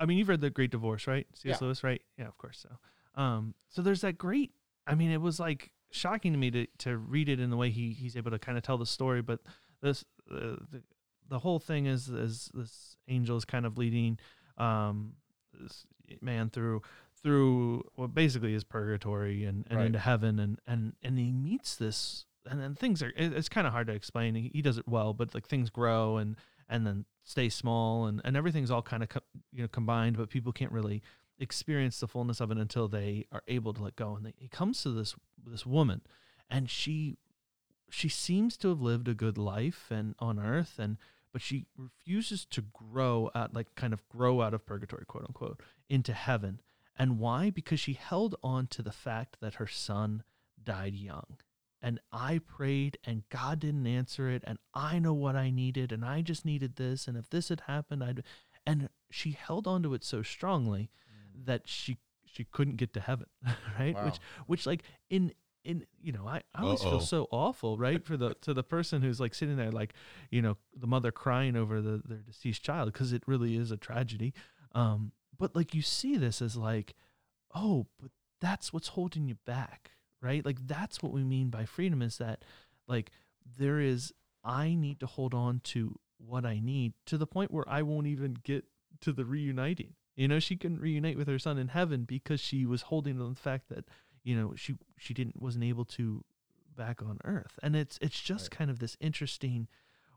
I 0.00 0.04
mean, 0.06 0.18
you've 0.18 0.28
read 0.28 0.40
the 0.40 0.50
Great 0.50 0.72
Divorce, 0.72 1.06
right? 1.06 1.28
C.S. 1.34 1.58
Yeah. 1.60 1.64
Lewis, 1.64 1.84
right? 1.84 2.02
Yeah, 2.18 2.26
of 2.26 2.36
course. 2.36 2.58
So, 2.66 3.20
um, 3.22 3.54
so 3.68 3.82
there's 3.82 4.00
that 4.00 4.18
great. 4.18 4.50
I 4.84 4.96
mean, 4.96 5.12
it 5.12 5.20
was 5.20 5.38
like 5.38 5.70
shocking 5.92 6.32
to 6.32 6.38
me 6.38 6.50
to 6.50 6.66
to 6.78 6.96
read 6.96 7.28
it 7.28 7.38
in 7.38 7.50
the 7.50 7.56
way 7.56 7.70
he 7.70 7.92
he's 7.92 8.16
able 8.16 8.32
to 8.32 8.38
kind 8.40 8.58
of 8.58 8.64
tell 8.64 8.78
the 8.78 8.86
story. 8.86 9.22
But 9.22 9.40
this 9.80 10.04
uh, 10.28 10.56
the 10.72 10.82
the 11.28 11.38
whole 11.38 11.60
thing 11.60 11.86
is 11.86 12.08
is 12.08 12.50
this 12.52 12.96
angel 13.06 13.36
is 13.36 13.44
kind 13.44 13.64
of 13.64 13.78
leading 13.78 14.18
um 14.58 15.12
this 15.52 15.86
man 16.20 16.50
through 16.50 16.82
through 17.22 17.84
what 17.94 18.14
basically 18.14 18.54
is 18.54 18.64
purgatory 18.64 19.44
and, 19.44 19.64
and 19.70 19.78
Right. 19.78 19.86
into 19.86 19.98
heaven 19.98 20.38
and 20.38 20.58
and 20.66 20.94
and 21.02 21.18
he 21.18 21.32
meets 21.32 21.76
this 21.76 22.26
and 22.50 22.60
then 22.60 22.74
things 22.74 23.02
are 23.02 23.12
it, 23.16 23.32
it's 23.32 23.48
kind 23.48 23.66
of 23.66 23.72
hard 23.72 23.86
to 23.86 23.92
explain. 23.92 24.34
He, 24.34 24.50
he 24.52 24.62
does 24.62 24.78
it 24.78 24.88
well 24.88 25.12
but 25.14 25.34
like 25.34 25.46
things 25.46 25.70
grow 25.70 26.16
and 26.16 26.36
and 26.68 26.86
then 26.86 27.04
stay 27.24 27.48
small 27.48 28.06
and 28.06 28.20
and 28.24 28.36
everything's 28.36 28.70
all 28.70 28.82
kind 28.82 29.02
of 29.02 29.08
co- 29.08 29.20
you 29.52 29.62
know 29.62 29.68
combined 29.68 30.16
but 30.16 30.28
people 30.30 30.52
can't 30.52 30.72
really 30.72 31.02
experience 31.38 31.98
the 32.00 32.06
fullness 32.08 32.40
of 32.40 32.50
it 32.50 32.58
until 32.58 32.88
they 32.88 33.26
are 33.32 33.42
able 33.48 33.72
to 33.74 33.82
let 33.82 33.96
go. 33.96 34.14
And 34.16 34.26
they, 34.26 34.34
he 34.36 34.48
comes 34.48 34.82
to 34.82 34.90
this 34.90 35.14
this 35.46 35.64
woman 35.66 36.00
and 36.50 36.68
she 36.70 37.18
she 37.90 38.08
seems 38.08 38.56
to 38.58 38.68
have 38.68 38.80
lived 38.80 39.06
a 39.08 39.14
good 39.14 39.36
life 39.38 39.86
and 39.90 40.14
on 40.18 40.38
earth 40.38 40.74
and 40.78 40.96
but 41.32 41.40
she 41.42 41.66
refuses 41.76 42.44
to 42.46 42.62
grow 42.72 43.30
out 43.34 43.54
like 43.54 43.74
kind 43.74 43.92
of 43.92 44.06
grow 44.08 44.40
out 44.42 44.54
of 44.54 44.64
purgatory 44.66 45.04
quote 45.06 45.24
unquote 45.24 45.60
into 45.88 46.12
heaven 46.12 46.60
and 46.96 47.18
why? 47.18 47.50
Because 47.50 47.80
she 47.80 47.94
held 47.94 48.36
on 48.42 48.66
to 48.68 48.82
the 48.82 48.92
fact 48.92 49.38
that 49.40 49.54
her 49.54 49.66
son 49.66 50.22
died 50.62 50.94
young. 50.94 51.38
And 51.84 51.98
I 52.12 52.38
prayed 52.38 52.98
and 53.04 53.24
God 53.28 53.58
didn't 53.58 53.86
answer 53.88 54.28
it 54.30 54.44
and 54.46 54.58
I 54.72 55.00
know 55.00 55.14
what 55.14 55.34
I 55.34 55.50
needed 55.50 55.90
and 55.90 56.04
I 56.04 56.20
just 56.20 56.44
needed 56.44 56.76
this 56.76 57.08
and 57.08 57.16
if 57.16 57.28
this 57.28 57.48
had 57.48 57.62
happened 57.66 58.04
I'd 58.04 58.22
and 58.64 58.88
she 59.10 59.32
held 59.32 59.66
on 59.66 59.82
to 59.82 59.92
it 59.94 60.04
so 60.04 60.22
strongly 60.22 60.90
that 61.44 61.62
she 61.66 61.96
she 62.24 62.44
couldn't 62.44 62.76
get 62.76 62.92
to 62.94 63.00
heaven 63.00 63.26
right? 63.80 63.96
Wow. 63.96 64.04
which 64.04 64.18
which 64.46 64.64
like 64.66 64.84
in 65.10 65.32
in 65.64 65.84
you 66.00 66.12
know 66.12 66.24
I, 66.26 66.42
I 66.54 66.62
always 66.62 66.82
Uh-oh. 66.82 66.90
feel 66.90 67.00
so 67.00 67.26
awful 67.32 67.76
right 67.76 68.04
for 68.04 68.16
the 68.16 68.34
to 68.42 68.54
the 68.54 68.62
person 68.62 69.02
who's 69.02 69.18
like 69.18 69.34
sitting 69.34 69.56
there 69.56 69.72
like 69.72 69.92
you 70.30 70.40
know 70.40 70.56
the 70.76 70.86
mother 70.86 71.10
crying 71.10 71.56
over 71.56 71.80
the 71.80 72.00
their 72.04 72.18
deceased 72.18 72.62
child 72.62 72.92
because 72.92 73.12
it 73.12 73.24
really 73.26 73.56
is 73.56 73.72
a 73.72 73.76
tragedy. 73.76 74.34
Um 74.72 75.10
but 75.42 75.56
like 75.56 75.74
you 75.74 75.82
see 75.82 76.16
this 76.16 76.40
as 76.40 76.56
like 76.56 76.94
oh 77.54 77.86
but 78.00 78.10
that's 78.40 78.72
what's 78.72 78.88
holding 78.88 79.26
you 79.26 79.36
back 79.44 79.90
right? 80.22 80.46
Like 80.46 80.66
that's 80.68 81.02
what 81.02 81.12
we 81.12 81.24
mean 81.24 81.50
by 81.50 81.64
freedom 81.64 82.00
is 82.00 82.18
that 82.18 82.44
like 82.86 83.10
there 83.58 83.80
is 83.80 84.12
i 84.44 84.74
need 84.74 85.00
to 85.00 85.06
hold 85.06 85.34
on 85.34 85.60
to 85.64 85.98
what 86.18 86.44
i 86.46 86.60
need 86.60 86.92
to 87.06 87.18
the 87.18 87.26
point 87.26 87.50
where 87.50 87.68
i 87.68 87.82
won't 87.82 88.06
even 88.06 88.36
get 88.44 88.64
to 89.00 89.12
the 89.12 89.24
reuniting. 89.24 89.94
You 90.14 90.28
know 90.28 90.38
she 90.38 90.56
couldn't 90.56 90.80
reunite 90.80 91.18
with 91.18 91.26
her 91.28 91.38
son 91.38 91.58
in 91.58 91.68
heaven 91.68 92.04
because 92.04 92.40
she 92.40 92.66
was 92.66 92.82
holding 92.82 93.20
on 93.20 93.30
the 93.34 93.40
fact 93.40 93.68
that 93.70 93.84
you 94.22 94.36
know 94.36 94.52
she 94.56 94.76
she 94.96 95.12
didn't 95.14 95.40
wasn't 95.42 95.64
able 95.64 95.84
to 95.86 96.24
back 96.76 97.02
on 97.02 97.18
earth. 97.24 97.58
And 97.62 97.74
it's 97.74 97.98
it's 98.00 98.20
just 98.20 98.44
Right. 98.44 98.58
kind 98.58 98.70
of 98.70 98.78
this 98.78 98.96
interesting 99.00 99.68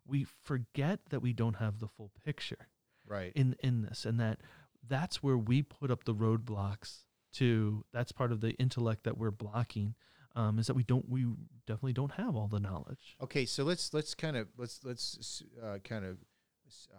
we 0.05 0.23
forget 0.23 0.99
that 1.09 1.21
we 1.21 1.33
don't 1.33 1.55
have 1.55 1.79
the 1.79 1.87
full 1.87 2.11
picture 2.23 2.67
right. 3.07 3.31
in 3.35 3.55
in 3.63 3.81
this 3.81 4.05
and 4.05 4.19
that 4.19 4.39
that's 4.87 5.23
where 5.23 5.37
we 5.37 5.61
put 5.61 5.91
up 5.91 6.03
the 6.03 6.13
roadblocks 6.13 7.03
to 7.33 7.83
that's 7.93 8.11
part 8.11 8.31
of 8.31 8.41
the 8.41 8.51
intellect 8.53 9.03
that 9.03 9.17
we're 9.17 9.31
blocking 9.31 9.95
um, 10.35 10.59
is 10.59 10.67
that 10.67 10.73
we 10.73 10.83
don't 10.83 11.07
we 11.09 11.25
definitely 11.65 11.93
don't 11.93 12.11
have 12.13 12.35
all 12.35 12.47
the 12.47 12.59
knowledge. 12.59 13.15
Okay, 13.21 13.45
so 13.45 13.63
let's 13.63 13.93
let's 13.93 14.13
kind 14.13 14.35
of 14.37 14.47
let's 14.57 14.81
let's 14.83 15.41
uh, 15.63 15.77
kind 15.83 16.05
of 16.05 16.17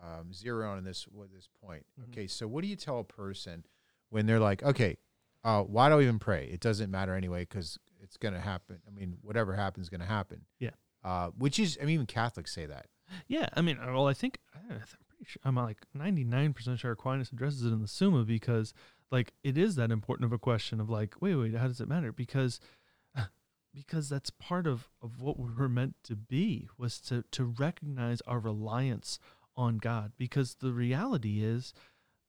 um, 0.03 0.33
zero 0.33 0.71
on 0.71 0.85
this 0.85 1.07
with 1.09 1.33
this 1.35 1.49
point. 1.63 1.85
Mhm. 2.01 2.09
Okay, 2.13 2.27
so 2.27 2.47
what 2.47 2.63
do 2.63 2.69
you 2.69 2.77
tell 2.77 2.99
a 3.01 3.05
person 3.05 3.65
when 4.11 4.27
they're 4.27 4.41
like, 4.41 4.63
okay, 4.63 4.97
uh, 5.45 5.63
why 5.63 5.89
do 5.89 5.99
I 5.99 6.03
even 6.03 6.19
pray? 6.19 6.49
It 6.53 6.61
doesn't 6.61 6.91
matter 6.91 7.15
anyway 7.15 7.41
because 7.41 7.79
it's 8.03 8.17
going 8.17 8.35
to 8.35 8.41
happen. 8.41 8.79
I 8.87 8.91
mean, 8.91 9.19
whatever 9.23 9.55
happens 9.55 9.87
is 9.87 9.91
going 9.91 10.01
to 10.01 10.07
happen. 10.07 10.43
Yeah. 10.59 10.71
Uh, 11.05 11.29
which 11.39 11.59
is, 11.59 11.79
I 11.81 11.85
mean, 11.85 11.95
even 11.95 12.07
Catholics 12.07 12.53
say 12.55 12.67
that. 12.67 12.87
Yeah, 13.29 13.49
I 13.55 13.61
mean, 13.63 13.79
well, 13.81 14.07
I 14.09 14.13
think 14.15 14.39
I- 14.55 14.75
sure 15.25 15.41
I'm 15.45 15.57
like 15.57 15.79
99% 15.97 16.79
sure 16.79 16.93
Aquinas 16.93 17.33
addresses 17.33 17.65
it 17.65 17.73
in 17.73 17.83
the 17.83 17.89
Summa 17.89 18.25
because, 18.25 18.75
like, 19.11 19.33
it 19.43 19.57
is 19.57 19.77
that 19.77 19.91
important 19.91 20.27
of 20.27 20.33
a 20.33 20.39
question 20.39 20.81
of 20.81 20.91
like, 20.91 21.15
wait, 21.21 21.35
wait, 21.37 21.55
how 21.55 21.67
does 21.67 21.81
it 21.81 21.89
matter? 21.89 22.13
Because, 22.13 22.61
because 23.75 24.09
that's 24.09 24.31
part 24.31 24.67
of 24.67 24.89
of 25.03 25.21
what 25.21 25.39
we 25.39 25.51
were 25.53 25.69
meant 25.69 25.95
to 26.05 26.17
be 26.17 26.69
was 26.79 27.01
to 27.03 27.25
to 27.33 27.45
recognize 27.45 28.21
our 28.23 28.39
reliance 28.39 29.19
on 29.57 29.79
God. 29.79 30.13
Because 30.17 30.57
the 30.57 30.73
reality 30.73 31.43
is, 31.43 31.73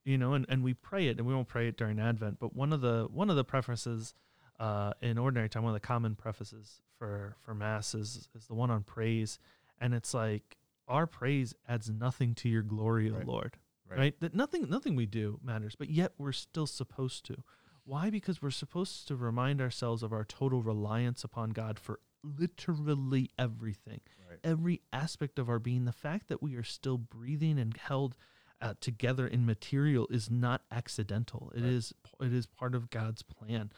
you 0.04 0.18
know, 0.18 0.34
and, 0.34 0.46
and 0.48 0.62
we 0.62 0.74
pray 0.74 1.08
it, 1.08 1.18
and 1.18 1.26
we 1.26 1.34
won't 1.34 1.48
pray 1.48 1.68
it 1.68 1.76
during 1.76 1.98
Advent, 1.98 2.38
but 2.38 2.54
one 2.54 2.72
of 2.72 2.80
the 2.80 3.08
one 3.10 3.30
of 3.30 3.36
the 3.36 3.44
prefaces 3.44 4.14
uh, 4.58 4.92
in 5.00 5.18
ordinary 5.18 5.48
time, 5.48 5.62
one 5.62 5.74
of 5.74 5.80
the 5.80 5.86
common 5.86 6.14
prefaces 6.14 6.80
for 6.98 7.36
for 7.40 7.54
Mass 7.54 7.94
is 7.94 8.28
is 8.34 8.46
the 8.46 8.54
one 8.54 8.70
on 8.70 8.82
praise, 8.82 9.38
and 9.80 9.94
it's 9.94 10.14
like 10.14 10.57
our 10.88 11.06
praise 11.06 11.54
adds 11.68 11.88
nothing 11.90 12.34
to 12.36 12.48
your 12.48 12.62
glory, 12.62 13.10
Right. 13.10 13.22
O 13.26 13.30
Lord. 13.30 13.58
Right. 13.88 13.98
Right. 13.98 14.20
That 14.20 14.34
nothing 14.34 14.68
nothing 14.68 14.96
we 14.96 15.06
do 15.06 15.38
matters, 15.42 15.74
but 15.76 15.88
yet 15.90 16.12
we're 16.18 16.32
still 16.32 16.66
supposed 16.66 17.24
to. 17.26 17.42
Why? 17.84 18.10
Because 18.10 18.42
we're 18.42 18.50
supposed 18.50 19.08
to 19.08 19.16
remind 19.16 19.60
ourselves 19.62 20.02
of 20.02 20.12
our 20.12 20.24
total 20.24 20.62
reliance 20.62 21.24
upon 21.24 21.50
God 21.50 21.78
for 21.78 22.00
literally 22.22 23.30
everything, 23.38 24.00
Right. 24.28 24.38
every 24.44 24.82
aspect 24.92 25.38
of 25.38 25.48
our 25.48 25.58
being. 25.58 25.84
The 25.84 25.92
fact 25.92 26.28
that 26.28 26.42
we 26.42 26.54
are 26.56 26.62
still 26.64 26.98
breathing 26.98 27.58
and 27.58 27.76
held 27.76 28.14
uh, 28.60 28.74
together 28.80 29.26
in 29.26 29.46
material 29.46 30.06
is 30.10 30.30
not 30.30 30.62
accidental. 30.70 31.52
It 31.54 31.62
Right. 31.62 31.70
is 31.72 31.94
it 32.20 32.32
is 32.32 32.46
part 32.46 32.74
of 32.74 32.90
God's 32.90 33.22
plan, 33.22 33.72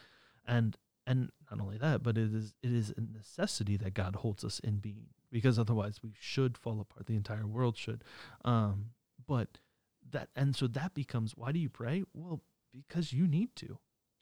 and 0.47 0.77
and 1.07 1.31
not 1.51 1.61
only 1.61 1.77
that, 1.79 2.03
but 2.03 2.17
it 2.19 2.33
is 2.35 2.55
it 2.63 2.73
is 2.73 2.93
a 2.97 3.01
necessity 3.01 3.77
that 3.77 3.95
God 3.95 4.17
holds 4.17 4.43
us 4.45 4.59
in 4.59 4.79
being 4.79 5.09
because 5.31 5.59
otherwise 5.59 6.01
we 6.03 6.13
should 6.19 6.57
fall 6.59 6.81
apart. 6.81 7.07
The 7.07 7.17
entire 7.17 7.47
world 7.47 7.77
should. 7.77 8.05
Um, 8.45 8.91
but 9.27 9.59
that 10.11 10.29
and 10.35 10.57
so 10.57 10.67
that 10.67 10.95
becomes 10.95 11.37
why 11.37 11.53
do 11.53 11.59
you 11.59 11.69
pray? 11.69 12.05
Well, 12.15 12.43
because 12.73 13.13
you 13.13 13.27
need 13.27 13.55
to. 13.57 13.79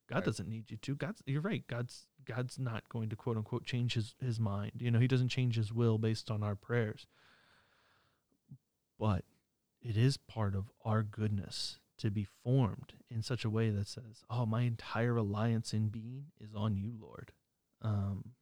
God 0.08 0.16
Right. 0.16 0.24
doesn't 0.24 0.48
need 0.48 0.70
you 0.70 0.78
to. 0.78 0.94
God's 0.96 1.22
you're 1.26 1.42
right. 1.42 1.66
God's 1.66 2.06
God's 2.24 2.58
not 2.58 2.88
going 2.88 3.08
to 3.10 3.16
quote 3.16 3.36
unquote 3.36 3.64
change 3.66 3.94
his 3.94 4.14
his 4.20 4.40
mind. 4.40 4.72
You 4.78 4.90
know, 4.90 4.98
he 4.98 5.08
doesn't 5.08 5.28
change 5.28 5.56
his 5.56 5.72
will 5.72 5.98
based 5.98 6.30
on 6.30 6.42
our 6.42 6.54
prayers. 6.54 7.06
But 8.98 9.24
it 9.82 9.96
is 9.96 10.16
part 10.16 10.54
of 10.54 10.70
our 10.84 11.02
goodness 11.02 11.78
to 11.98 12.10
be 12.10 12.24
formed 12.24 12.94
in 13.10 13.22
such 13.22 13.44
a 13.44 13.50
way 13.50 13.70
that 13.70 13.86
says, 13.86 14.24
"Oh, 14.30 14.46
my 14.46 14.62
entire 14.62 15.12
reliance 15.14 15.72
in 15.72 15.88
being 15.88 16.32
is 16.40 16.54
on 16.54 16.76
you, 16.76 16.96
Lord." 16.98 17.32
Um, 17.82 18.34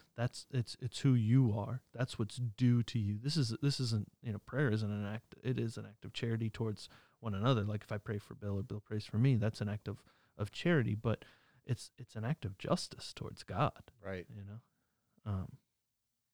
that's 0.16 0.46
it's 0.52 0.76
it's 0.80 1.00
who 1.00 1.14
you 1.14 1.54
are. 1.56 1.80
That's 1.94 2.18
what's 2.18 2.36
due 2.36 2.82
to 2.84 2.98
you. 2.98 3.18
This 3.22 3.36
is 3.36 3.54
this 3.62 3.80
isn't 3.80 4.08
you 4.22 4.32
know 4.32 4.40
prayer 4.46 4.70
isn't 4.70 4.90
an 4.90 5.06
act. 5.06 5.34
It 5.42 5.58
is 5.58 5.76
an 5.76 5.86
act 5.86 6.04
of 6.04 6.12
charity 6.12 6.50
towards 6.50 6.88
one 7.20 7.34
another. 7.34 7.62
Like 7.62 7.82
if 7.82 7.92
I 7.92 7.98
pray 7.98 8.18
for 8.18 8.34
Bill 8.34 8.58
or 8.58 8.62
Bill 8.62 8.80
prays 8.80 9.04
for 9.04 9.18
me, 9.18 9.36
that's 9.36 9.60
an 9.60 9.68
act 9.68 9.88
of 9.88 10.02
of 10.36 10.50
charity. 10.50 10.94
But 10.94 11.24
it's 11.66 11.90
it's 11.98 12.16
an 12.16 12.24
act 12.24 12.44
of 12.44 12.58
justice 12.58 13.12
towards 13.14 13.42
God. 13.42 13.82
Right. 14.04 14.26
You 14.28 14.42
know, 14.44 15.32
um, 15.32 15.48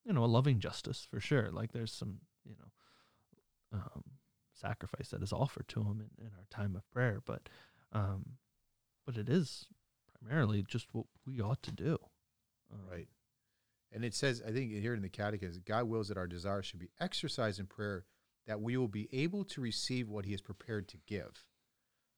you 0.05 0.13
know, 0.13 0.23
a 0.23 0.25
loving 0.25 0.59
justice 0.59 1.07
for 1.09 1.19
sure. 1.19 1.49
Like 1.51 1.71
there's 1.71 1.91
some 1.91 2.19
you 2.45 2.55
know 2.59 3.79
um, 3.79 4.03
sacrifice 4.53 5.09
that 5.09 5.23
is 5.23 5.33
offered 5.33 5.67
to 5.69 5.81
Him 5.81 6.01
in, 6.01 6.25
in 6.25 6.31
our 6.37 6.45
time 6.49 6.75
of 6.75 6.89
prayer, 6.91 7.19
but 7.25 7.49
um, 7.91 8.37
but 9.05 9.17
it 9.17 9.29
is 9.29 9.67
primarily 10.19 10.63
just 10.67 10.87
what 10.91 11.05
we 11.25 11.41
ought 11.41 11.63
to 11.63 11.71
do. 11.71 11.97
Um, 12.71 12.79
Right. 12.89 13.07
And 13.91 14.05
it 14.05 14.13
says, 14.13 14.41
I 14.45 14.51
think 14.51 14.71
here 14.71 14.93
in 14.93 15.01
the 15.01 15.09
Catechism, 15.09 15.63
God 15.65 15.85
wills 15.85 16.09
that 16.09 16.17
our 16.17 16.27
desires 16.27 16.65
should 16.65 16.79
be 16.79 16.91
exercised 16.99 17.59
in 17.59 17.65
prayer, 17.65 18.05
that 18.45 18.61
we 18.61 18.77
will 18.77 18.87
be 18.87 19.09
able 19.11 19.43
to 19.45 19.61
receive 19.61 20.09
what 20.09 20.25
He 20.25 20.31
has 20.31 20.41
prepared 20.41 20.87
to 20.89 20.97
give. 21.07 21.43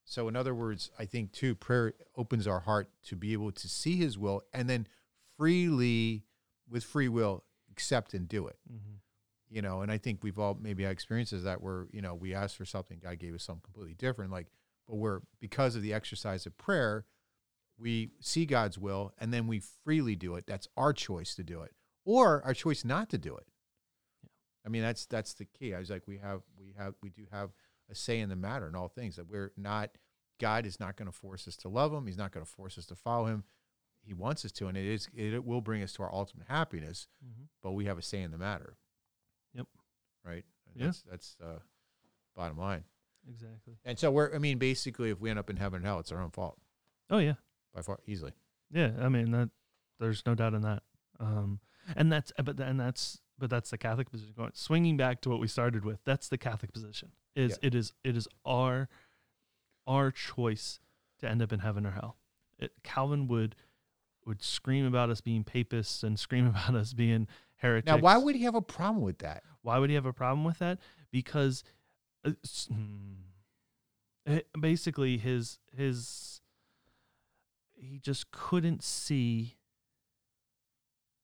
So, 0.03 0.27
in 0.27 0.35
other 0.35 0.53
words, 0.53 0.91
I 0.99 1.05
think 1.05 1.31
too, 1.31 1.55
prayer 1.55 1.93
opens 2.17 2.47
our 2.47 2.59
heart 2.61 2.89
to 3.03 3.15
be 3.15 3.33
able 3.33 3.51
to 3.51 3.69
see 3.69 3.95
His 3.95 4.17
will 4.17 4.41
and 4.53 4.69
then 4.69 4.87
freely, 5.37 6.25
with 6.69 6.83
free 6.83 7.07
will, 7.07 7.43
accept 7.71 8.13
and 8.13 8.27
do 8.27 8.47
it. 8.47 8.57
Mm-hmm. 8.69 8.95
You 9.49 9.61
know, 9.61 9.81
and 9.81 9.91
I 9.91 9.97
think 9.97 10.23
we've 10.23 10.39
all 10.39 10.57
maybe 10.59 10.83
had 10.83 10.91
experiences 10.91 11.43
that 11.43 11.61
where, 11.61 11.87
you 11.91 12.01
know, 12.01 12.15
we 12.15 12.33
asked 12.33 12.55
for 12.55 12.65
something, 12.65 12.99
God 13.03 13.19
gave 13.19 13.33
us 13.35 13.43
something 13.43 13.63
completely 13.63 13.95
different. 13.95 14.31
Like, 14.31 14.47
but 14.87 14.95
we're, 14.95 15.19
because 15.39 15.75
of 15.75 15.81
the 15.81 15.93
exercise 15.93 16.45
of 16.45 16.57
prayer, 16.57 17.05
we 17.81 18.11
see 18.19 18.45
God's 18.45 18.77
will 18.77 19.13
and 19.17 19.33
then 19.33 19.47
we 19.47 19.61
freely 19.83 20.15
do 20.15 20.35
it. 20.35 20.45
That's 20.47 20.67
our 20.77 20.93
choice 20.93 21.35
to 21.35 21.43
do 21.43 21.61
it, 21.61 21.71
or 22.05 22.43
our 22.43 22.53
choice 22.53 22.85
not 22.85 23.09
to 23.09 23.17
do 23.17 23.35
it. 23.35 23.47
Yeah. 24.23 24.29
I 24.65 24.69
mean, 24.69 24.81
that's 24.81 25.05
that's 25.05 25.33
the 25.33 25.45
key. 25.45 25.73
I 25.73 25.79
was 25.79 25.89
like, 25.89 26.07
we 26.07 26.17
have 26.17 26.41
we 26.57 26.73
have 26.77 26.93
we 27.01 27.09
do 27.09 27.23
have 27.31 27.51
a 27.89 27.95
say 27.95 28.19
in 28.19 28.29
the 28.29 28.35
matter 28.35 28.67
in 28.67 28.75
all 28.75 28.87
things. 28.87 29.15
That 29.15 29.29
we're 29.29 29.51
not. 29.57 29.91
God 30.39 30.65
is 30.65 30.79
not 30.79 30.95
going 30.95 31.05
to 31.05 31.15
force 31.15 31.47
us 31.47 31.55
to 31.57 31.69
love 31.69 31.93
Him. 31.93 32.07
He's 32.07 32.17
not 32.17 32.31
going 32.31 32.43
to 32.43 32.51
force 32.51 32.75
us 32.79 32.87
to 32.87 32.95
follow 32.95 33.27
Him. 33.27 33.43
He 34.01 34.15
wants 34.15 34.43
us 34.43 34.51
to, 34.53 34.67
and 34.67 34.75
it 34.75 34.85
is 34.85 35.07
it 35.15 35.45
will 35.45 35.61
bring 35.61 35.83
us 35.83 35.93
to 35.93 36.03
our 36.03 36.11
ultimate 36.11 36.47
happiness. 36.47 37.07
Mm-hmm. 37.23 37.43
But 37.61 37.73
we 37.73 37.85
have 37.85 37.99
a 37.99 38.01
say 38.01 38.21
in 38.21 38.31
the 38.31 38.39
matter. 38.39 38.77
Yep. 39.53 39.67
Right. 40.25 40.45
Yeah. 40.75 40.85
That's 40.85 41.03
that's 41.03 41.35
uh, 41.43 41.59
bottom 42.35 42.57
line. 42.57 42.85
Exactly. 43.29 43.75
And 43.85 43.99
so 43.99 44.09
we're. 44.09 44.33
I 44.33 44.39
mean, 44.39 44.57
basically, 44.57 45.11
if 45.11 45.19
we 45.19 45.29
end 45.29 45.37
up 45.37 45.51
in 45.51 45.57
heaven 45.57 45.77
and 45.77 45.85
hell, 45.85 45.99
it's 45.99 46.11
our 46.11 46.21
own 46.21 46.31
fault 46.31 46.57
Oh 47.11 47.17
yeah. 47.17 47.33
By 47.73 47.81
far, 47.81 47.99
easily. 48.07 48.33
Yeah, 48.71 48.91
I 48.99 49.09
mean 49.09 49.31
that. 49.31 49.49
There's 49.99 50.23
no 50.25 50.33
doubt 50.35 50.53
in 50.53 50.61
that. 50.61 50.83
Um, 51.19 51.59
and 51.95 52.11
that's 52.11 52.31
but 52.43 52.59
and 52.59 52.79
that's 52.79 53.19
but 53.37 53.49
that's 53.49 53.69
the 53.69 53.77
Catholic 53.77 54.09
position. 54.09 54.33
Going 54.35 54.51
swinging 54.53 54.97
back 54.97 55.21
to 55.21 55.29
what 55.29 55.39
we 55.39 55.47
started 55.47 55.85
with. 55.85 55.99
That's 56.05 56.27
the 56.29 56.37
Catholic 56.37 56.71
position. 56.73 57.11
Is 57.35 57.51
Yeah. 57.61 57.67
it 57.67 57.75
is 57.75 57.93
it 58.03 58.17
is 58.17 58.27
our 58.45 58.89
our 59.87 60.11
choice 60.11 60.79
to 61.19 61.29
end 61.29 61.41
up 61.41 61.51
in 61.53 61.59
heaven 61.59 61.85
or 61.85 61.91
hell. 61.91 62.17
It, 62.59 62.71
Calvin 62.83 63.27
would 63.27 63.55
would 64.25 64.41
scream 64.43 64.85
about 64.85 65.09
us 65.09 65.21
being 65.21 65.43
papists 65.43 66.03
and 66.03 66.17
scream 66.19 66.47
about 66.55 66.75
us 66.75 66.93
being 66.93 67.27
heretics. 67.57 67.87
Now, 67.87 67.97
why 67.97 68.17
would 68.17 68.35
he 68.35 68.43
have 68.43 68.55
a 68.55 68.61
problem 68.61 69.03
with 69.03 69.19
that? 69.19 69.43
Why 69.61 69.77
would 69.79 69.89
he 69.89 69.95
have 69.95 70.05
a 70.05 70.13
problem 70.13 70.43
with 70.43 70.59
that? 70.59 70.79
Because 71.11 71.63
uh, 72.25 72.31
hmm, 72.71 73.13
it- 74.25 74.47
basically 74.59 75.17
his 75.17 75.59
his 75.75 76.40
he 77.81 77.97
just 77.99 78.29
couldn't 78.31 78.83
see 78.83 79.55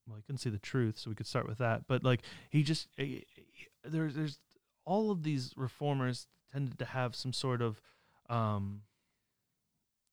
well 0.08 0.16
he 0.18 0.24
couldn't 0.24 0.40
see 0.40 0.50
the 0.50 0.58
truth 0.60 0.98
so 0.98 1.10
we 1.10 1.16
could 1.16 1.28
start 1.28 1.48
with 1.48 1.58
that 1.60 1.84
but 1.88 2.04
like 2.04 2.22
he 2.50 2.64
just 2.64 2.88
eh, 2.98 3.20
eh, 3.38 3.42
there's 3.84 4.16
there's 4.16 4.40
all 4.86 5.12
of 5.12 5.24
these 5.24 5.54
reformers 5.56 6.28
tended 6.52 6.80
to 6.80 6.86
have 6.86 7.16
some 7.16 7.32
sort 7.34 7.62
of 7.62 7.82
um 8.30 8.82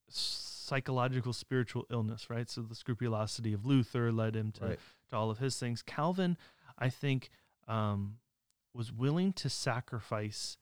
psychological 0.09 1.33
spiritual 1.33 1.87
illness 1.91 2.29
right 2.31 2.49
so 2.49 2.61
the 2.63 2.75
scrupulosity 2.75 3.53
of 3.53 3.65
luther 3.65 4.13
led 4.13 4.35
him 4.37 4.53
to 4.53 4.65
Right. 4.65 4.79
to 5.11 5.17
all 5.17 5.31
of 5.31 5.39
his 5.39 5.59
things. 5.59 5.83
Calvin, 5.83 6.37
I 6.79 6.89
think, 6.89 7.29
um, 7.69 8.17
was 8.73 8.91
willing 8.91 9.33
to 9.35 9.49
sacrifice 9.51 10.57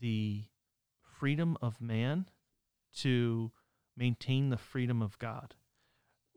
the 0.00 0.44
freedom 1.18 1.58
of 1.60 1.78
man 1.80 2.26
to 2.96 3.52
maintain 4.00 4.48
the 4.48 4.56
freedom 4.56 5.02
of 5.02 5.18
God. 5.18 5.54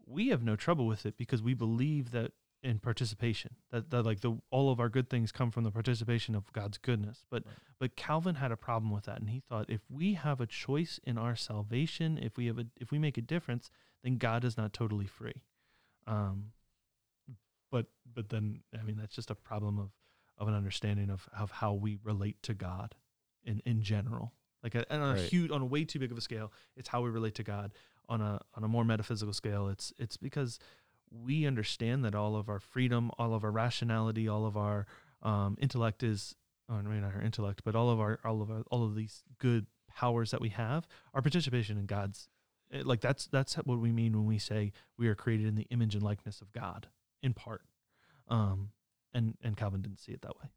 We 0.05 0.27
have 0.27 0.43
no 0.43 0.57
trouble 0.57 0.85
with 0.85 1.05
it 1.05 1.17
because 1.17 1.41
we 1.41 1.53
believe 1.53 2.11
that 2.11 2.33
in 2.61 2.79
participation 2.79 3.55
that, 3.71 3.89
that 3.89 4.03
like 4.03 4.21
the 4.21 4.37
all 4.49 4.71
of 4.71 4.79
our 4.79 4.87
good 4.89 5.09
things 5.09 5.31
come 5.33 5.51
from 5.51 5.63
the 5.63 5.71
participation 5.71 6.35
of 6.35 6.51
God's 6.53 6.77
goodness. 6.77 7.25
But 7.29 7.45
Right. 7.45 7.55
but 7.79 7.95
Calvin 7.95 8.35
had 8.35 8.51
a 8.51 8.57
problem 8.57 8.91
with 8.91 9.05
that 9.05 9.19
and 9.19 9.29
he 9.29 9.39
thought 9.39 9.69
if 9.69 9.81
we 9.89 10.13
have 10.13 10.39
a 10.41 10.45
choice 10.45 10.99
in 11.03 11.17
our 11.17 11.35
salvation, 11.35 12.17
if 12.17 12.37
we 12.37 12.45
have 12.47 12.59
a 12.59 12.65
if 12.79 12.91
we 12.91 12.99
make 12.99 13.17
a 13.17 13.21
difference, 13.21 13.69
then 14.03 14.17
God 14.17 14.43
is 14.43 14.57
not 14.57 14.73
totally 14.73 15.07
free. 15.07 15.43
Um, 16.05 16.51
but 17.71 17.87
but 18.13 18.29
then 18.29 18.61
I 18.77 18.83
mean 18.83 18.97
that's 18.97 19.15
just 19.15 19.31
a 19.31 19.35
problem 19.35 19.79
of 19.79 19.91
of 20.37 20.47
an 20.47 20.53
understanding 20.53 21.09
of 21.09 21.29
of 21.37 21.51
how 21.51 21.73
we 21.73 21.97
relate 22.03 22.41
to 22.43 22.53
God 22.53 22.95
in 23.43 23.61
in 23.65 23.81
general. 23.81 24.33
Like 24.63 24.75
a, 24.75 24.91
and 24.91 25.01
on 25.03 25.09
a 25.11 25.13
Right. 25.19 25.29
huge 25.29 25.51
on 25.51 25.61
a 25.61 25.65
way 25.65 25.83
too 25.85 25.99
big 25.99 26.11
of 26.11 26.17
a 26.17 26.21
scale, 26.21 26.51
it's 26.77 26.87
how 26.87 27.01
we 27.01 27.09
relate 27.09 27.35
to 27.35 27.43
God. 27.43 27.73
On 28.09 28.21
a 28.21 28.39
on 28.55 28.63
a 28.63 28.67
more 28.67 28.83
metaphysical 28.85 29.33
scale, 29.33 29.67
it's 29.69 29.93
it's 29.97 30.17
because 30.17 30.59
we 31.11 31.45
understand 31.45 32.03
that 32.05 32.15
all 32.15 32.35
of 32.35 32.49
our 32.49 32.59
freedom, 32.59 33.11
all 33.17 33.33
of 33.33 33.43
our 33.43 33.51
rationality, 33.51 34.27
all 34.27 34.45
of 34.45 34.57
our 34.57 34.85
um, 35.21 35.57
intellect 35.61 36.01
is 36.03 36.35
oh, 36.69 36.75
I 36.75 36.81
mean 36.81 37.01
not 37.01 37.13
our 37.15 37.21
intellect, 37.21 37.61
but 37.63 37.75
all 37.75 37.89
of 37.89 37.99
our 37.99 38.19
all 38.25 38.41
of 38.41 38.49
our, 38.51 38.63
all 38.71 38.83
of 38.85 38.95
these 38.95 39.23
good 39.37 39.67
powers 39.89 40.31
that 40.31 40.41
we 40.41 40.49
have, 40.49 40.87
our 41.13 41.21
participation 41.21 41.77
in 41.77 41.85
God's 41.85 42.29
It- 42.71 42.85
like 42.85 42.99
that's 43.01 43.27
that's 43.27 43.55
what 43.55 43.79
we 43.79 43.91
mean 43.91 44.13
when 44.13 44.25
we 44.25 44.37
say 44.39 44.71
we 44.97 45.07
are 45.07 45.15
created 45.15 45.45
in 45.47 45.55
the 45.55 45.67
image 45.69 45.93
and 45.95 46.03
likeness 46.03 46.41
of 46.41 46.51
God, 46.51 46.87
in 47.21 47.33
part. 47.33 47.61
Um, 48.27 48.71
and 49.13 49.37
and 49.41 49.55
Calvin 49.55 49.81
didn't 49.81 49.99
see 49.99 50.11
it 50.13 50.21
that 50.23 50.35
way. 50.39 50.49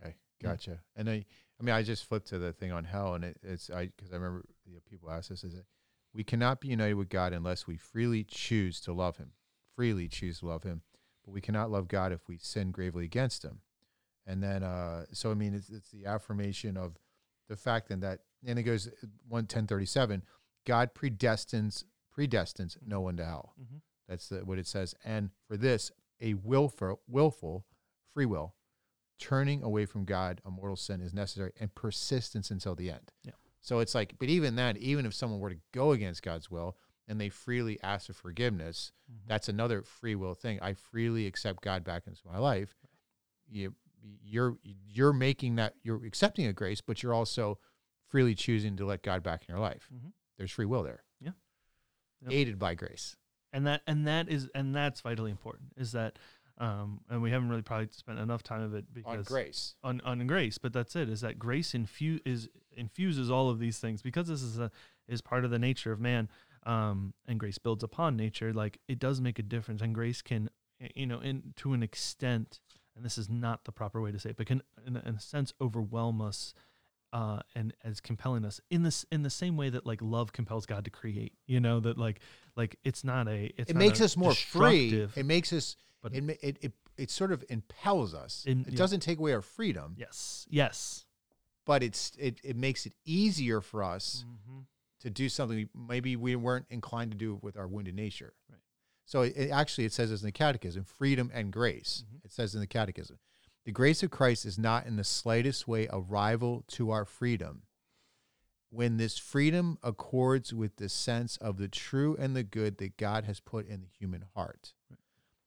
Okay, 0.00 0.14
Yeah. 0.40 0.50
gotcha. 0.50 0.80
And 0.94 1.08
I, 1.10 1.24
I 1.60 1.64
mean, 1.64 1.74
I 1.74 1.82
just 1.82 2.04
flipped 2.04 2.28
to 2.28 2.38
the 2.38 2.52
thing 2.52 2.72
on 2.72 2.84
hell, 2.84 3.14
and 3.14 3.24
it, 3.24 3.38
it's 3.42 3.70
I 3.70 3.86
because 3.96 4.12
I 4.12 4.16
remember 4.16 4.44
you 4.66 4.74
know, 4.74 4.80
people 4.88 5.10
ask 5.10 5.30
us 5.30 5.44
is 5.44 5.54
that 5.54 5.64
we 6.12 6.24
cannot 6.24 6.60
be 6.60 6.68
united 6.68 6.94
with 6.94 7.08
God 7.08 7.32
unless 7.32 7.66
we 7.66 7.76
freely 7.76 8.24
choose 8.24 8.80
to 8.82 8.92
love 8.92 9.16
Him, 9.16 9.32
freely 9.74 10.08
choose 10.08 10.40
to 10.40 10.46
love 10.46 10.62
Him, 10.62 10.82
but 11.24 11.32
we 11.32 11.40
cannot 11.40 11.70
love 11.70 11.88
God 11.88 12.12
if 12.12 12.28
we 12.28 12.38
sin 12.38 12.70
gravely 12.70 13.04
against 13.04 13.44
Him. 13.44 13.60
And 14.26 14.42
then, 14.42 14.62
uh, 14.62 15.04
so 15.12 15.30
I 15.30 15.34
mean, 15.34 15.54
it's, 15.54 15.70
it's 15.70 15.90
the 15.90 16.06
affirmation 16.06 16.76
of 16.76 16.96
the 17.48 17.56
fact 17.56 17.88
then 17.88 18.00
that, 18.00 18.20
and 18.44 18.58
it 18.58 18.64
goes 18.64 18.90
one 19.28 19.46
ten 19.46 19.66
thirty 19.66 19.86
seven, 19.86 20.22
God 20.66 20.94
predestines 20.94 21.84
predestines 22.16 22.76
no 22.84 23.00
one 23.00 23.16
to 23.18 23.24
hell. 23.24 23.52
Mhm. 23.60 23.80
That's 24.08 24.28
the, 24.28 24.38
what 24.44 24.58
it 24.58 24.66
says. 24.66 24.94
And 25.04 25.30
for 25.46 25.56
this, 25.56 25.90
a 26.20 26.34
willful, 26.34 27.00
willful 27.08 27.64
free 28.14 28.26
will, 28.26 28.54
turning 29.18 29.62
away 29.62 29.86
from 29.86 30.04
God, 30.04 30.40
a 30.44 30.50
mortal 30.50 30.76
sin 30.76 31.00
is 31.00 31.14
necessary, 31.14 31.52
and 31.60 31.74
persistence 31.74 32.50
until 32.50 32.74
the 32.74 32.90
end. 32.90 33.12
Yeah. 33.24 33.32
So 33.60 33.80
it's 33.80 33.94
like, 33.94 34.14
but 34.18 34.28
even 34.28 34.54
then, 34.56 34.76
even 34.76 35.06
if 35.06 35.14
someone 35.14 35.40
were 35.40 35.50
to 35.50 35.58
go 35.72 35.92
against 35.92 36.22
God's 36.22 36.50
will 36.50 36.76
and 37.08 37.20
they 37.20 37.28
freely 37.28 37.78
ask 37.82 38.06
for 38.06 38.12
forgiveness, 38.12 38.92
Mhm. 39.10 39.26
that's 39.26 39.48
another 39.48 39.82
free 39.82 40.14
will 40.14 40.34
thing. 40.34 40.60
I 40.60 40.74
freely 40.74 41.26
accept 41.26 41.62
God 41.62 41.82
back 41.84 42.06
into 42.06 42.20
my 42.26 42.38
life. 42.38 42.76
You, 43.48 43.74
you're 44.22 44.58
you're 44.62 45.12
making 45.12 45.56
that 45.56 45.74
you're 45.82 46.04
accepting 46.04 46.46
a 46.46 46.52
grace, 46.52 46.80
but 46.80 47.02
you're 47.02 47.14
also 47.14 47.58
freely 48.08 48.34
choosing 48.34 48.76
to 48.76 48.84
let 48.86 49.02
God 49.02 49.22
back 49.22 49.42
in 49.48 49.52
your 49.52 49.60
life. 49.60 49.88
Mhm. 49.92 50.12
There's 50.36 50.50
free 50.52 50.66
will 50.66 50.82
there. 50.82 51.02
Yeah. 51.20 51.32
Yep. 52.22 52.32
Aided 52.32 52.58
by 52.58 52.74
grace. 52.74 53.16
and 53.52 53.66
that 53.66 53.80
and 53.86 54.06
that 54.06 54.28
is 54.28 54.48
and 54.54 54.74
that's 54.74 55.00
vitally 55.00 55.30
important 55.30 55.72
is 55.76 55.92
that 55.92 56.18
um 56.58 57.00
and 57.10 57.20
we 57.22 57.30
haven't 57.30 57.48
really 57.48 57.62
probably 57.62 57.88
spent 57.90 58.18
enough 58.18 58.42
time 58.42 58.62
of 58.62 58.74
it 58.74 58.86
because 58.92 59.18
On 59.18 59.22
grace. 59.24 59.74
on, 59.84 60.00
on 60.02 60.26
grace 60.26 60.56
but 60.58 60.72
that's 60.72 60.96
it 60.96 61.08
is 61.08 61.20
that 61.20 61.38
grace 61.38 61.72
infu- 61.72 62.20
is 62.24 62.48
infuses 62.76 63.30
all 63.30 63.50
of 63.50 63.58
these 63.58 63.78
things 63.78 64.00
because 64.02 64.28
this 64.28 64.42
is 64.42 64.58
a 64.58 64.70
is 65.08 65.20
part 65.20 65.44
of 65.44 65.50
the 65.50 65.58
nature 65.58 65.92
of 65.92 66.00
man 66.00 66.28
um 66.64 67.12
and 67.28 67.38
grace 67.38 67.58
builds 67.58 67.84
upon 67.84 68.16
nature 68.16 68.52
like 68.52 68.78
it 68.88 68.98
does 68.98 69.20
make 69.20 69.38
a 69.38 69.42
difference 69.42 69.82
and 69.82 69.94
grace 69.94 70.22
can 70.22 70.48
you 70.94 71.06
know 71.06 71.20
in 71.20 71.52
to 71.56 71.72
an 71.72 71.82
extent 71.82 72.60
and 72.96 73.04
this 73.04 73.18
is 73.18 73.28
not 73.28 73.64
the 73.64 73.72
proper 73.72 74.00
way 74.00 74.10
to 74.10 74.18
say 74.18 74.30
it 74.30 74.36
but 74.36 74.46
can 74.46 74.62
in 74.86 74.96
in 74.96 75.14
a 75.16 75.20
sense 75.20 75.52
overwhelm 75.60 76.20
us 76.20 76.54
uh, 77.16 77.38
and 77.54 77.72
as 77.82 77.98
compelling 77.98 78.44
us 78.44 78.60
in 78.68 78.82
this 78.82 79.06
in 79.10 79.22
the 79.22 79.30
same 79.30 79.56
way 79.56 79.70
that 79.70 79.86
like 79.86 80.02
love 80.02 80.34
compels 80.34 80.66
God 80.66 80.84
to 80.84 80.90
create, 80.90 81.32
you 81.46 81.60
know 81.60 81.80
that 81.80 81.96
like 81.96 82.20
like 82.56 82.76
it's 82.84 83.04
not 83.04 83.26
a 83.26 83.50
it's 83.56 83.70
it 83.70 83.76
makes 83.76 84.02
us 84.02 84.18
more 84.18 84.34
free. 84.34 85.08
It 85.16 85.24
makes 85.24 85.50
us. 85.52 85.76
but- 86.02 86.14
it, 86.14 86.38
it 86.42 86.58
it 86.60 86.72
it 86.98 87.10
sort 87.10 87.32
of 87.32 87.42
impels 87.48 88.14
us. 88.14 88.44
In- 88.46 88.60
it 88.60 88.72
yeah. 88.72 88.76
doesn't 88.76 89.00
take 89.00 89.18
away 89.18 89.32
our 89.32 89.40
freedom, 89.40 89.94
yes, 89.96 90.46
yes, 90.50 91.06
but 91.64 91.82
it's 91.82 92.12
it 92.18 92.38
it 92.44 92.54
makes 92.54 92.84
it 92.84 92.92
easier 93.06 93.62
for 93.62 93.82
us 93.82 94.26
mm-hmm. 94.26 94.60
to 95.00 95.08
do 95.08 95.30
something 95.30 95.70
maybe 95.74 96.16
we 96.16 96.36
weren't 96.36 96.66
inclined 96.68 97.12
to 97.12 97.16
do 97.16 97.38
with 97.40 97.56
our 97.56 97.66
wounded 97.66 97.94
nature. 97.94 98.34
Right. 98.50 98.60
So 99.06 99.22
it, 99.22 99.32
it 99.36 99.50
actually 99.50 99.86
it 99.86 99.94
says 99.94 100.10
this 100.10 100.20
in 100.20 100.26
the 100.26 100.32
Catechism: 100.32 100.84
freedom 100.84 101.30
and 101.32 101.50
grace. 101.50 102.04
Mhm. 102.06 102.26
It 102.26 102.32
says 102.32 102.54
in 102.54 102.60
the 102.60 102.66
Catechism, 102.66 103.18
the 103.66 103.72
grace 103.72 104.04
of 104.04 104.12
Christ 104.12 104.46
is 104.46 104.60
not 104.60 104.86
in 104.86 104.94
the 104.94 105.02
slightest 105.02 105.66
way 105.66 105.88
a 105.90 105.98
rival 105.98 106.62
to 106.68 106.92
our 106.92 107.04
freedom. 107.04 107.62
When 108.70 108.96
this 108.96 109.18
freedom 109.18 109.78
accords 109.82 110.54
with 110.54 110.76
the 110.76 110.88
sense 110.88 111.36
of 111.38 111.58
the 111.58 111.66
true 111.66 112.16
and 112.16 112.36
the 112.36 112.44
good 112.44 112.78
that 112.78 112.96
God 112.96 113.24
has 113.24 113.40
put 113.40 113.66
in 113.66 113.80
the 113.80 113.88
human 113.88 114.24
heart. 114.36 114.72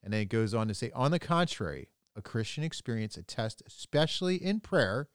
And 0.04 0.12
then 0.12 0.20
it 0.20 0.30
goes 0.30 0.54
on 0.54 0.68
to 0.68 0.74
say, 0.74 0.92
on 0.94 1.12
the 1.12 1.20
contrary, 1.20 1.92
a 2.14 2.22
Christian 2.22 2.62
experience 2.62 3.16
attests, 3.16 3.64
especially 3.66 4.36
in 4.36 4.60
prayer, 4.60 5.08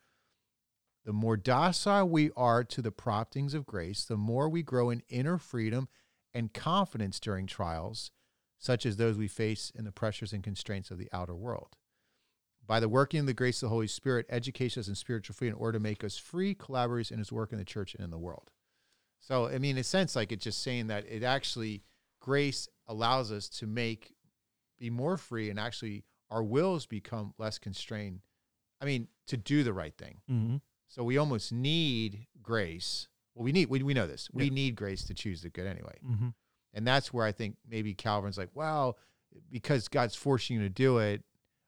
the 1.04 1.12
more 1.12 1.36
docile 1.36 2.08
we 2.08 2.30
are 2.34 2.64
to 2.64 2.80
the 2.80 2.90
promptings 2.90 3.52
of 3.52 3.66
grace, 3.66 4.06
the 4.06 4.16
more 4.16 4.48
we 4.48 4.62
grow 4.62 4.88
in 4.88 5.02
inner 5.10 5.36
freedom 5.36 5.88
and 6.32 6.54
confidence 6.54 7.20
during 7.20 7.46
trials, 7.46 8.10
such 8.58 8.86
as 8.86 8.96
those 8.96 9.18
we 9.18 9.28
face 9.28 9.70
in 9.74 9.84
the 9.84 9.92
pressures 9.92 10.32
and 10.32 10.42
constraints 10.42 10.90
of 10.90 10.96
the 10.96 11.10
outer 11.12 11.34
world. 11.34 11.76
By 12.66 12.80
the 12.80 12.88
working 12.88 13.20
of 13.20 13.26
the 13.26 13.34
grace 13.34 13.62
of 13.62 13.66
the 13.66 13.74
Holy 13.74 13.86
Spirit, 13.86 14.26
educates 14.28 14.78
us 14.78 14.88
in 14.88 14.94
spiritual 14.94 15.34
freedom 15.34 15.56
in 15.56 15.60
order 15.62 15.78
to 15.78 15.82
make 15.82 16.02
us 16.02 16.16
free 16.16 16.54
collaborators 16.54 17.10
in 17.10 17.18
his 17.18 17.30
work 17.30 17.52
in 17.52 17.58
the 17.58 17.64
church 17.64 17.94
and 17.94 18.02
in 18.04 18.10
the 18.10 18.18
world. 18.18 18.50
So, 19.20 19.46
I 19.46 19.58
mean, 19.58 19.76
in 19.76 19.80
a 19.80 19.84
sense, 19.84 20.16
like 20.16 20.32
it's 20.32 20.44
just 20.44 20.62
saying 20.62 20.86
that 20.88 21.04
it 21.08 21.22
actually, 21.22 21.82
grace 22.20 22.68
allows 22.86 23.30
us 23.32 23.48
to 23.50 23.66
make, 23.66 24.14
be 24.78 24.90
more 24.90 25.16
free 25.16 25.50
and 25.50 25.58
actually 25.60 26.04
our 26.30 26.42
wills 26.42 26.86
become 26.86 27.34
less 27.38 27.58
constrained. 27.58 28.20
I 28.80 28.86
mean, 28.86 29.08
to 29.28 29.36
do 29.36 29.62
the 29.62 29.72
right 29.72 29.96
thing. 29.96 30.20
Mm-hmm. 30.30 30.56
So 30.88 31.04
we 31.04 31.16
almost 31.18 31.52
need 31.52 32.26
grace. 32.42 33.08
Well, 33.34 33.44
we 33.44 33.52
need 33.52 33.68
we, 33.68 33.82
we 33.82 33.94
know 33.94 34.06
this. 34.06 34.28
We 34.32 34.44
Yeah. 34.44 34.50
need 34.50 34.76
grace 34.76 35.04
to 35.04 35.14
choose 35.14 35.42
the 35.42 35.48
good 35.50 35.66
anyway. 35.66 35.96
Mm-hmm. 36.06 36.28
And 36.74 36.86
that's 36.86 37.12
where 37.12 37.24
I 37.24 37.32
think 37.32 37.56
maybe 37.68 37.94
Calvin's 37.94 38.36
like, 38.38 38.50
well, 38.54 38.98
because 39.50 39.88
God's 39.88 40.14
forcing 40.14 40.56
you 40.56 40.62
to 40.62 40.68
do 40.68 40.98
it. 40.98 41.22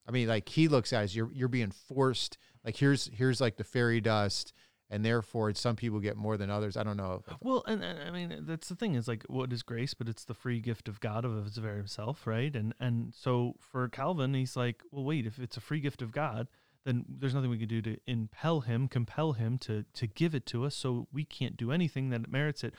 I 0.09 0.13
mean, 0.13 0.29
like 0.29 0.49
he 0.49 0.69
looks 0.69 0.93
at 0.93 1.01
it 1.01 1.05
as 1.05 1.17
you're 1.17 1.31
you're 1.33 1.49
being 1.49 1.71
forced. 1.71 2.39
Like 2.65 2.77
here's 2.77 3.11
here's 3.13 3.41
like 3.41 3.57
the 3.57 3.65
fairy 3.65 4.01
dust, 4.01 4.53
and 4.91 5.05
therefore 5.05 5.53
some 5.55 5.77
people 5.77 6.01
get 6.01 6.17
more 6.17 6.37
than 6.37 6.51
others. 6.51 6.77
I 6.77 6.85
don't 6.85 6.97
know. 6.97 7.23
Well, 7.41 7.65
and, 7.67 7.83
and 7.83 8.01
I 8.01 8.11
mean 8.11 8.45
that's 8.47 8.69
the 8.69 8.77
thing 8.77 8.95
is 8.95 9.09
like 9.09 9.25
what 9.29 9.53
is 9.53 9.63
grace, 9.63 9.95
but 9.95 10.09
it's 10.09 10.25
the 10.25 10.35
free 10.35 10.61
gift 10.61 10.89
of 10.89 11.01
God 11.01 11.25
of 11.25 11.45
His 11.45 11.57
very 11.57 11.79
Himself, 11.79 12.27
right? 12.27 12.55
And 12.55 12.75
and 12.79 13.15
so 13.15 13.55
for 13.59 13.89
Calvin, 13.89 14.35
he's 14.35 14.57
like, 14.57 14.83
well, 14.91 15.05
wait, 15.05 15.27
if 15.27 15.39
it's 15.39 15.57
a 15.57 15.61
free 15.61 15.81
gift 15.81 16.03
of 16.03 16.13
God, 16.13 16.49
then 16.85 17.05
there's 17.09 17.35
nothing 17.35 17.51
we 17.51 17.59
can 17.59 17.69
do 17.69 17.83
to 17.83 17.97
impel 18.07 18.61
Him, 18.61 18.87
compel 18.87 19.33
Him 19.33 19.59
to 19.59 19.85
to 19.95 20.07
give 20.07 20.35
it 20.35 20.47
to 20.47 20.65
us. 20.65 20.75
So 20.77 21.09
we 21.13 21.25
can't 21.25 21.57
do 21.57 21.73
anything 21.73 22.11
that 22.11 22.31
merits 22.31 22.63
it, 22.63 22.75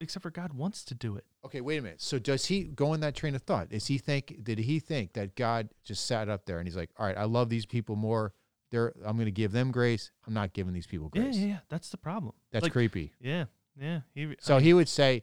except 0.00 0.22
for 0.22 0.30
God 0.30 0.52
wants 0.52 0.84
to 0.84 0.94
do 0.94 1.16
it. 1.16 1.24
Okay, 1.44 1.60
wait 1.60 1.78
a 1.78 1.82
minute. 1.82 2.00
So 2.00 2.18
does 2.18 2.46
he 2.46 2.64
go 2.64 2.92
in 2.94 3.00
that 3.00 3.14
train 3.14 3.34
of 3.34 3.42
thought? 3.42 3.68
Is 3.70 3.86
he 3.86 3.98
think 3.98 4.42
did 4.44 4.58
he 4.58 4.78
think 4.78 5.12
that 5.14 5.34
God 5.36 5.68
just 5.82 6.06
sat 6.06 6.28
up 6.28 6.46
there 6.46 6.58
and 6.58 6.66
he's 6.68 6.76
like, 6.76 6.90
all 6.98 7.06
right, 7.06 7.16
I 7.18 7.24
love 7.24 7.48
these 7.48 7.66
people 7.66 7.96
more. 7.96 8.32
They're 8.70 8.92
I'm 9.04 9.16
going 9.16 9.26
to 9.26 9.30
give 9.32 9.52
them 9.52 9.70
grace. 9.70 10.10
I'm 10.26 10.34
not 10.34 10.52
giving 10.52 10.72
these 10.72 10.86
people 10.86 11.08
grace. 11.08 11.36
Yeah, 11.36 11.40
yeah, 11.42 11.46
yeah. 11.48 11.58
That's 11.68 11.90
the 11.90 11.96
problem. 11.96 12.34
That's 12.50 12.64
Like, 12.64 12.72
creepy. 12.72 13.12
Yeah, 13.20 13.44
yeah. 13.80 14.00
He, 14.14 14.34
So 14.40 14.56
I- 14.56 14.60
he 14.60 14.74
would 14.74 14.88
say, 14.88 15.22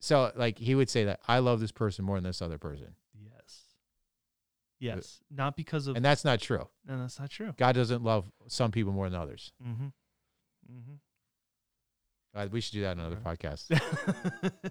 so 0.00 0.30
like 0.36 0.58
he 0.58 0.74
would 0.74 0.88
say 0.90 1.04
that 1.04 1.20
I 1.26 1.38
love 1.40 1.60
this 1.60 1.72
person 1.72 2.04
more 2.04 2.16
than 2.16 2.24
this 2.24 2.40
other 2.42 2.58
person, 2.58 2.94
yes, 3.18 3.64
yes, 4.78 5.20
not 5.30 5.56
because 5.56 5.86
of, 5.86 5.96
and 5.96 6.04
that's 6.04 6.24
not 6.24 6.40
true. 6.40 6.68
and 6.86 7.00
that's 7.00 7.18
not 7.18 7.30
true. 7.30 7.54
God 7.56 7.74
doesn't 7.74 8.02
love 8.04 8.30
some 8.46 8.70
people 8.70 8.92
more 8.92 9.08
than 9.10 9.18
others. 9.20 9.52
Mm-hmm. 9.66 9.86
Mm-hmm. 10.70 10.94
Uh, 12.36 12.46
we 12.52 12.60
should 12.60 12.74
do 12.74 12.82
that 12.82 12.92
in 12.92 13.00
another 13.00 13.18
Right. 13.24 13.38
podcast. 13.38 13.80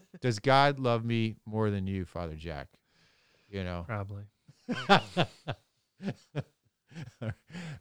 Does 0.22 0.38
God 0.40 0.80
love 0.80 1.04
me 1.04 1.36
more 1.46 1.70
than 1.72 1.88
you, 1.88 2.06
Father 2.06 2.36
Jack? 2.36 2.68
You 3.50 3.64
know. 3.64 3.86
Probably. 3.88 4.24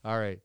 All 0.04 0.18
right. 0.18 0.40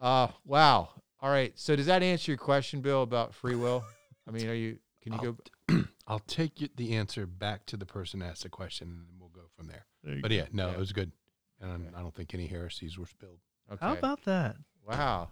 Uh 0.00 0.28
wow. 0.44 0.88
All 1.20 1.30
right. 1.30 1.52
So 1.56 1.76
does 1.76 1.86
that 1.86 2.02
answer 2.02 2.30
your 2.32 2.38
question, 2.38 2.80
Bill, 2.80 3.02
about 3.02 3.34
free 3.34 3.54
will? 3.56 3.84
I 4.28 4.30
mean, 4.30 4.48
are 4.48 4.54
you 4.54 4.78
can 5.02 5.12
you 5.14 5.18
I'll, 5.18 5.32
go 5.78 5.84
I'll 6.06 6.18
take 6.20 6.60
you, 6.60 6.68
the 6.76 6.94
answer 6.96 7.26
back 7.26 7.66
to 7.66 7.76
the 7.76 7.86
person 7.86 8.20
who 8.20 8.26
asked 8.26 8.42
the 8.42 8.48
question, 8.48 8.88
and 8.88 8.98
then 9.06 9.14
we'll 9.18 9.28
go 9.30 9.48
from 9.56 9.66
there. 9.68 9.86
There 10.02 10.14
you 10.16 10.22
But 10.22 10.30
go. 10.30 10.36
yeah, 10.36 10.46
no, 10.52 10.68
Yeah. 10.68 10.74
it 10.74 10.78
was 10.78 10.92
good, 10.92 11.12
and 11.60 11.70
Okay. 11.86 11.96
I 11.96 12.00
don't 12.00 12.14
think 12.14 12.34
any 12.34 12.46
heresies 12.46 12.98
were 12.98 13.06
spilled. 13.06 13.38
Okay. 13.72 13.84
How 13.84 13.92
about 13.94 14.24
that? 14.24 14.56
wow. 14.86 15.30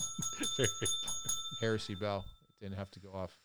Heresy 1.60 1.94
bell. 1.96 2.24
Didn't 2.60 2.76
have 2.76 2.90
to 2.92 3.00
go 3.00 3.12
off. 3.12 3.38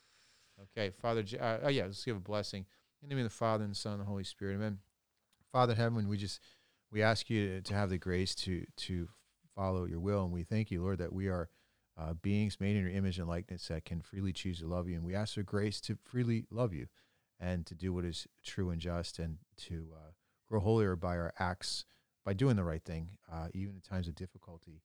Okay, 0.61 0.91
Father. 0.91 1.24
Uh, 1.39 1.57
oh 1.64 1.70
yeah, 1.70 1.84
let's 1.84 2.03
give 2.03 2.18
a 2.18 2.20
blessing 2.20 2.66
in 3.01 3.09
the 3.09 3.16
name 3.16 3.26
of 3.26 3.32
the 3.32 3.36
Father 3.36 3.64
and 3.64 3.74
the 3.74 3.78
Son 3.78 3.93
and 3.93 4.01
the 4.01 4.05
Holy 4.05 4.24
Spirit. 4.24 4.55
Amen. 4.55 4.80
Father 5.51 5.76
heaven, 5.76 6.07
we 6.07 6.18
just 6.18 6.39
we 6.91 7.01
ask 7.01 7.30
you 7.30 7.47
to, 7.47 7.61
to 7.61 7.74
have 7.74 7.89
the 7.89 7.97
grace 7.97 8.36
to 8.36 8.66
to 8.78 9.09
follow 9.55 9.86
your 9.86 9.99
will, 9.99 10.24
and 10.24 10.34
we 10.34 10.43
thank 10.43 10.72
you, 10.72 10.82
Lord, 10.82 10.99
that 10.99 11.14
we 11.14 11.28
are 11.28 11.49
uh, 11.97 12.14
beings 12.14 12.59
made 12.59 12.76
in 12.76 12.82
your 12.84 12.91
image 12.91 13.20
and 13.20 13.28
likeness 13.28 13.68
that 13.68 13.86
can 13.86 14.01
freely 14.01 14.34
choose 14.34 14.59
to 14.59 14.68
love 14.68 14.88
you, 14.88 14.95
and 14.95 15.05
we 15.05 15.16
ask 15.16 15.36
for 15.36 15.43
grace 15.43 15.80
to 15.82 15.97
freely 16.03 16.45
love 16.49 16.74
you, 16.74 16.88
and 17.39 17.66
to 17.68 17.76
do 17.76 17.93
what 17.93 18.05
is 18.05 18.28
true 18.43 18.72
and 18.72 18.82
just, 18.82 19.20
and 19.20 19.38
to 19.57 19.89
uh, 19.95 20.11
grow 20.49 20.59
holier 20.59 20.95
by 20.95 21.16
our 21.18 21.34
acts, 21.38 21.86
by 22.26 22.34
doing 22.34 22.55
the 22.55 22.64
right 22.64 22.84
thing, 22.84 23.09
uh, 23.32 23.47
even 23.53 23.76
in 23.76 23.82
times 23.82 24.07
of 24.07 24.16
difficulty. 24.16 24.82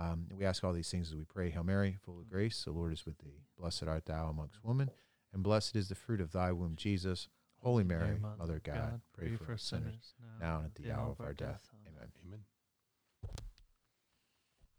Um, 0.00 0.26
we 0.36 0.46
ask 0.46 0.64
all 0.64 0.72
these 0.72 0.90
things 0.90 1.10
as 1.10 1.14
we 1.16 1.24
pray. 1.24 1.50
Hail 1.50 1.62
Mary, 1.62 1.98
full 2.04 2.18
of 2.18 2.28
grace, 2.30 2.64
the 2.64 2.72
Lord 2.72 2.92
is 2.92 3.04
with 3.04 3.18
thee. 3.18 3.44
Blessed 3.58 3.82
art 3.84 4.06
thou 4.06 4.28
amongst 4.28 4.64
women, 4.64 4.90
and 5.34 5.42
blessed 5.42 5.76
is 5.76 5.88
the 5.90 5.94
fruit 5.94 6.20
of 6.22 6.32
thy 6.32 6.52
womb, 6.52 6.74
Jesus. 6.76 7.28
Holy 7.62 7.84
Mary, 7.84 8.16
Mother 8.38 8.56
of 8.56 8.62
God, 8.62 9.00
pray, 9.12 9.28
for 9.36 9.52
us 9.52 9.62
sinners, 9.62 10.14
now 10.40 10.56
and 10.58 10.66
at 10.66 10.74
the 10.76 10.84
hour 10.90 11.10
of 11.10 11.20
our 11.20 11.34
death. 11.34 11.68